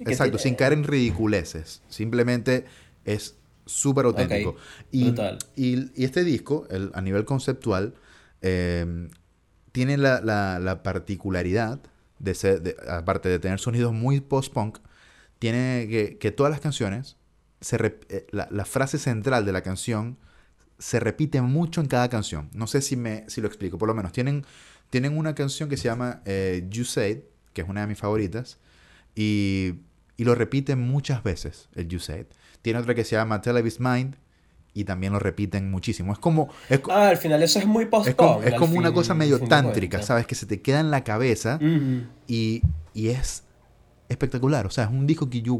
Exacto, 0.00 0.36
tiene- 0.36 0.42
sin 0.42 0.54
caer 0.56 0.72
en 0.72 0.82
ridiculeces. 0.84 1.82
Simplemente 1.88 2.64
es 3.04 3.36
súper 3.66 4.06
auténtico. 4.06 4.50
Ok, 4.50 4.56
Y, 4.90 5.04
brutal. 5.04 5.38
y, 5.54 5.90
y 5.94 6.04
este 6.04 6.24
disco, 6.24 6.66
el- 6.70 6.90
a 6.92 7.00
nivel 7.00 7.24
conceptual, 7.24 7.94
eh, 8.42 9.08
tiene 9.70 9.96
la, 9.96 10.20
la- 10.20 10.58
la 10.58 10.82
particularidad 10.82 11.80
de 12.18 12.34
ser, 12.34 12.62
de- 12.62 12.76
aparte 12.88 13.28
de 13.28 13.38
tener 13.38 13.58
sonidos 13.58 13.92
muy 13.92 14.20
post-punk, 14.20 14.78
tiene 15.38 15.86
que, 15.88 16.18
que 16.18 16.30
todas 16.30 16.50
las 16.50 16.60
canciones, 16.60 17.16
se 17.60 17.76
eh, 18.08 18.26
la, 18.30 18.48
la 18.50 18.64
frase 18.64 18.98
central 18.98 19.44
de 19.44 19.52
la 19.52 19.62
canción 19.62 20.18
se 20.78 21.00
repite 21.00 21.40
mucho 21.40 21.80
en 21.80 21.86
cada 21.86 22.08
canción. 22.08 22.50
No 22.52 22.66
sé 22.66 22.82
si, 22.82 22.96
me, 22.96 23.24
si 23.28 23.40
lo 23.40 23.46
explico, 23.46 23.78
por 23.78 23.88
lo 23.88 23.94
menos. 23.94 24.12
Tienen, 24.12 24.44
tienen 24.90 25.16
una 25.16 25.34
canción 25.34 25.68
que 25.68 25.76
se 25.76 25.84
llama 25.84 26.22
eh, 26.24 26.66
You 26.68 26.84
Said, 26.84 27.20
que 27.52 27.62
es 27.62 27.68
una 27.68 27.82
de 27.82 27.86
mis 27.86 27.98
favoritas, 27.98 28.58
y, 29.14 29.74
y 30.16 30.24
lo 30.24 30.34
repiten 30.34 30.80
muchas 30.80 31.22
veces, 31.22 31.68
el 31.74 31.88
You 31.88 32.00
Said. 32.00 32.26
Tiene 32.62 32.78
otra 32.80 32.94
que 32.94 33.04
se 33.04 33.16
llama 33.16 33.40
Televis 33.40 33.80
Mind, 33.80 34.16
y 34.74 34.84
también 34.84 35.12
lo 35.12 35.18
repiten 35.20 35.70
muchísimo. 35.70 36.12
Es 36.12 36.18
como... 36.18 36.50
Es, 36.68 36.80
Ah, 36.90 37.08
al 37.08 37.16
final 37.16 37.42
eso 37.42 37.58
es 37.60 37.66
muy 37.66 37.86
post 37.86 38.08
es 38.08 38.14
como, 38.16 38.42
es 38.42 38.54
como 38.54 38.76
una 38.76 38.92
cosa 38.92 39.14
medio 39.14 39.38
tántrica, 39.38 40.02
¿sabes? 40.02 40.26
Que 40.26 40.34
se 40.34 40.46
te 40.46 40.60
queda 40.60 40.80
en 40.80 40.90
la 40.90 41.04
cabeza 41.04 41.58
y, 42.26 42.60
y 42.92 43.08
es 43.08 43.44
espectacular. 44.08 44.66
O 44.66 44.70
sea, 44.70 44.84
es 44.84 44.90
un 44.90 45.06
disco 45.06 45.30
que 45.30 45.40
yo... 45.42 45.58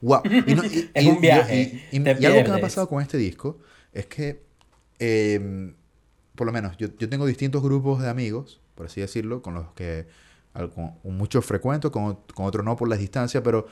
¡Wow! 0.00 0.20
Y 0.46 0.54
no- 0.54 0.64
y- 0.64 0.90
Es 0.94 1.06
un 1.06 1.20
viaje, 1.20 1.82
Y, 1.90 1.96
algo 2.06 2.44
que 2.44 2.50
me 2.50 2.56
ha 2.58 2.60
pasado 2.60 2.88
con 2.88 3.00
este 3.02 3.16
disco 3.18 3.58
es 3.92 4.06
que, 4.06 4.42
eh, 4.98 5.72
por 6.34 6.46
lo 6.46 6.52
menos, 6.52 6.76
yo, 6.76 6.88
yo 6.98 7.08
tengo 7.08 7.26
distintos 7.26 7.62
grupos 7.62 8.00
de 8.02 8.08
amigos, 8.08 8.60
por 8.74 8.86
así 8.86 9.00
decirlo, 9.00 9.42
con 9.42 9.54
los 9.54 9.72
que 9.72 10.06
con, 10.52 10.90
con 11.02 11.16
muchos 11.16 11.44
frecuento, 11.44 11.90
con, 11.92 12.18
con 12.34 12.46
otros 12.46 12.64
no 12.64 12.76
por 12.76 12.88
la 12.88 12.96
distancia, 12.96 13.42
pero 13.42 13.66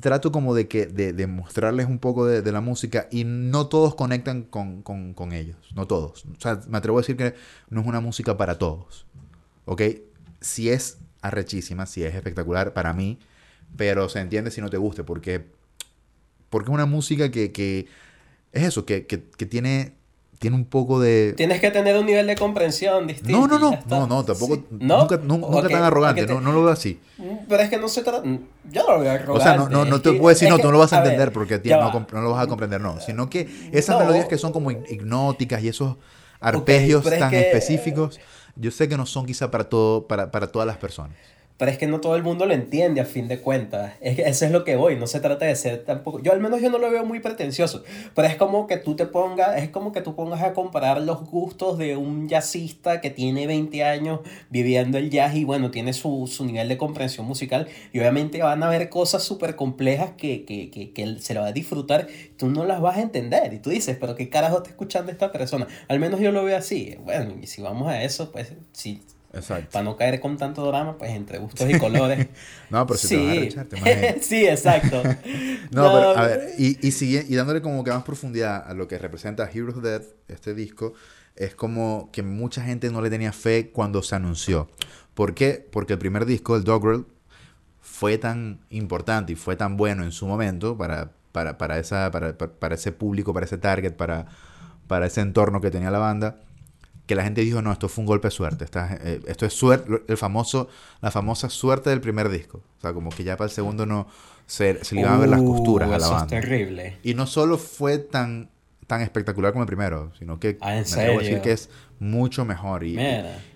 trato 0.00 0.30
como 0.30 0.54
de 0.54 0.68
que 0.68 0.86
de, 0.86 1.12
de 1.12 1.26
mostrarles 1.26 1.86
un 1.86 1.98
poco 1.98 2.26
de, 2.26 2.42
de 2.42 2.52
la 2.52 2.60
música 2.60 3.08
y 3.10 3.24
no 3.24 3.68
todos 3.68 3.94
conectan 3.94 4.42
con, 4.42 4.82
con, 4.82 5.14
con 5.14 5.32
ellos, 5.32 5.56
no 5.74 5.86
todos. 5.86 6.24
O 6.26 6.40
sea, 6.40 6.60
me 6.68 6.78
atrevo 6.78 6.98
a 6.98 7.00
decir 7.00 7.16
que 7.16 7.34
no 7.70 7.80
es 7.80 7.86
una 7.86 8.00
música 8.00 8.36
para 8.36 8.58
todos, 8.58 9.06
¿ok? 9.64 9.82
Si 10.40 10.68
es 10.70 10.98
arrechísima, 11.22 11.86
si 11.86 12.04
es 12.04 12.14
espectacular 12.14 12.74
para 12.74 12.92
mí, 12.92 13.18
pero 13.76 14.08
se 14.08 14.20
entiende 14.20 14.50
si 14.50 14.60
no 14.60 14.70
te 14.70 14.76
guste, 14.76 15.02
porque, 15.02 15.46
porque 16.50 16.70
es 16.70 16.74
una 16.74 16.86
música 16.86 17.30
que, 17.30 17.52
que 17.52 17.86
es 18.52 18.64
eso, 18.64 18.84
que, 18.84 19.06
que, 19.06 19.22
que 19.24 19.46
tiene, 19.46 19.94
tiene 20.38 20.56
un 20.56 20.64
poco 20.64 21.00
de... 21.00 21.34
Tienes 21.36 21.60
que 21.60 21.70
tener 21.70 21.96
un 21.96 22.06
nivel 22.06 22.26
de 22.26 22.36
comprensión 22.36 23.06
distinto. 23.06 23.32
No, 23.38 23.46
no, 23.46 23.58
no, 23.58 23.78
no, 23.88 24.06
no, 24.06 24.24
tampoco, 24.24 24.56
Sí. 24.56 24.64
¿No? 24.70 24.98
nunca, 25.00 25.16
nun- 25.16 25.40
nunca 25.40 25.58
Ok, 25.58 25.70
tan 25.70 25.82
arrogante, 25.82 26.26
te- 26.26 26.32
no, 26.34 26.40
no 26.40 26.52
lo 26.52 26.62
veo 26.64 26.72
así. 26.72 27.00
Pero 27.48 27.62
es 27.62 27.70
que 27.70 27.78
no 27.78 27.88
se 27.88 28.02
trata. 28.02 28.22
Yo 28.24 28.82
no 28.86 28.92
lo 28.96 29.00
veo 29.00 29.12
arrogante. 29.12 29.30
O 29.32 29.40
sea, 29.40 29.56
no, 29.56 29.68
no, 29.68 29.84
no 29.84 29.96
es 29.96 30.02
te 30.02 30.12
puedo 30.12 30.28
decir, 30.28 30.46
es 30.48 30.50
no, 30.50 30.56
que- 30.56 30.62
tú 30.62 30.68
no 30.68 30.72
lo 30.72 30.78
vas 30.80 30.92
a 30.92 30.98
ver, 31.00 31.12
entender 31.12 31.32
porque 31.32 31.54
a 31.54 31.62
ti 31.62 31.68
ya 31.70 31.76
no, 31.78 32.06
lo 32.20 32.30
vas 32.32 32.44
a 32.44 32.46
comprender, 32.46 32.80
no. 32.80 33.00
Sino 33.00 33.30
que 33.30 33.48
esas 33.72 33.98
melodías 33.98 34.26
que 34.26 34.38
son 34.38 34.52
como 34.52 34.70
hip- 34.70 34.84
hipnóticas 34.90 35.62
y 35.62 35.68
esos 35.68 35.96
arpegios 36.40 37.06
es 37.06 37.18
tan 37.18 37.30
que- 37.30 37.40
específicos, 37.40 38.20
yo 38.56 38.70
sé 38.70 38.88
que 38.88 38.96
no 38.96 39.06
son 39.06 39.26
quizá 39.26 39.50
para 39.50 39.64
todo, 39.64 40.06
para, 40.06 40.30
para 40.30 40.46
todas 40.48 40.66
las 40.66 40.76
personas. 40.76 41.12
Pero 41.58 41.70
es 41.70 41.78
que 41.78 41.86
no 41.86 42.00
todo 42.00 42.16
el 42.16 42.22
mundo 42.22 42.44
lo 42.44 42.52
entiende 42.52 43.00
a 43.00 43.06
fin 43.06 43.28
de 43.28 43.40
cuentas. 43.40 43.94
Es 44.00 44.16
que 44.16 44.22
eso 44.22 44.44
es 44.44 44.50
lo 44.50 44.64
que 44.64 44.76
voy. 44.76 44.96
No 44.96 45.06
se 45.06 45.20
trata 45.20 45.46
de 45.46 45.56
ser 45.56 45.84
tampoco. 45.84 46.20
Yo 46.20 46.32
al 46.32 46.40
menos 46.40 46.60
yo 46.60 46.70
no 46.70 46.78
lo 46.78 46.90
veo 46.90 47.04
muy 47.04 47.20
pretencioso. 47.20 47.82
Pero 48.14 48.28
es 48.28 48.36
como 48.36 48.66
que 48.66 48.76
tú 48.76 48.94
te 48.94 49.06
pongas. 49.06 49.56
Es 49.62 49.70
como 49.70 49.92
que 49.92 50.02
tú 50.02 50.14
pongas 50.14 50.42
a 50.42 50.52
comparar 50.52 51.00
los 51.00 51.24
gustos 51.30 51.78
de 51.78 51.96
un 51.96 52.28
jazzista 52.28 53.00
que 53.00 53.10
tiene 53.10 53.46
20 53.46 53.84
años 53.84 54.20
viviendo 54.50 54.98
el 54.98 55.10
jazz 55.10 55.34
y 55.34 55.44
bueno, 55.44 55.70
tiene 55.70 55.94
su, 55.94 56.26
su 56.30 56.44
nivel 56.44 56.68
de 56.68 56.76
comprensión 56.76 57.26
musical. 57.26 57.68
Y 57.92 58.00
obviamente 58.00 58.42
van 58.42 58.62
a 58.62 58.66
haber 58.66 58.90
cosas 58.90 59.22
súper 59.22 59.56
complejas 59.56 60.10
que, 60.18 60.44
que, 60.44 60.70
que, 60.70 60.92
que 60.92 61.16
se 61.20 61.32
lo 61.32 61.40
va 61.40 61.48
a 61.48 61.52
disfrutar. 61.52 62.06
Tú 62.36 62.48
no 62.48 62.66
las 62.66 62.82
vas 62.82 62.98
a 62.98 63.00
entender. 63.00 63.54
Y 63.54 63.60
tú 63.60 63.70
dices, 63.70 63.96
pero 63.98 64.14
qué 64.14 64.28
carajo 64.28 64.58
está 64.58 64.68
escuchando 64.68 65.10
esta 65.10 65.32
persona. 65.32 65.66
Al 65.88 66.00
menos 66.00 66.20
yo 66.20 66.32
lo 66.32 66.44
veo 66.44 66.58
así. 66.58 66.96
Bueno, 67.02 67.34
y 67.40 67.46
si 67.46 67.62
vamos 67.62 67.88
a 67.88 68.02
eso, 68.02 68.30
pues 68.30 68.52
sí. 68.72 69.00
Exacto. 69.36 69.68
Para 69.72 69.84
no 69.84 69.96
caer 69.96 70.20
con 70.20 70.36
tanto 70.36 70.66
drama, 70.66 70.96
pues 70.98 71.10
entre 71.12 71.38
gustos 71.38 71.68
y 71.70 71.78
colores. 71.78 72.26
No, 72.70 72.86
pero 72.86 72.98
si 72.98 73.08
te 73.08 73.16
vas 73.16 73.38
a 73.38 73.40
sí. 73.40 73.48
te 73.68 74.22
sí, 74.22 74.46
exacto. 74.46 75.02
No, 75.70 75.92
pero 75.92 76.10
a 76.16 76.26
ver, 76.26 76.50
y, 76.58 76.78
y, 76.86 76.90
sigue- 76.92 77.24
y 77.28 77.34
dándole 77.36 77.60
como 77.62 77.84
que 77.84 77.90
más 77.90 78.02
profundidad 78.04 78.64
a 78.68 78.74
lo 78.74 78.88
que 78.88 78.98
representa 78.98 79.48
Heroes 79.52 79.76
of 79.76 79.82
Death, 79.82 80.04
este 80.28 80.54
disco, 80.54 80.94
es 81.36 81.54
como 81.54 82.08
que 82.12 82.22
mucha 82.22 82.62
gente 82.62 82.90
no 82.90 83.00
le 83.02 83.10
tenía 83.10 83.32
fe 83.32 83.70
cuando 83.70 84.02
se 84.02 84.14
anunció. 84.16 84.68
¿Por 85.14 85.34
qué? 85.34 85.66
Porque 85.70 85.94
el 85.94 85.98
primer 85.98 86.24
disco, 86.26 86.56
el 86.56 86.64
Doggerel, 86.64 87.04
fue 87.80 88.18
tan 88.18 88.60
importante 88.70 89.32
y 89.32 89.36
fue 89.36 89.56
tan 89.56 89.76
bueno 89.76 90.02
en 90.04 90.12
su 90.12 90.26
momento 90.26 90.76
para, 90.76 91.12
para, 91.32 91.58
para, 91.58 91.78
esa, 91.78 92.10
para- 92.10 92.36
para 92.36 92.74
ese 92.74 92.92
público, 92.92 93.32
para 93.32 93.46
ese 93.46 93.58
target, 93.58 93.92
para, 93.94 94.26
para 94.86 95.06
ese 95.06 95.20
entorno 95.20 95.60
que 95.60 95.70
tenía 95.70 95.90
la 95.90 95.98
banda, 95.98 96.36
que 97.06 97.14
la 97.14 97.22
gente 97.24 97.40
dijo, 97.42 97.62
no, 97.62 97.72
esto 97.72 97.88
fue 97.88 98.02
un 98.02 98.06
golpe 98.06 98.28
de 98.28 98.32
suerte. 98.32 98.64
Esta- 98.64 98.98
eh, 99.00 99.20
esto 99.26 99.46
es 99.46 99.52
suerte, 99.52 100.02
el 100.08 100.16
famoso, 100.16 100.68
la 101.00 101.10
famosa 101.10 101.48
suerte 101.48 101.90
del 101.90 102.00
primer 102.00 102.28
disco. 102.28 102.58
O 102.78 102.80
sea, 102.80 102.92
como 102.92 103.10
que 103.10 103.22
ya 103.24 103.36
para 103.36 103.46
el 103.48 103.54
segundo 103.54 103.86
no 103.86 104.06
se, 104.46 104.84
se 104.84 104.94
le 104.94 105.02
iban 105.02 105.14
a 105.14 105.18
ver 105.18 105.28
las 105.28 105.40
Uh, 105.40 105.46
costuras 105.54 105.88
a 105.88 105.92
la 105.92 105.96
eso 105.98 106.10
banda. 106.14 106.36
es 106.36 106.42
terrible. 106.42 106.98
Y 107.02 107.14
no 107.14 107.26
solo 107.26 107.58
fue 107.58 107.98
tan, 107.98 108.50
tan 108.86 109.00
espectacular 109.02 109.52
como 109.52 109.62
el 109.62 109.66
primero, 109.68 110.12
sino 110.18 110.38
que 110.40 110.58
Ah, 110.60 110.76
¿en 110.76 110.84
me 110.96 111.18
decir 111.18 111.40
que 111.40 111.52
es 111.52 111.70
mucho 111.98 112.44
mejor. 112.44 112.84
Y, 112.84 112.98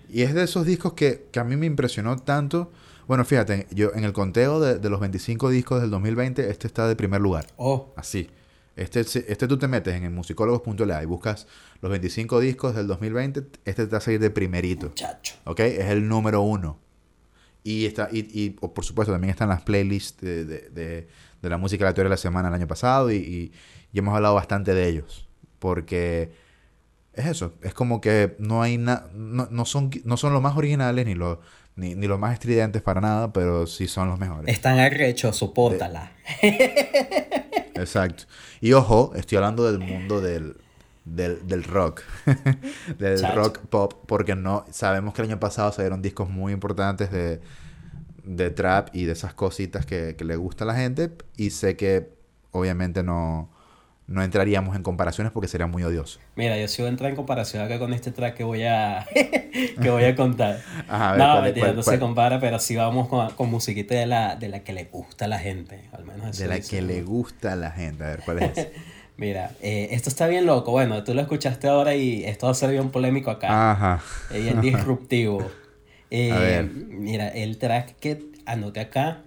y 0.09 0.21
es 0.23 0.33
de 0.33 0.43
esos 0.43 0.65
discos 0.65 0.93
que, 0.93 1.27
que 1.31 1.39
a 1.39 1.43
mí 1.43 1.55
me 1.55 1.65
impresionó 1.65 2.17
tanto. 2.17 2.71
Bueno, 3.07 3.25
fíjate, 3.25 3.67
yo 3.71 3.91
en 3.93 4.03
el 4.05 4.13
conteo 4.13 4.59
de, 4.59 4.79
de 4.79 4.89
los 4.89 4.99
25 4.99 5.49
discos 5.49 5.81
del 5.81 5.89
2020, 5.91 6.49
este 6.49 6.67
está 6.67 6.87
de 6.87 6.95
primer 6.95 7.19
lugar. 7.21 7.47
Oh, 7.57 7.93
Así. 7.97 8.29
Este, 8.81 9.01
este 9.01 9.47
tú 9.47 9.57
te 9.57 9.67
metes 9.67 9.93
en 9.95 10.13
musicólogos.la 10.13 11.03
y 11.03 11.05
buscas 11.05 11.47
los 11.81 11.89
25 11.91 12.39
discos 12.39 12.75
del 12.75 12.87
2020, 12.87 13.41
este 13.65 13.85
te 13.85 13.91
va 13.91 13.97
a 13.99 14.01
salir 14.01 14.19
de 14.19 14.29
primerito. 14.29 14.87
muchacho. 14.87 15.35
¿Ok? 15.45 15.59
Es 15.61 15.89
el 15.89 16.07
número 16.07 16.41
uno. 16.41 16.79
Y, 17.63 17.85
está, 17.85 18.09
y, 18.11 18.27
y, 18.33 18.49
por 18.51 18.83
supuesto 18.83 19.11
también 19.11 19.29
están 19.31 19.49
las 19.49 19.61
playlists 19.61 20.19
de, 20.21 20.45
de, 20.45 20.69
de- 20.69 21.07
de 21.41 21.49
la 21.49 21.57
música 21.57 21.85
aleatoria 21.85 22.05
de 22.05 22.09
la 22.13 22.17
semana 22.17 22.49
el 22.49 22.53
año 22.55 22.67
pasado 22.67 23.11
y, 23.11 23.15
y- 23.17 23.51
y 23.93 23.99
hemos 23.99 24.15
hablado 24.15 24.35
bastante 24.35 24.73
de 24.73 24.87
ellos. 24.87 25.27
Porque 25.59 26.31
es 27.13 27.25
eso, 27.27 27.53
es 27.61 27.73
como 27.73 27.99
que 28.01 28.35
no 28.39 28.61
hay 28.63 28.77
na- 28.77 29.05
no, 29.13 29.47
no 29.51 29.65
son 29.65 29.91
no 30.05 30.17
son 30.17 30.33
los 30.33 30.41
más 30.41 30.55
originales 30.57 31.05
ni 31.05 31.13
los 31.15 31.37
ni, 31.75 31.93
ni 31.95 32.07
los 32.07 32.19
más 32.19 32.33
estridentes 32.33 32.81
para 32.81 32.99
nada, 33.01 33.31
pero 33.33 33.65
sí 33.67 33.87
son 33.87 34.09
los 34.09 34.19
mejores. 34.19 34.53
Están 34.53 34.79
arrechos, 34.79 35.37
sopórtala. 35.37 36.11
Exacto. 37.75 38.23
Y 38.59 38.73
ojo, 38.73 39.13
estoy 39.15 39.37
hablando 39.37 39.69
del 39.69 39.79
mundo 39.79 40.21
del, 40.21 40.57
del, 41.05 41.47
del 41.47 41.63
rock. 41.63 42.03
del 42.97 43.19
Chacho. 43.19 43.35
rock 43.35 43.59
pop. 43.59 43.93
Porque 44.07 44.35
no. 44.35 44.65
Sabemos 44.71 45.13
que 45.13 45.21
el 45.21 45.29
año 45.29 45.39
pasado 45.39 45.71
salieron 45.71 46.01
discos 46.01 46.29
muy 46.29 46.53
importantes 46.53 47.11
de, 47.11 47.41
de 48.23 48.49
trap 48.49 48.89
y 48.93 49.05
de 49.05 49.13
esas 49.13 49.33
cositas 49.33 49.85
que, 49.85 50.15
que 50.17 50.25
le 50.25 50.35
gusta 50.35 50.63
a 50.63 50.67
la 50.67 50.75
gente. 50.75 51.11
Y 51.37 51.51
sé 51.51 51.75
que 51.75 52.09
obviamente 52.51 53.03
no, 53.03 53.49
no 54.11 54.21
entraríamos 54.23 54.75
en 54.75 54.83
comparaciones 54.83 55.31
porque 55.33 55.47
sería 55.47 55.67
muy 55.67 55.83
odioso. 55.83 56.19
Mira, 56.35 56.57
yo 56.59 56.67
sí 56.67 56.81
voy 56.81 56.87
a 56.87 56.91
entrar 56.91 57.09
en 57.09 57.15
comparación 57.15 57.63
acá 57.63 57.79
con 57.79 57.93
este 57.93 58.11
track 58.11 58.35
que 58.35 58.43
voy 58.43 58.63
a, 58.63 59.05
que 59.81 59.89
voy 59.89 60.03
a 60.03 60.15
contar. 60.15 60.59
Ajá, 60.87 61.09
a 61.09 61.11
ver, 61.13 61.19
no, 61.19 61.31
¿cuál 61.31 61.37
es- 61.37 61.43
mentira, 61.45 61.65
cuál- 61.67 61.75
no 61.77 61.83
cuál? 61.83 61.95
se 61.95 61.99
compara, 61.99 62.39
pero 62.39 62.59
sí 62.59 62.75
vamos 62.75 63.07
con, 63.07 63.29
con 63.31 63.49
musiquita 63.49 63.95
de 63.95 64.05
la, 64.05 64.35
de 64.35 64.49
la 64.49 64.63
que 64.63 64.73
le 64.73 64.85
gusta 64.85 65.25
a 65.25 65.27
la 65.27 65.39
gente. 65.39 65.89
Al 65.93 66.05
menos 66.05 66.29
eso 66.31 66.43
De 66.43 66.49
la 66.49 66.55
dice. 66.55 66.69
que 66.75 66.81
le 66.81 67.01
gusta 67.03 67.53
a 67.53 67.55
la 67.55 67.71
gente. 67.71 68.03
A 68.03 68.07
ver, 68.07 68.19
¿cuál 68.25 68.39
es? 68.43 68.67
Mira, 69.17 69.51
eh, 69.61 69.89
esto 69.91 70.09
está 70.09 70.27
bien 70.27 70.45
loco. 70.45 70.71
Bueno, 70.71 71.03
tú 71.03 71.13
lo 71.13 71.21
escuchaste 71.21 71.67
ahora 71.67 71.93
y 71.95 72.23
esto 72.25 72.47
va 72.47 72.53
a 72.53 72.55
ser 72.55 72.71
bien 72.71 72.89
polémico 72.89 73.29
acá. 73.31 73.71
Ajá. 73.71 74.01
Eh, 74.31 74.39
bien 74.39 74.61
disruptivo. 74.61 75.51
Eh, 76.09 76.31
A 76.31 76.39
ver. 76.39 76.63
Mira, 76.65 77.27
el 77.29 77.57
track 77.57 77.97
que 77.99 78.23
anoté 78.45 78.79
acá 78.79 79.21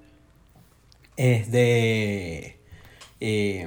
es 1.17 1.51
de. 1.51 2.59
eh, 3.21 3.67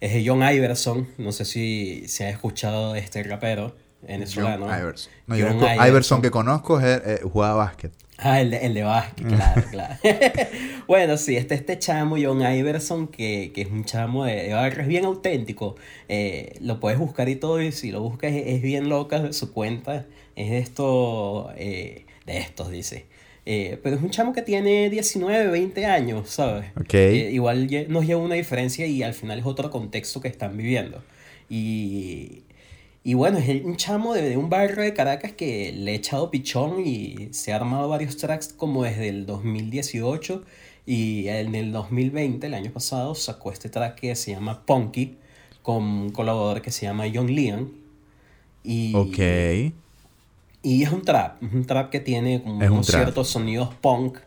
es 0.00 0.12
de 0.12 0.24
John 0.26 0.42
Iverson. 0.42 1.08
No 1.18 1.32
sé 1.32 1.44
si 1.44 2.08
se 2.08 2.24
ha 2.24 2.30
escuchado 2.30 2.94
de 2.94 3.00
este 3.00 3.22
rapero 3.22 3.76
venezolano. 4.02 4.66
John 4.66 4.78
Iverson. 4.80 5.12
No, 5.26 5.34
John 5.36 5.56
Iverson. 5.56 5.88
Iverson 5.88 6.22
que 6.22 6.30
conozco 6.30 6.80
es, 6.80 7.02
eh, 7.04 7.20
jugaba 7.22 7.54
básquet. 7.54 7.92
Ah, 8.22 8.40
el 8.40 8.50
de, 8.50 8.66
el 8.66 8.74
de 8.74 8.82
básquet, 8.82 9.26
claro, 9.26 9.62
claro. 9.70 9.94
bueno, 10.86 11.16
sí, 11.16 11.36
este, 11.36 11.54
este 11.54 11.78
chamo, 11.78 12.16
John 12.22 12.42
Iverson, 12.42 13.08
que, 13.08 13.50
que 13.54 13.62
es 13.62 13.70
un 13.70 13.84
chamo 13.84 14.24
de, 14.24 14.42
de 14.42 14.52
barrio, 14.52 14.82
es 14.82 14.88
bien 14.88 15.06
auténtico. 15.06 15.76
Eh, 16.08 16.58
lo 16.60 16.80
puedes 16.80 16.98
buscar 16.98 17.30
y 17.30 17.36
todo, 17.36 17.62
y 17.62 17.72
si 17.72 17.90
lo 17.90 18.02
buscas 18.02 18.32
es, 18.32 18.46
es 18.46 18.62
bien 18.62 18.90
loca 18.90 19.32
su 19.32 19.52
cuenta. 19.52 20.06
Es 20.36 20.50
de 20.50 20.58
esto, 20.58 21.50
eh, 21.56 22.06
de 22.26 22.38
estos, 22.38 22.70
dice. 22.70 23.06
Eh, 23.46 23.78
pero 23.82 23.96
es 23.96 24.02
un 24.02 24.10
chamo 24.10 24.32
que 24.32 24.42
tiene 24.42 24.90
19, 24.90 25.48
20 25.48 25.86
años, 25.86 26.30
¿sabes? 26.30 26.66
Ok. 26.78 26.94
Eh, 26.94 27.30
igual 27.32 27.68
nos 27.88 28.06
lleva 28.06 28.20
una 28.20 28.34
diferencia 28.34 28.86
y 28.86 29.02
al 29.02 29.14
final 29.14 29.38
es 29.38 29.46
otro 29.46 29.70
contexto 29.70 30.20
que 30.20 30.28
están 30.28 30.56
viviendo. 30.56 31.02
Y, 31.48 32.42
y 33.02 33.14
bueno, 33.14 33.38
es 33.38 33.64
un 33.64 33.76
chamo 33.76 34.14
de, 34.14 34.22
de 34.22 34.36
un 34.36 34.50
barrio 34.50 34.82
de 34.82 34.92
Caracas 34.92 35.32
que 35.32 35.72
le 35.72 35.92
ha 35.92 35.94
echado 35.94 36.30
pichón 36.30 36.86
y 36.86 37.28
se 37.32 37.52
ha 37.52 37.56
armado 37.56 37.88
varios 37.88 38.16
tracks 38.16 38.52
como 38.52 38.84
desde 38.84 39.08
el 39.08 39.26
2018 39.26 40.44
y 40.86 41.28
en 41.28 41.54
el 41.54 41.72
2020, 41.72 42.46
el 42.46 42.54
año 42.54 42.72
pasado, 42.72 43.14
sacó 43.14 43.52
este 43.52 43.68
track 43.68 44.00
que 44.00 44.16
se 44.16 44.32
llama 44.32 44.64
Punky 44.66 45.16
con 45.62 45.84
un 45.84 46.10
colaborador 46.10 46.62
que 46.62 46.70
se 46.70 46.86
llama 46.86 47.04
John 47.12 47.34
Leon. 47.34 47.72
Y, 48.64 48.92
Ok. 48.94 49.72
Y 50.62 50.82
es 50.82 50.90
un 50.92 51.02
trap, 51.02 51.42
es 51.42 51.52
un 51.52 51.64
trap 51.64 51.90
que 51.90 52.00
tiene 52.00 52.42
como 52.42 52.62
Es 52.62 52.70
un 52.70 52.84
ciertos 52.84 53.28
sonidos 53.28 53.74
punk, 53.80 54.18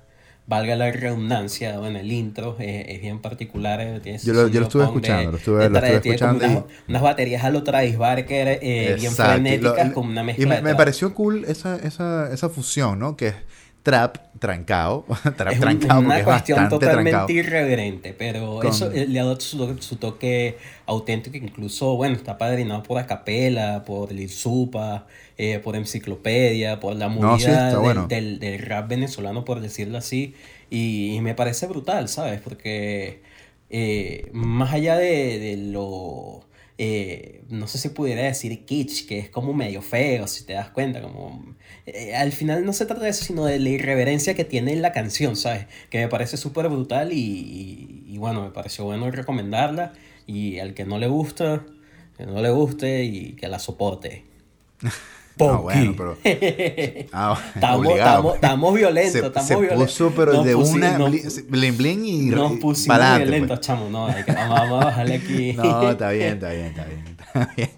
valga 0.48 0.76
la 0.76 0.92
redundancia, 0.92 1.78
bueno, 1.80 2.00
el 2.00 2.12
intro 2.12 2.58
eh, 2.60 2.86
es 2.90 3.02
bien 3.02 3.20
particular. 3.20 3.80
eh, 3.82 4.18
Yo 4.24 4.34
lo- 4.34 4.48
yo 4.50 4.60
lo 4.60 4.66
estuve 4.68 4.84
punk 4.86 4.96
de- 4.96 5.00
escuchando, 5.02 5.32
lo 5.32 5.38
estuve- 5.38 5.64
de 5.64 5.70
lo 5.70 5.78
estuve 5.78 5.92
como 5.92 6.14
escuchando 6.14 6.46
unas, 6.46 6.64
unas 6.90 7.02
baterías 7.02 7.44
a 7.44 7.50
lo 7.50 7.64
Travis 7.64 7.98
Barker 7.98 8.60
eh, 8.62 8.96
bien 9.00 9.12
frenéticas, 9.14 9.92
con 9.94 10.08
una 10.08 10.22
y 10.22 10.26
mezcla 10.26 10.48
me, 10.50 10.56
de 10.58 10.62
me 10.62 10.76
pareció 10.76 11.14
cool 11.14 11.46
esa, 11.48 11.76
esa, 11.78 12.34
esa 12.34 12.50
fusión, 12.50 13.00
¿no? 13.00 13.16
Que 13.16 13.28
es 13.30 13.36
trap 13.84 14.18
trancado. 14.40 15.06
trap 15.38 15.54
Es 15.54 15.60
un- 15.60 15.80
porque 15.80 15.88
una 16.06 16.18
es 16.20 16.24
cuestión 16.24 16.58
totalmente 16.70 17.34
irreverente, 17.34 18.14
pero 18.14 18.60
Con- 18.60 18.68
eso 18.68 18.92
eh, 18.92 19.08
le 19.08 19.20
ha 19.20 19.24
dado 19.26 19.40
su, 19.40 19.78
su 19.82 19.98
toque 19.98 20.58
auténtico, 20.86 21.38
incluso, 21.38 21.96
bueno, 21.96 22.16
está 22.16 22.38
padrinado 22.38 22.84
por 22.84 22.98
Acapela, 23.00 23.84
por 23.86 24.12
Lil 24.12 24.30
Supa, 24.30 25.06
eh, 25.38 25.60
por 25.60 25.76
Enciclopedia, 25.76 26.80
por 26.80 26.96
la 26.96 27.10
movida 27.10 27.28
No, 27.30 27.38
sí, 27.40 27.52
está 27.52 27.66
del, 27.66 27.80
bueno. 27.80 28.08
del, 28.08 28.40
del 28.40 28.60
rap 28.60 28.88
venezolano, 28.90 29.46
por 29.46 29.60
decirlo 29.62 29.98
así, 29.98 30.34
y, 30.70 31.16
y 31.16 31.22
me 31.22 31.36
parece 31.36 31.68
brutal, 31.68 32.08
¿sabes? 32.10 32.40
Porque 32.42 33.22
eh, 33.70 34.30
más 34.34 34.74
allá 34.74 34.98
de, 34.98 35.40
de 35.40 35.58
lo... 35.58 36.46
eh, 36.78 37.44
no 37.50 37.68
sé 37.68 37.78
si 37.78 37.90
pudiera 37.90 38.24
decir 38.24 38.66
kitsch, 38.66 39.08
que 39.08 39.20
es 39.20 39.30
como 39.30 39.54
medio 39.54 39.82
feo, 39.82 40.28
si 40.28 40.46
te 40.46 40.54
das 40.54 40.70
cuenta, 40.70 41.02
como... 41.02 41.56
eh, 41.86 42.16
al 42.16 42.32
final 42.32 42.66
no 42.66 42.74
se 42.74 42.86
trata 42.86 43.04
de 43.04 43.10
eso, 43.10 43.24
sino 43.26 43.46
de 43.46 43.60
la 43.60 43.70
irreverencia 43.70 44.34
que 44.34 44.44
tiene 44.46 44.76
la 44.78 44.92
canción, 44.92 45.36
¿sabes? 45.36 45.68
Que 45.90 46.00
me 46.00 46.08
parece 46.08 46.38
súper 46.38 46.70
brutal 46.70 47.14
y, 47.14 48.04
y, 48.08 48.18
bueno, 48.18 48.44
me 48.44 48.52
pareció 48.52 48.86
bueno 48.86 49.10
recomendarla 49.12 49.94
y 50.26 50.60
al 50.60 50.74
que 50.74 50.86
no 50.86 50.98
le 50.98 51.08
gusta, 51.08 51.66
que 52.18 52.26
no 52.26 52.42
le 52.42 52.50
guste 52.50 53.04
y 53.04 53.34
que 53.34 53.48
la 53.48 53.60
soporte. 53.60 54.26
Ah, 55.40 55.58
bueno, 55.58 55.94
pero. 55.98 56.18
Ah, 57.12 57.40
Estamos, 57.56 57.88
estamos, 57.88 58.36
estamos 58.36 58.74
violentos, 58.76 59.12
Se, 59.14 59.26
estamos 59.28 59.48
se 59.48 59.56
violentos. 59.56 59.86
puso, 59.92 60.14
pero 60.16 60.34
Nos 60.34 60.46
de 60.46 60.56
pusi- 60.56 60.74
una 60.76 60.98
nos- 61.00 61.10
bli- 61.12 61.46
bling 61.50 61.78
bling 61.78 62.06
y, 62.06 62.22
Nos 62.28 62.52
pusimos 62.60 62.88
pa'lante, 62.98 63.24
violentos, 63.24 63.58
pues. 63.58 63.68
chamo, 63.68 63.90
no, 63.90 64.06
hay 64.08 64.24
que- 64.24 64.32
vamos, 64.32 64.60
vamos 64.60 64.82
a 64.82 64.86
bajarle 64.86 65.16
aquí. 65.16 65.54
No, 65.58 65.90
está 65.90 66.10
bien, 66.12 66.34
está 66.34 66.50
bien, 66.52 66.66
está 66.68 66.86
bien. 66.86 67.04
Está 67.08 67.50
bien. 67.58 67.70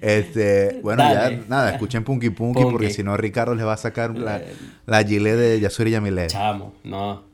Este, 0.00 0.80
bueno, 0.82 1.02
Dale. 1.02 1.36
ya 1.38 1.44
nada, 1.48 1.70
escuchen 1.72 2.02
Punky 2.04 2.30
Punky, 2.30 2.60
Punky. 2.62 2.72
porque 2.72 2.90
si 2.90 3.02
no 3.02 3.16
Ricardo 3.16 3.54
les 3.54 3.66
va 3.66 3.74
a 3.74 3.76
sacar 3.76 4.16
la, 4.16 4.40
la 4.86 5.04
gilet 5.04 5.36
de 5.36 5.60
Yasuri 5.60 5.90
Yamilet. 5.90 6.30
Chamo, 6.30 6.72
no. 6.84 7.24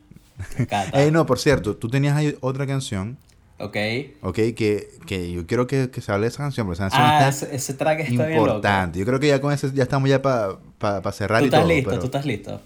Ey, 0.93 1.11
no, 1.11 1.25
por 1.27 1.39
cierto, 1.39 1.77
tú 1.77 1.89
tenías 1.89 2.17
ahí 2.17 2.37
otra 2.41 2.67
canción, 2.67 3.17
Ok. 3.61 3.77
¿ok? 4.23 4.35
Que, 4.55 4.89
que 5.07 5.33
yo 5.33 5.47
quiero 5.47 5.67
que, 5.67 5.91
que 5.91 6.01
se 6.01 6.13
hable 6.13 6.27
de 6.27 6.29
esa 6.29 6.39
canción, 6.45 6.67
porque 6.67 6.75
esa 6.83 6.85
canción 6.91 7.03
Ah, 7.05 7.29
está 7.29 7.47
ese, 7.47 7.57
ese 7.57 7.75
track 7.75 8.01
está 8.01 8.27
bien 8.27 8.39
loco. 8.39 8.51
importante. 8.51 8.99
Yo 8.99 9.05
creo 9.05 9.19
que 9.21 9.29
ya 9.29 9.41
con 9.41 9.53
ese 9.53 9.71
ya 9.73 9.83
estamos 9.83 10.09
ya 10.09 10.23
para 10.23 10.59
pa, 10.79 11.13
cerrar 11.13 11.41
Tú 11.41 11.45
y 11.45 11.49
estás 11.49 11.61
todo. 11.63 11.69
listo, 11.69 11.89
pero, 11.91 12.01
tú 12.01 12.07
estás 12.07 12.25
listo. 12.27 12.61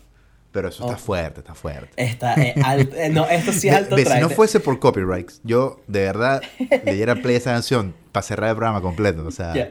pero 0.53 0.69
eso 0.69 0.85
está 0.85 0.97
Oh. 0.97 0.99
fuerte, 0.99 1.41
está 1.41 1.55
fuerte. 1.55 1.91
Está, 1.97 2.35
eh, 2.35 2.55
al- 2.63 2.91
eh, 2.95 3.09
no, 3.11 3.27
esto 3.27 3.53
sí 3.53 3.69
es 3.69 3.75
alto 3.75 3.97
ve, 3.97 4.03
si 4.03 4.09
track. 4.09 4.21
no 4.21 4.29
fuese 4.31 4.61
por 4.61 4.79
copyrights, 4.79 5.41
yo 5.45 5.81
de 5.87 6.01
verdad 6.01 6.43
le 6.85 6.95
diera 6.95 7.15
play 7.17 7.37
a 7.37 7.39
esa 7.39 7.53
canción 7.53 7.95
para 8.13 8.23
cerrar 8.23 8.51
el 8.51 8.57
programa 8.57 8.83
completo. 8.83 9.27
O 9.27 9.31
sea, 9.31 9.55
Ya. 9.55 9.71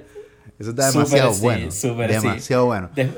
eso 0.57 0.71
está 0.71 0.89
demasiado 0.91 1.33
sí, 1.35 1.41
bueno. 1.41 1.69
sí. 1.71 1.87
demasiado 1.95 2.65
bueno. 2.65 2.89
Des- 2.95 3.09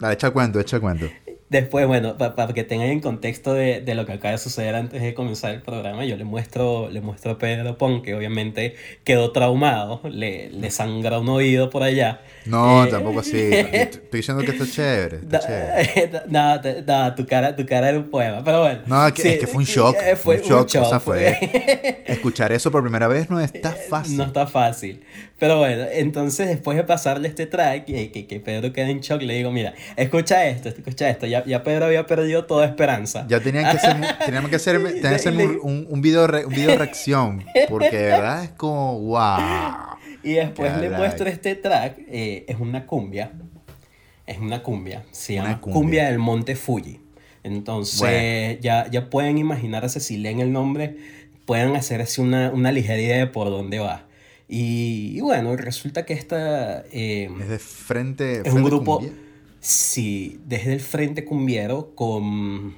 Dale, 0.00 0.14
echa 0.14 0.26
el 0.26 0.32
cuento, 0.32 0.58
echa 0.58 0.74
el 0.76 0.82
cuento. 0.82 1.06
Después, 1.52 1.86
bueno, 1.86 2.16
para 2.16 2.54
que 2.54 2.64
tengan 2.64 2.88
en 2.88 3.00
contexto 3.00 3.52
de, 3.52 3.82
de 3.82 3.94
lo 3.94 4.06
que 4.06 4.12
acaba 4.12 4.32
de 4.32 4.38
suceder 4.38 4.74
antes 4.74 5.02
de 5.02 5.12
comenzar 5.12 5.52
el 5.52 5.60
programa, 5.60 6.02
yo 6.06 6.16
le 6.16 6.24
muestro, 6.24 6.88
le 6.88 7.02
muestro 7.02 7.32
a 7.32 7.38
Pedro 7.38 7.76
Pon, 7.76 8.00
que 8.02 8.14
obviamente 8.14 8.74
quedó 9.04 9.32
traumado, 9.32 10.00
le, 10.04 10.48
le 10.48 10.70
sangra 10.70 11.18
un 11.18 11.28
oído 11.28 11.68
por 11.68 11.82
allá. 11.82 12.22
No, 12.46 12.84
Eh, 12.86 12.90
tampoco 12.90 13.20
así. 13.20 13.36
Estoy 13.52 14.00
diciendo 14.20 14.42
que 14.42 14.52
está 14.52 14.64
chévere. 14.66 15.16
Está 15.18 15.40
chévere. 15.40 16.08
te- 16.08 16.82
nada, 16.82 17.14
tu 17.14 17.26
cara, 17.26 17.54
tu 17.54 17.66
cara 17.66 17.90
era 17.90 17.98
un 17.98 18.08
poema, 18.08 18.42
pero 18.42 18.60
bueno. 18.62 18.80
No, 18.86 19.12
que- 19.12 19.34
es 19.34 19.38
que 19.40 19.46
fue 19.46 19.58
un 19.58 19.64
shock, 19.64 19.94
eh, 20.02 20.16
Fue 20.16 20.36
un 20.36 20.42
shock, 20.42 20.68
o 20.80 20.84
sea, 20.88 21.00
fue- 21.00 22.02
Escuchar 22.06 22.50
eso 22.52 22.70
por 22.70 22.80
primera 22.82 23.08
vez 23.08 23.28
no 23.28 23.38
está 23.40 23.72
fácil. 23.72 24.16
No 24.16 24.24
está 24.24 24.46
fácil. 24.46 25.04
Pero 25.42 25.58
bueno, 25.58 25.86
entonces 25.90 26.46
después 26.46 26.76
de 26.76 26.84
pasarle 26.84 27.26
este 27.26 27.46
track, 27.46 27.86
que, 27.86 28.12
que, 28.12 28.28
que 28.28 28.38
Pedro 28.38 28.72
queda 28.72 28.88
en 28.90 29.00
shock, 29.00 29.22
le 29.22 29.34
digo, 29.34 29.50
mira, 29.50 29.74
escucha 29.96 30.46
esto, 30.46 30.68
escucha 30.68 31.10
esto. 31.10 31.26
Ya, 31.26 31.44
ya 31.44 31.64
Pedro 31.64 31.86
había 31.86 32.06
perdido 32.06 32.44
toda 32.44 32.64
esperanza. 32.64 33.26
Ya 33.28 33.40
tenían 33.40 33.64
que 33.64 33.76
hacer, 33.76 33.96
teníamos 34.24 34.50
que 34.50 34.54
hacer, 34.56 35.00
que 35.00 35.08
hacerme 35.08 35.46
un, 35.60 35.88
un, 35.90 36.00
video, 36.00 36.28
re- 36.28 36.46
un 36.46 36.52
video 36.54 36.76
reacción. 36.78 37.44
Porque 37.68 37.90
de 37.96 38.04
verdad 38.04 38.44
es 38.44 38.50
como, 38.50 39.00
wow. 39.00 39.38
Y 40.22 40.34
después 40.34 40.76
le 40.78 40.90
muestro 40.90 41.28
este 41.28 41.56
track, 41.56 41.98
eh, 42.08 42.44
es 42.46 42.60
una 42.60 42.86
cumbia. 42.86 43.32
Es 44.24 44.38
una 44.38 44.62
cumbia. 44.62 45.02
Se 45.10 45.34
llama 45.34 45.60
cumbia. 45.60 45.74
cumbia. 45.80 46.04
del 46.06 46.20
Monte 46.20 46.54
Fuji. 46.54 47.00
Entonces, 47.42 47.98
Bueno. 47.98 48.58
ya, 48.60 48.86
ya 48.92 49.10
pueden 49.10 49.38
imaginarse, 49.38 49.98
si 49.98 50.18
leen 50.18 50.38
el 50.38 50.52
nombre, 50.52 50.98
pueden 51.46 51.74
hacerse 51.74 52.20
una, 52.20 52.52
una 52.52 52.70
ligera 52.70 53.00
idea 53.00 53.16
de 53.16 53.26
por 53.26 53.50
dónde 53.50 53.80
va. 53.80 54.06
Y, 54.54 55.16
y 55.16 55.20
bueno, 55.22 55.56
resulta 55.56 56.04
que 56.04 56.12
esta... 56.12 56.84
eh, 56.92 57.30
Es 57.40 57.48
de 57.48 57.58
frente. 57.58 58.32
es 58.34 58.42
frente 58.42 58.58
un 58.58 58.64
grupo, 58.64 59.00
sí, 59.60 60.40
desde 60.44 60.74
el 60.74 60.80
Frente 60.80 61.24
Cumbiero 61.24 61.94
con, 61.94 62.74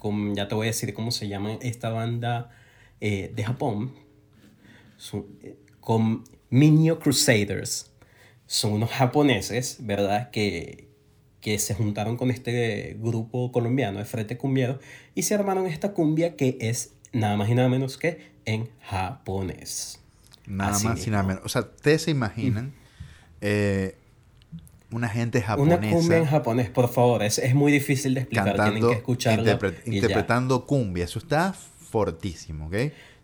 con, 0.00 0.34
ya 0.34 0.48
te 0.48 0.56
voy 0.56 0.66
a 0.66 0.70
decir 0.70 0.92
cómo 0.94 1.12
se 1.12 1.28
llama 1.28 1.58
esta 1.60 1.90
banda 1.90 2.50
eh, 3.00 3.30
de 3.36 3.44
Japón, 3.44 3.92
Son- 4.96 5.26
eh, 5.44 5.54
con 5.78 6.24
Minio 6.50 6.98
Crusaders. 6.98 7.92
Son 8.46 8.72
unos 8.72 8.90
japoneses, 8.90 9.76
¿verdad? 9.78 10.30
Que, 10.32 10.88
que 11.40 11.60
se 11.60 11.74
juntaron 11.74 12.16
con 12.16 12.32
este 12.32 12.96
grupo 13.00 13.52
colombiano 13.52 14.00
de 14.00 14.04
Frente 14.06 14.36
Cumbiero 14.36 14.80
y 15.14 15.22
se 15.22 15.34
armaron 15.36 15.66
esta 15.68 15.92
cumbia 15.92 16.34
que 16.34 16.58
es 16.60 16.94
nada 17.12 17.36
más 17.36 17.48
y 17.48 17.54
nada 17.54 17.68
menos 17.68 17.96
que 17.96 18.32
en 18.44 18.68
japonés. 18.80 20.00
Nada 20.46 20.72
Así 20.76 20.86
más 20.86 20.96
y 20.96 21.00
mismo. 21.00 21.12
nada 21.12 21.22
menos. 21.24 21.42
O 21.44 21.48
sea, 21.48 21.62
ustedes 21.62 22.02
se 22.02 22.10
imaginan 22.10 22.72
eh, 23.40 23.96
una 24.90 25.08
gente 25.08 25.38
Una 25.38 25.46
japonesa 25.76 25.90
cumbia 25.96 26.18
en 26.18 26.26
japonés, 26.26 26.70
por 26.70 26.88
favor, 26.88 27.22
es, 27.22 27.38
es 27.38 27.54
muy 27.54 27.72
difícil 27.72 28.14
de 28.14 28.20
explicar, 28.20 28.44
tienen 28.44 28.62
cantando, 28.64 28.88
que 28.88 28.94
escucharlo. 28.96 29.44
interpre- 29.44 29.74
y 29.86 29.90
ya. 29.90 29.96
interpretando 29.96 30.66
cumbia. 30.66 31.04
Eso 31.04 31.18
está 31.18 31.52
fortísimo, 31.54 32.66
¿ok? 32.66 32.74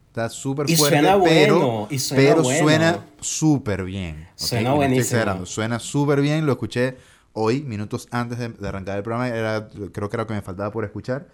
Está 0.09 0.29
súper 0.31 0.69
Y 0.71 0.77
fuerte, 0.77 0.97
suena 0.99 1.23
pero, 1.23 1.55
bueno, 1.59 1.89
y 1.91 1.99
suena 1.99 2.23
pero 2.23 2.43
bueno. 2.43 2.59
suena 2.64 3.07
súper 3.21 3.85
bien. 3.85 4.23
¿ok? 4.33 4.39
Suena 4.39 4.73
Y 4.73 4.77
buenísimo. 4.77 5.47
Suena 5.47 5.79
súper 5.79 6.21
bien. 6.23 6.47
Lo 6.47 6.53
escuché 6.53 6.97
hoy, 7.35 7.62
minutos 7.62 8.09
antes 8.11 8.39
de, 8.39 8.49
de 8.49 8.69
arrancar 8.69 8.97
el 8.97 9.03
programa. 9.03 9.29
Era, 9.29 9.69
creo 9.93 10.09
que 10.09 10.16
era 10.16 10.23
lo 10.23 10.27
que 10.27 10.35
me 10.35 10.43
faltaba 10.43 10.71
por 10.73 10.85
escuchar 10.85 11.29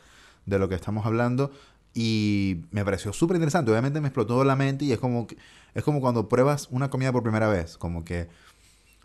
de 0.46 0.58
lo 0.58 0.68
que 0.68 0.74
estamos 0.74 1.06
hablando. 1.06 1.52
Y 1.94 2.62
me 2.72 2.84
pareció 2.84 3.12
súper 3.12 3.36
interesante. 3.36 3.70
Obviamente 3.70 4.00
me 4.00 4.08
explotó 4.08 4.42
la 4.44 4.56
mente 4.56 4.84
y 4.84 4.92
es 4.92 4.98
como, 4.98 5.26
que- 5.26 5.36
es 5.74 5.84
como 5.84 6.00
cuando 6.00 6.28
pruebas 6.28 6.68
una 6.70 6.90
comida 6.90 7.12
por 7.12 7.22
primera 7.22 7.48
vez. 7.48 7.78
Como 7.78 8.04
que 8.04 8.28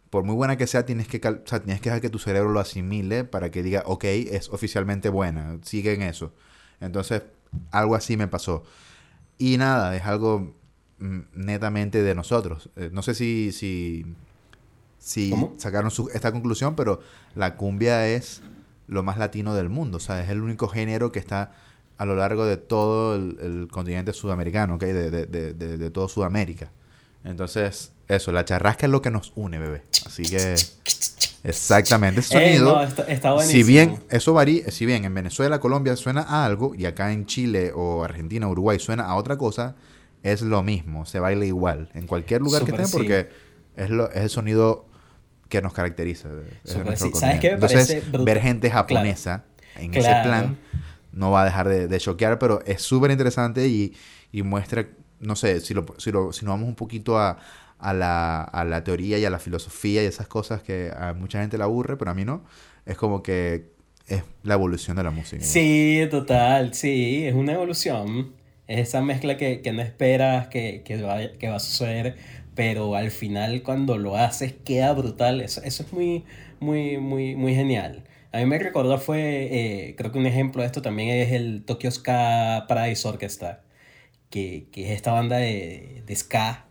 por 0.09 0.23
muy 0.23 0.33
buena 0.35 0.57
que 0.57 0.65
sea, 0.65 0.85
tienes 0.85 1.07
que, 1.07 1.17
o 1.27 1.41
sea, 1.45 1.59
tienes 1.59 1.81
que 1.81 1.89
dejar 1.89 2.01
que 2.01 2.09
tu 2.09 2.17
cerebro 2.17 2.49
lo 2.51 2.59
asimile 2.59 3.25
para 3.25 3.51
que 3.51 3.61
diga, 3.61 3.83
ok, 3.85 4.03
es 4.05 4.49
oficialmente 4.49 5.09
buena, 5.09 5.59
sigue 5.61 5.93
en 5.93 6.01
eso. 6.01 6.33
Entonces, 6.81 7.21
algo 7.69 7.93
así 7.93 8.17
me 8.17 8.27
pasó. 8.27 8.63
Y 9.37 9.57
nada, 9.57 9.95
es 9.95 10.03
algo 10.05 10.55
mm, 10.97 11.19
netamente 11.35 12.01
de 12.01 12.15
nosotros. 12.15 12.71
Eh, 12.75 12.89
no 12.91 13.03
sé 13.03 13.13
si, 13.13 13.51
si, 13.51 14.03
si 14.97 15.29
¿Cómo? 15.29 15.53
sacaron 15.57 15.91
su- 15.91 16.09
esta 16.13 16.31
conclusión, 16.31 16.75
pero 16.75 17.01
la 17.35 17.55
cumbia 17.55 18.07
es 18.07 18.41
lo 18.87 19.03
más 19.03 19.17
latino 19.19 19.53
del 19.53 19.69
mundo. 19.69 19.97
O 19.97 19.99
sea, 19.99 20.23
es 20.23 20.29
el 20.29 20.41
único 20.41 20.67
género 20.67 21.11
que 21.11 21.19
está 21.19 21.53
a 21.99 22.05
lo 22.05 22.15
largo 22.15 22.45
de 22.45 22.55
todo 22.55 23.15
el, 23.15 23.37
el 23.41 23.67
continente 23.69 24.13
sudamericano, 24.13 24.75
¿ok? 24.75 24.83
De, 24.83 25.11
de, 25.11 25.25
de, 25.27 25.77
de, 25.77 25.91
todo 25.91 26.07
Sudamérica. 26.07 26.71
Entonces, 27.25 27.91
eso, 28.07 28.31
la 28.31 28.45
charrasca 28.45 28.85
es 28.85 28.91
lo 28.91 29.01
que 29.01 29.11
nos 29.11 29.33
une, 29.35 29.59
bebé. 29.59 29.83
Así 30.05 30.23
que... 30.23 30.55
Exactamente, 31.43 32.21
ese 32.21 32.37
Eh, 32.37 32.57
sonido. 32.57 32.75
no, 32.75 32.83
está, 32.83 33.03
está 33.03 33.37
si 33.39 33.63
bien 33.63 33.99
eso 34.09 34.33
varía, 34.33 34.71
si 34.71 34.85
bien 34.85 35.03
en 35.03 35.13
Venezuela, 35.13 35.59
Colombia 35.59 35.95
suena 35.97 36.21
a 36.21 36.45
algo 36.45 36.73
y 36.73 36.85
acá 36.85 37.11
en 37.11 37.25
Chile 37.25 37.71
o 37.75 38.03
Argentina, 38.03 38.47
Uruguay 38.47 38.79
suena 38.79 39.03
a 39.03 39.15
otra 39.15 39.37
cosa, 39.37 39.75
es 40.23 40.41
lo 40.41 40.63
mismo, 40.63 41.05
se 41.05 41.19
baila 41.19 41.45
igual 41.45 41.89
en 41.95 42.07
cualquier 42.07 42.41
lugar 42.41 42.63
que 42.63 42.71
estén 42.71 42.87
sí. 42.87 42.93
porque 42.93 43.29
es, 43.75 43.89
lo, 43.89 44.09
es 44.11 44.21
el 44.23 44.29
sonido 44.29 44.85
que 45.49 45.61
nos 45.61 45.73
caracteriza. 45.73 46.29
es 46.63 46.77
nuestro 46.77 47.07
sí. 47.09 47.13
¿Sabes 47.15 47.39
qué 47.39 47.47
me. 47.49 47.53
Entonces, 47.55 47.87
parece 47.87 48.23
ver 48.23 48.41
gente 48.41 48.69
japonesa 48.71 49.45
en 49.77 49.93
ese 49.93 50.15
plan 50.23 50.57
no 51.19 51.31
va 51.31 51.43
a 51.43 51.45
dejar 51.45 51.67
de, 51.69 51.87
de 51.87 51.99
choquear, 51.99 52.39
pero 52.39 52.61
es 52.65 52.81
súper 52.81 53.11
interesante 53.11 53.67
y, 53.67 53.93
y 54.31 54.43
muestra, 54.43 54.87
no 55.19 55.35
sé, 55.35 55.59
si, 55.61 55.73
lo, 55.73 55.85
si, 55.97 56.11
lo, 56.11 56.33
si 56.33 56.45
nos 56.45 56.53
vamos 56.53 56.69
un 56.69 56.75
poquito 56.75 57.17
a, 57.19 57.37
a, 57.77 57.93
la, 57.93 58.41
a 58.43 58.63
la 58.65 58.83
teoría 58.83 59.17
y 59.19 59.25
a 59.25 59.29
la 59.29 59.39
filosofía 59.39 60.03
y 60.03 60.05
esas 60.05 60.27
cosas 60.27 60.63
que 60.63 60.91
a 60.95 61.13
mucha 61.13 61.41
gente 61.41 61.57
le 61.57 61.63
aburre, 61.63 61.97
pero 61.97 62.11
a 62.11 62.13
mí 62.13 62.25
no, 62.25 62.43
es 62.85 62.97
como 62.97 63.21
que 63.23 63.71
es 64.07 64.23
la 64.43 64.55
evolución 64.55 64.97
de 64.97 65.03
la 65.03 65.11
música. 65.11 65.43
Sí, 65.43 66.07
total, 66.09 66.73
sí, 66.73 67.25
es 67.25 67.33
una 67.35 67.53
evolución. 67.53 68.33
Es 68.67 68.79
esa 68.89 69.01
mezcla 69.01 69.37
que, 69.37 69.61
que 69.61 69.71
no 69.73 69.81
esperas 69.81 70.47
que, 70.47 70.83
que, 70.83 71.01
va, 71.01 71.17
que 71.39 71.49
va 71.49 71.55
a 71.57 71.59
suceder, 71.59 72.17
pero 72.55 72.95
al 72.95 73.11
final 73.11 73.63
cuando 73.63 73.97
lo 73.97 74.15
haces 74.17 74.53
queda 74.65 74.93
brutal. 74.93 75.41
Eso, 75.41 75.61
eso 75.63 75.83
es 75.83 75.93
muy, 75.93 76.23
muy, 76.59 76.97
muy, 76.97 77.35
muy 77.35 77.55
genial. 77.55 78.03
A 78.31 78.37
mí 78.37 78.45
me 78.45 78.59
recordó 78.59 78.99
fue, 78.99 79.89
eh, 79.89 79.95
creo 79.97 80.11
que 80.11 80.19
un 80.19 80.25
ejemplo 80.27 80.61
de 80.61 80.67
esto 80.67 80.81
también 80.81 81.09
es 81.09 81.31
el 81.31 81.63
Tokyo 81.65 81.89
Ska 81.89 82.65
Paradise 82.67 83.07
Orchestra, 83.07 83.63
que, 84.29 84.69
que 84.71 84.85
es 84.85 84.91
esta 84.91 85.13
banda 85.13 85.37
de, 85.37 86.03
de 86.05 86.15
ska 86.15 86.68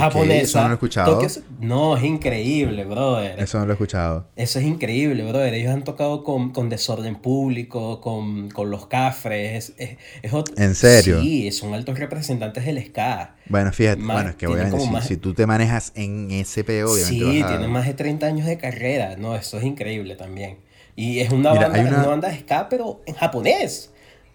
Japonesa. 0.00 0.42
eso 0.42 0.58
no 0.60 0.64
lo 0.66 0.70
he 0.70 0.74
escuchado. 0.74 1.28
No, 1.60 1.96
es 1.96 2.04
increíble, 2.04 2.84
brother. 2.84 3.38
Eso 3.40 3.58
no 3.58 3.66
lo 3.66 3.72
he 3.72 3.74
escuchado. 3.74 4.26
Eso 4.36 4.58
es 4.58 4.64
increíble, 4.64 5.22
brother. 5.24 5.52
Ellos 5.54 5.72
han 5.72 5.84
tocado 5.84 6.24
con, 6.24 6.50
con 6.50 6.68
desorden 6.68 7.16
público, 7.16 8.00
con, 8.00 8.50
con 8.50 8.70
los 8.70 8.86
cafres. 8.86 9.70
Es, 9.70 9.90
es- 9.90 9.98
es 10.22 10.32
ot- 10.32 10.52
¿En 10.56 10.74
serio? 10.74 11.20
Sí, 11.20 11.50
son 11.52 11.74
altos 11.74 11.98
representantes 11.98 12.64
del 12.64 12.82
ska. 12.86 13.36
Bueno, 13.48 13.72
fíjate, 13.72 14.00
Más- 14.00 14.16
bueno, 14.16 14.30
es 14.30 14.36
que 14.36 14.46
obviamente 14.46 14.80
si, 14.80 14.90
más- 14.90 15.06
si 15.06 15.16
tú 15.16 15.34
te 15.34 15.46
manejas 15.46 15.92
en 15.94 16.30
ese 16.30 16.62
obviamente 16.62 17.04
Sí, 17.04 17.42
a- 17.42 17.48
tienen 17.48 17.70
más 17.70 17.86
de 17.86 17.94
30 17.94 18.26
años 18.26 18.46
de 18.46 18.56
carrera. 18.58 19.16
No, 19.16 19.36
eso 19.36 19.58
es 19.58 19.64
increíble 19.64 20.16
también. 20.16 20.56
Y 20.96 21.20
es 21.20 21.30
una, 21.32 21.52
Mira, 21.52 21.68
banda, 21.68 21.80
una- 21.80 21.98
una 21.98 22.06
banda 22.08 22.28
de 22.28 22.38
ska, 22.38 22.68
pero 22.68 23.00
en 23.06 23.14
japonés. 23.14 23.90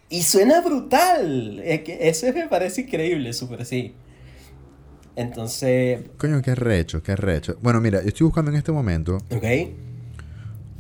Y 0.10 0.24
suena 0.24 0.62
brutal. 0.62 1.60
Es 1.66 1.82
que 1.82 2.08
eso 2.10 2.28
me 2.34 2.48
parece 2.48 2.82
increíble, 2.82 3.34
súper 3.34 3.66
sí. 3.66 3.94
Entonces, 5.18 6.00
Coño, 6.18 6.42
qué 6.42 6.56
recho, 6.56 7.02
qué 7.04 7.16
recho. 7.16 7.58
Bueno, 7.62 7.82
mira, 7.82 8.02
yo 8.02 8.08
estoy 8.08 8.26
buscando 8.26 8.52
en 8.52 8.58
este 8.58 8.72
momento 8.72 9.18
¿ok? 9.32 9.44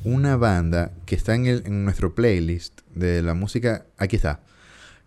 una 0.04 0.38
banda 0.38 0.92
que 1.06 1.16
está 1.16 1.36
en, 1.36 1.48
el- 1.48 1.64
en 1.66 1.84
nuestro 1.84 2.14
playlist 2.16 2.82
de 2.96 3.22
la 3.22 3.34
música. 3.34 3.86
Aquí 3.98 4.16
está. 4.16 4.42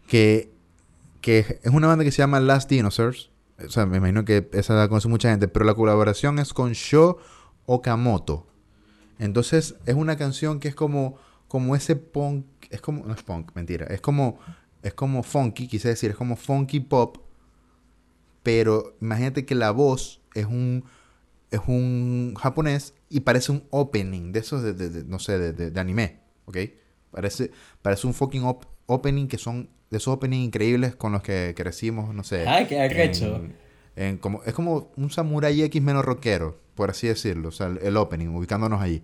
Que, 0.08 0.50
que 1.20 1.60
es 1.62 1.72
una 1.72 1.86
banda 1.86 2.04
que 2.04 2.10
se 2.10 2.18
llama 2.18 2.40
Last 2.40 2.68
Dinosaurs. 2.68 3.30
O 3.64 3.70
sea, 3.70 3.86
me 3.86 3.98
imagino 3.98 4.24
que 4.24 4.48
esa 4.52 4.74
la 4.74 4.88
conoce 4.88 5.08
mucha 5.08 5.30
gente. 5.30 5.48
Pero 5.48 5.64
la 5.64 5.74
colaboración 5.74 6.38
es 6.38 6.52
con 6.52 6.72
Sho 6.72 7.18
Okamoto. 7.66 8.46
Entonces, 9.18 9.76
es 9.86 9.94
una 9.94 10.16
canción 10.16 10.60
que 10.60 10.68
es 10.68 10.74
como, 10.74 11.16
como 11.46 11.76
ese 11.76 11.94
punk. 11.96 12.46
Es 12.70 12.80
como. 12.80 13.04
No 13.06 13.14
es 13.14 13.22
punk, 13.22 13.52
mentira. 13.54 13.86
Es 13.86 14.00
como. 14.00 14.38
Es 14.82 14.94
como 14.94 15.22
funky, 15.22 15.68
quise 15.68 15.88
decir. 15.88 16.10
Es 16.10 16.16
como 16.16 16.36
funky 16.36 16.80
pop. 16.80 17.18
Pero 18.42 18.96
imagínate 19.00 19.44
que 19.44 19.54
la 19.54 19.70
voz 19.70 20.20
es 20.34 20.46
un 20.46 20.84
es 21.50 21.60
un 21.66 22.34
japonés 22.38 22.94
y 23.08 23.20
parece 23.20 23.50
un 23.50 23.64
opening 23.70 24.30
de 24.32 24.38
esos 24.38 24.62
de, 24.62 24.72
de- 24.72 24.88
de- 24.88 25.04
no 25.04 25.18
sé, 25.18 25.36
de, 25.38 25.52
de- 25.70 25.80
anime, 25.80 26.20
¿ok? 26.44 26.58
Parece, 27.10 27.50
parece 27.82 28.06
un 28.06 28.14
fucking 28.14 28.44
op- 28.44 28.66
opening 28.86 29.26
que 29.26 29.36
son 29.36 29.68
de 29.90 29.96
esos 29.96 30.14
openings 30.14 30.44
increíbles 30.46 30.94
con 30.94 31.10
los 31.10 31.22
que 31.22 31.52
crecimos, 31.56 32.14
no 32.14 32.22
sé. 32.22 32.46
Qué 32.88 32.94
arrecho. 33.02 33.42
en- 33.96 34.18
como, 34.18 34.42
es 34.44 34.54
como 34.54 34.92
un 34.96 35.10
Samurai 35.10 35.60
X 35.62 35.82
menos 35.82 36.04
rockero, 36.04 36.60
por 36.76 36.90
así 36.90 37.08
decirlo, 37.08 37.48
o 37.48 37.52
sea, 37.52 37.66
el, 37.66 37.78
el 37.78 37.96
opening, 37.96 38.28
ubicándonos 38.28 38.80
allí. 38.80 39.02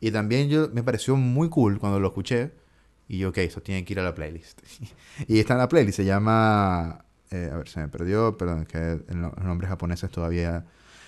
Y 0.00 0.10
también 0.10 0.48
yo 0.48 0.70
me 0.72 0.82
pareció 0.82 1.16
muy 1.16 1.50
cool 1.50 1.78
cuando 1.78 2.00
lo 2.00 2.08
escuché 2.08 2.52
y 3.08 3.18
yo, 3.18 3.28
ok, 3.28 3.38
eso 3.38 3.60
tiene 3.60 3.84
que 3.84 3.92
ir 3.92 4.00
a 4.00 4.02
la 4.04 4.14
playlist. 4.14 4.62
y 5.28 5.38
está 5.38 5.52
en 5.52 5.58
la 5.58 5.68
playlist, 5.68 5.96
se 5.98 6.06
llama, 6.06 7.03
eh, 7.34 7.50
a 7.52 7.56
ver, 7.56 7.68
se 7.68 7.80
me 7.80 7.88
perdió, 7.88 8.36
perdón, 8.38 8.62
es 8.62 8.68
que 8.68 8.78
el, 8.78 9.20
no- 9.20 9.32
los 9.36 9.44
nombres 9.44 9.68
japoneses 9.68 10.10
todavía... 10.10 10.64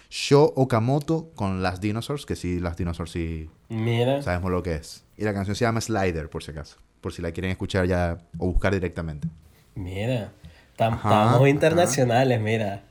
Sho 0.09 0.53
Okamoto 0.55 1.31
con 1.35 1.63
Las 1.65 1.81
Dinosaurs, 1.81 2.27
que 2.27 2.37
sí, 2.37 2.61
Las 2.61 2.77
Dinosaurs 2.77 3.11
sí 3.11 3.51
Mira. 3.69 4.23
sabemos 4.23 4.53
lo 4.53 4.63
que 4.63 4.77
es. 4.77 5.05
Y 5.17 5.25
la 5.25 5.35
canción 5.35 5.57
se 5.57 5.65
llama 5.65 5.81
Slider, 5.81 6.31
por 6.31 6.45
si 6.45 6.53
acaso. 6.53 6.77
Por 7.01 7.13
si 7.13 7.23
la 7.23 7.33
quieren 7.33 7.51
escuchar 7.51 7.87
ya 7.87 8.19
o 8.39 8.47
buscar 8.53 8.73
directamente. 8.73 9.27
Mira, 9.75 10.31
tam- 10.79 10.93
Ajá, 10.95 11.09
estamos 11.09 11.35
ajá. 11.41 11.49
internacionales, 11.49 12.41
mira. 12.41 12.85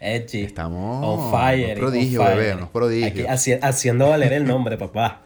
Edgy. 0.00 0.42
Estamos 0.42 1.04
On 1.06 1.30
fire. 1.30 1.66
unos 1.66 1.78
prodigios, 1.78 2.20
on 2.20 2.26
fire. 2.26 2.38
bebé, 2.40 2.54
unos 2.56 2.68
prodigios. 2.70 3.12
Aquí 3.12 3.22
haci- 3.22 3.58
haciendo 3.62 4.08
valer 4.08 4.32
el 4.32 4.44
nombre, 4.44 4.76
papá. 4.86 5.22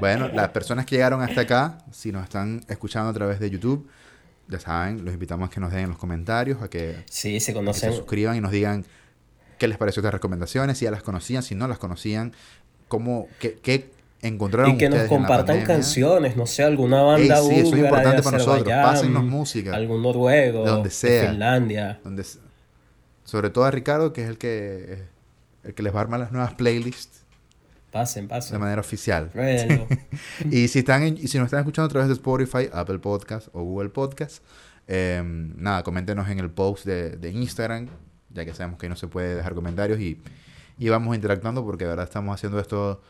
Bueno, 0.00 0.28
las 0.28 0.48
personas 0.50 0.86
que 0.86 0.94
llegaron 0.96 1.20
hasta 1.20 1.42
acá, 1.42 1.78
si 1.90 2.12
nos 2.12 2.22
están 2.24 2.60
escuchando 2.68 3.10
a 3.10 3.12
través 3.12 3.40
de 3.40 3.50
YouTube, 3.50 3.88
ya 4.48 4.60
saben, 4.60 5.04
los 5.04 5.14
invitamos 5.14 5.48
a 5.48 5.50
que 5.50 5.60
nos 5.60 5.70
den 5.72 5.84
en 5.84 5.88
los 5.90 5.98
comentarios, 5.98 6.62
a 6.62 6.68
que, 6.68 7.04
Sí, 7.10 7.30
se 7.30 7.32
que 7.32 7.40
se 7.40 7.52
conocen. 7.54 7.92
suscriban 7.92 8.36
y 8.36 8.40
nos 8.40 8.50
digan 8.50 8.84
qué 9.58 9.68
les 9.68 9.78
pareció 9.78 10.00
estas 10.00 10.12
recomendaciones, 10.12 10.78
si 10.78 10.84
ya 10.84 10.90
las 10.90 11.02
conocían, 11.02 11.42
si 11.42 11.54
no 11.54 11.68
las 11.68 11.78
conocían, 11.78 12.32
cómo, 12.88 13.28
qué, 13.38 13.58
qué 13.62 13.90
encontraron 14.22 14.72
Y 14.72 14.78
que 14.78 14.88
nos 14.88 15.02
compartan 15.08 15.64
canciones, 15.64 16.36
no 16.36 16.46
sé, 16.46 16.62
alguna 16.62 17.02
banda 17.02 17.38
Ey, 17.38 17.48
sí, 17.48 17.54
eso 17.60 17.74
es 17.74 17.82
importante 17.82 18.16
de 18.16 18.22
para 18.22 18.38
nosotros. 18.38 18.68
Pásennos 18.68 19.24
música. 19.24 19.74
Algún 19.74 20.02
noruego, 20.02 20.64
De 20.64 20.70
donde 20.70 20.90
sea. 20.90 21.30
Finlandia. 21.30 22.00
Donde, 22.04 22.24
sobre 23.24 23.50
todo 23.50 23.64
a 23.64 23.70
Ricardo, 23.70 24.12
que 24.12 24.22
es 24.22 24.28
el 24.28 24.38
que, 24.38 25.02
el 25.64 25.74
que 25.74 25.82
les 25.82 25.94
va 25.94 25.98
a 25.98 26.02
armar 26.02 26.20
las 26.20 26.32
nuevas 26.32 26.54
playlists 26.54 27.22
Pasen, 27.92 28.24
de 28.24 28.28
pasen. 28.28 28.58
manera 28.60 28.80
oficial. 28.80 29.30
Y 30.50 30.68
si 30.68 30.80
están 30.80 31.02
en- 31.02 31.16
y 31.18 31.28
si 31.28 31.38
nos 31.38 31.46
están 31.46 31.60
escuchando 31.60 31.86
a 31.86 31.88
través 31.90 32.08
de 32.08 32.14
Spotify, 32.14 32.68
Apple 32.72 32.98
Podcast 32.98 33.48
o 33.52 33.62
Google 33.62 33.90
Podcast, 33.90 34.42
eh, 34.88 35.22
nada, 35.24 35.82
coméntenos 35.82 36.28
en 36.28 36.38
el 36.40 36.50
post 36.50 36.84
de, 36.86 37.10
de 37.16 37.30
Instagram, 37.30 37.88
ya 38.30 38.44
que 38.44 38.54
sabemos 38.54 38.78
que 38.78 38.88
no 38.88 38.96
se 38.96 39.06
puede 39.08 39.34
dejar 39.36 39.54
comentarios 39.54 40.00
y, 40.00 40.20
y 40.78 40.88
vamos 40.88 41.14
interactuando 41.14 41.64
porque 41.64 41.84
de 41.84 41.90
verdad 41.90 42.04
estamos 42.06 42.34
haciendo 42.34 42.58
esto 42.58 43.02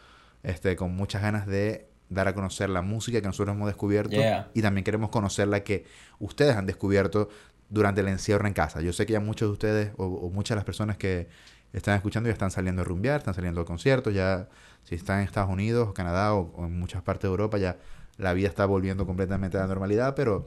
este, 0.43 0.77
con 0.77 0.95
muchas 0.95 1.23
ganas 1.23 1.47
de 1.47 1.87
dar 2.11 2.29
a 2.29 2.35
conocer 2.35 2.69
la 2.69 2.83
música 2.83 3.21
que 3.21 3.27
nosotros 3.27 3.55
hemos 3.57 3.69
descubierto 3.69 4.11
Yeah. 4.17 4.51
y 4.53 4.61
también 4.61 4.85
queremos 4.85 5.09
conocer 5.11 5.49
la 5.49 5.61
que 5.65 5.87
ustedes 6.19 6.57
han 6.57 6.67
descubierto 6.67 7.29
durante 7.71 8.03
el 8.03 8.09
encierro 8.09 8.47
en 8.47 8.53
casa. 8.53 8.83
Yo 8.83 8.93
sé 8.93 9.07
que 9.07 9.15
ya 9.15 9.21
muchos 9.21 9.49
de 9.49 9.53
ustedes 9.53 9.91
o, 9.97 10.05
o 10.07 10.29
muchas 10.31 10.51
de 10.51 10.57
las 10.57 10.65
personas 10.65 10.99
que 10.99 11.29
están 11.73 11.95
escuchando 11.97 12.29
ya 12.29 12.35
están 12.35 12.51
saliendo 12.51 12.83
a 12.83 12.85
rumbear, 12.85 13.19
están 13.21 13.33
saliendo 13.33 13.63
a 13.63 13.65
conciertos, 13.65 14.13
ya 14.13 14.47
si 14.85 14.95
están 14.95 15.21
en 15.21 15.25
Estados 15.27 15.51
Unidos 15.51 15.89
o 15.89 15.95
Canadá 15.95 16.35
o, 16.35 16.53
o 16.57 16.67
en 16.67 16.79
muchas 16.79 17.03
partes 17.03 17.23
de 17.23 17.29
Europa 17.29 17.59
ya 17.59 17.77
la 18.19 18.33
vida 18.35 18.49
está 18.49 18.67
volviendo 18.67 19.07
completamente 19.07 19.57
a 19.57 19.61
la 19.61 19.67
normalidad, 19.67 20.15
pero 20.15 20.47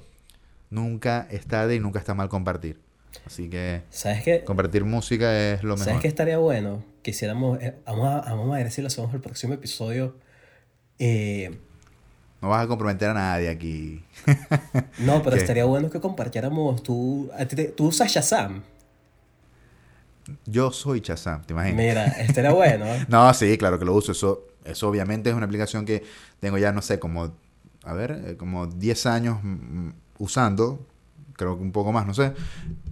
nunca 0.70 1.28
es 1.32 1.46
tarde 1.46 1.76
y 1.76 1.80
nunca 1.80 2.00
está 2.00 2.14
mal 2.14 2.30
compartir. 2.30 2.80
Así 3.26 3.50
que 3.50 3.82
¿Sabes 3.90 4.24
qué? 4.24 4.44
compartir 4.44 4.84
música 4.84 5.54
es 5.54 5.64
lo 5.64 5.74
mejor. 5.76 5.86
¿Sabes 5.86 6.02
qué 6.02 6.08
estaría 6.08 6.38
bueno? 6.38 6.84
Quisiéramos, 7.02 7.62
eh, 7.62 7.76
vamos, 7.86 8.08
a, 8.08 8.30
vamos 8.30 8.54
a 8.54 8.58
ver 8.58 8.72
si 8.72 8.82
lo 8.82 8.88
hacemos 8.88 9.14
el 9.14 9.22
próximo 9.22 9.54
episodio. 9.54 10.16
Eh, 11.00 11.58
No 12.42 12.50
vas 12.50 12.66
a 12.66 12.68
comprometer 12.68 13.10
a 13.10 13.14
nadie 13.14 13.50
aquí. 13.50 14.04
no, 15.00 15.22
pero 15.24 15.36
¿Qué? 15.36 15.42
estaría 15.42 15.66
bueno 15.66 15.90
que 15.90 16.00
compartiéramos. 16.00 16.84
Tú, 16.84 17.30
tú 17.76 17.88
usas 17.88 18.12
Shazam. 18.12 18.64
Yo 20.46 20.72
soy 20.72 21.02
Chazam, 21.02 21.44
¿te 21.44 21.54
imaginas? 21.54 21.78
Mira, 21.86 22.06
estaría 22.08 22.52
bueno. 22.52 22.86
¿eh? 22.86 23.06
No, 23.10 23.34
sí, 23.34 23.58
claro 23.58 23.78
que 23.80 23.86
lo 23.86 23.94
uso. 23.94 24.12
Eso, 24.12 24.46
eso 24.64 24.90
obviamente 24.90 25.30
es 25.30 25.36
una 25.36 25.46
aplicación 25.46 25.86
que 25.86 26.04
tengo 26.40 26.58
ya, 26.58 26.72
no 26.72 26.82
sé, 26.82 27.00
como, 27.00 27.34
a 27.84 27.94
ver, 27.94 28.12
eh, 28.26 28.36
como 28.38 28.66
10 28.68 29.06
años 29.06 29.40
mm, 29.44 29.90
usando. 30.20 30.86
Creo 31.34 31.58
que 31.58 31.64
un 31.64 31.72
poco 31.72 31.92
más, 31.92 32.08
no 32.08 32.14
sé. 32.14 32.34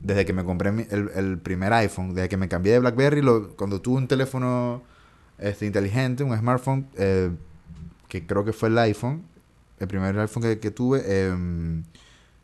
Desde 0.01 0.25
que 0.25 0.33
me 0.33 0.43
compré 0.43 0.71
mi- 0.71 0.85
el, 0.89 1.09
el 1.15 1.37
primer 1.39 1.71
iPhone, 1.73 2.13
desde 2.13 2.27
que 2.29 2.37
me 2.37 2.49
cambié 2.49 2.73
de 2.73 2.79
BlackBerry, 2.79 3.21
lo, 3.21 3.55
cuando 3.55 3.79
tuve 3.81 3.97
un 3.97 4.07
teléfono 4.07 4.83
este, 5.39 5.65
inteligente, 5.65 6.23
un 6.23 6.37
smartphone, 6.37 6.87
eh, 6.97 7.31
que 8.09 8.25
creo 8.27 8.43
que 8.43 8.51
fue 8.53 8.69
el 8.69 8.77
iPhone, 8.79 9.23
el 9.79 9.87
primer 9.87 10.17
iPhone 10.19 10.43
que, 10.43 10.59
que 10.59 10.71
tuve, 10.71 11.27
em, 11.27 11.83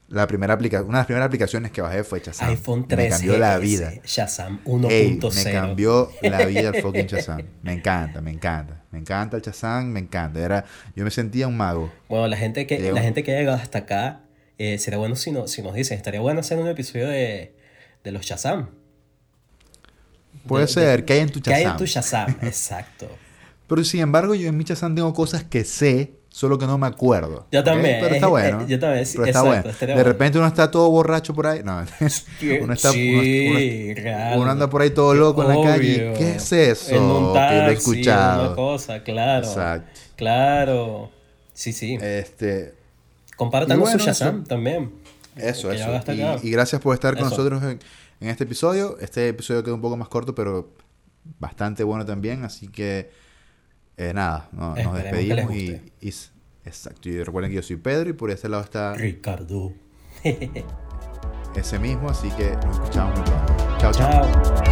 la 0.09 0.25
primera 0.27 0.53
aplica 0.55 0.81
una 0.81 0.97
de 0.97 0.99
las 1.01 1.05
primeras 1.05 1.27
aplicaciones 1.27 1.71
que 1.71 1.81
bajé 1.81 2.03
fue 2.03 2.19
Shazam. 2.19 2.49
iPhone 2.49 2.81
Me 2.81 2.87
13. 2.87 3.09
cambió 3.09 3.37
la 3.37 3.57
vida. 3.59 3.93
Shazam 4.03 4.59
Ey, 4.65 5.19
1.0. 5.19 5.45
me 5.45 5.51
cambió 5.51 6.11
la 6.21 6.45
vida 6.45 6.69
el 6.69 6.81
fucking 6.81 7.05
Shazam. 7.07 7.43
Me 7.61 7.73
encanta, 7.73 8.19
me 8.21 8.31
encanta. 8.31 8.83
Me 8.91 8.99
encanta 8.99 9.37
el 9.37 9.43
Shazam, 9.43 9.85
me 9.87 9.99
encanta. 9.99 10.39
Era, 10.43 10.65
yo 10.95 11.03
me 11.03 11.11
sentía 11.11 11.47
un 11.47 11.55
mago. 11.57 11.91
Bueno, 12.09 12.27
la 12.27 12.37
gente 12.37 12.65
que, 12.67 12.77
Llegó. 12.79 12.95
la 12.95 13.01
gente 13.03 13.23
que 13.23 13.35
ha 13.35 13.39
llegado 13.39 13.57
hasta 13.57 13.79
acá, 13.79 14.21
eh, 14.57 14.77
sería 14.79 14.97
bueno 14.97 15.15
si, 15.15 15.31
no, 15.31 15.47
si 15.47 15.61
nos 15.61 15.73
dicen, 15.75 15.95
estaría 15.97 16.19
bueno 16.19 16.39
hacer 16.39 16.57
un 16.57 16.67
episodio 16.67 17.07
de, 17.07 17.55
de 18.03 18.11
los 18.11 18.25
Shazam. 18.25 18.69
Puede 20.47 20.65
De- 20.65 20.71
ser, 20.71 21.05
¿qué 21.05 21.13
hay 21.13 21.19
en 21.19 21.29
tu 21.31 21.41
¿Qué 21.41 21.53
hay 21.53 21.61
en 21.63 21.67
Shazam? 21.69 21.77
tu 21.77 21.85
Shazam? 21.85 22.35
Exacto. 22.41 23.07
Pero 23.67 23.83
sin 23.83 23.99
embargo, 23.99 24.33
yo 24.33 24.49
en 24.49 24.57
Micha-san 24.57 24.95
tengo 24.95 25.13
cosas 25.13 25.43
que 25.43 25.63
sé, 25.63 26.13
solo 26.39 26.57
que 26.57 26.65
no 26.65 26.77
me 26.77 26.87
acuerdo. 26.87 27.47
Yo 27.51 27.61
también. 27.65 27.97
Pero 27.99 28.15
está 28.15 28.27
bueno. 28.27 28.65
yo 28.67 28.79
también, 28.79 29.05
sí, 29.05 29.17
Pero 29.17 29.27
está 29.27 29.39
exacto, 29.41 29.71
bueno. 29.77 29.95
De 29.97 30.03
repente 30.05 30.37
uno 30.37 30.47
está 30.47 30.71
todo 30.71 30.89
borracho 30.89 31.33
por 31.33 31.47
ahí. 31.47 31.61
No, 31.65 31.83
uno 32.61 32.73
está. 32.73 32.93
sí, 32.93 33.09
uno- 33.11 33.51
uno- 33.51 34.01
real. 34.01 34.39
uno 34.39 34.49
anda 34.51 34.69
por 34.69 34.81
ahí 34.81 34.91
todo 34.91 35.13
loco 35.13 35.41
en 35.43 35.49
la 35.49 35.69
calle. 35.69 36.11
Obvio. 36.11 36.17
¿Qué 36.17 36.35
es 36.35 36.49
eso? 36.53 36.95
En 36.95 37.01
un 37.03 37.33
que 37.33 37.39
lo 37.39 37.69
he 37.69 37.73
escuchado. 37.73 38.45
una 38.47 38.55
cosa, 38.55 39.03
claro. 39.03 39.45
Exacto. 39.45 39.99
Claro. 40.15 41.11
Sí, 41.53 41.73
sí. 41.73 41.97
Este, 41.99 42.73
Compártanos 43.35 43.77
y 43.77 43.81
bueno, 43.81 43.99
su 43.99 44.05
Shazam 44.05 44.35
eso. 44.37 44.47
también. 44.47 44.91
Eso, 45.35 45.73
eso. 45.73 45.89
Y, 46.41 46.51
gracias 46.51 46.81
por 46.81 46.93
estar 46.93 47.15
con 47.17 47.27
Eso. 47.27 47.35
nosotros 47.35 47.61
en, 47.63 47.79
en 48.21 48.29
este 48.29 48.45
episodio. 48.45 48.97
Este 49.01 49.27
episodio 49.27 49.61
quedó 49.61 49.75
un 49.75 49.81
poco 49.81 49.97
más 49.97 50.07
corto, 50.07 50.33
pero 50.33 50.69
bastante 51.37 51.83
bueno 51.83 52.05
también. 52.05 52.45
Así 52.45 52.69
que, 52.69 53.11
eh, 53.99 54.13
nada, 54.13 54.49
no- 54.51 54.75
nos 54.75 54.93
despedimos. 54.95 55.53
Y, 55.53 55.79
exacto. 56.65 57.09
Y 57.09 57.23
recuerden 57.23 57.51
que 57.51 57.55
yo 57.57 57.63
soy 57.63 57.75
Pedro 57.75 58.09
y 58.09 58.13
por 58.13 58.31
este 58.31 58.49
lado 58.49 58.63
está 58.63 58.93
Ricardo. 58.95 59.73
ese 61.55 61.79
mismo. 61.79 62.09
Así 62.09 62.29
que 62.31 62.55
nos 62.65 62.75
escuchamos 62.75 63.15
muy 63.19 63.27
pronto. 63.27 63.77
Chao, 63.79 63.91
chao. 63.91 64.31
Chao. 64.43 64.68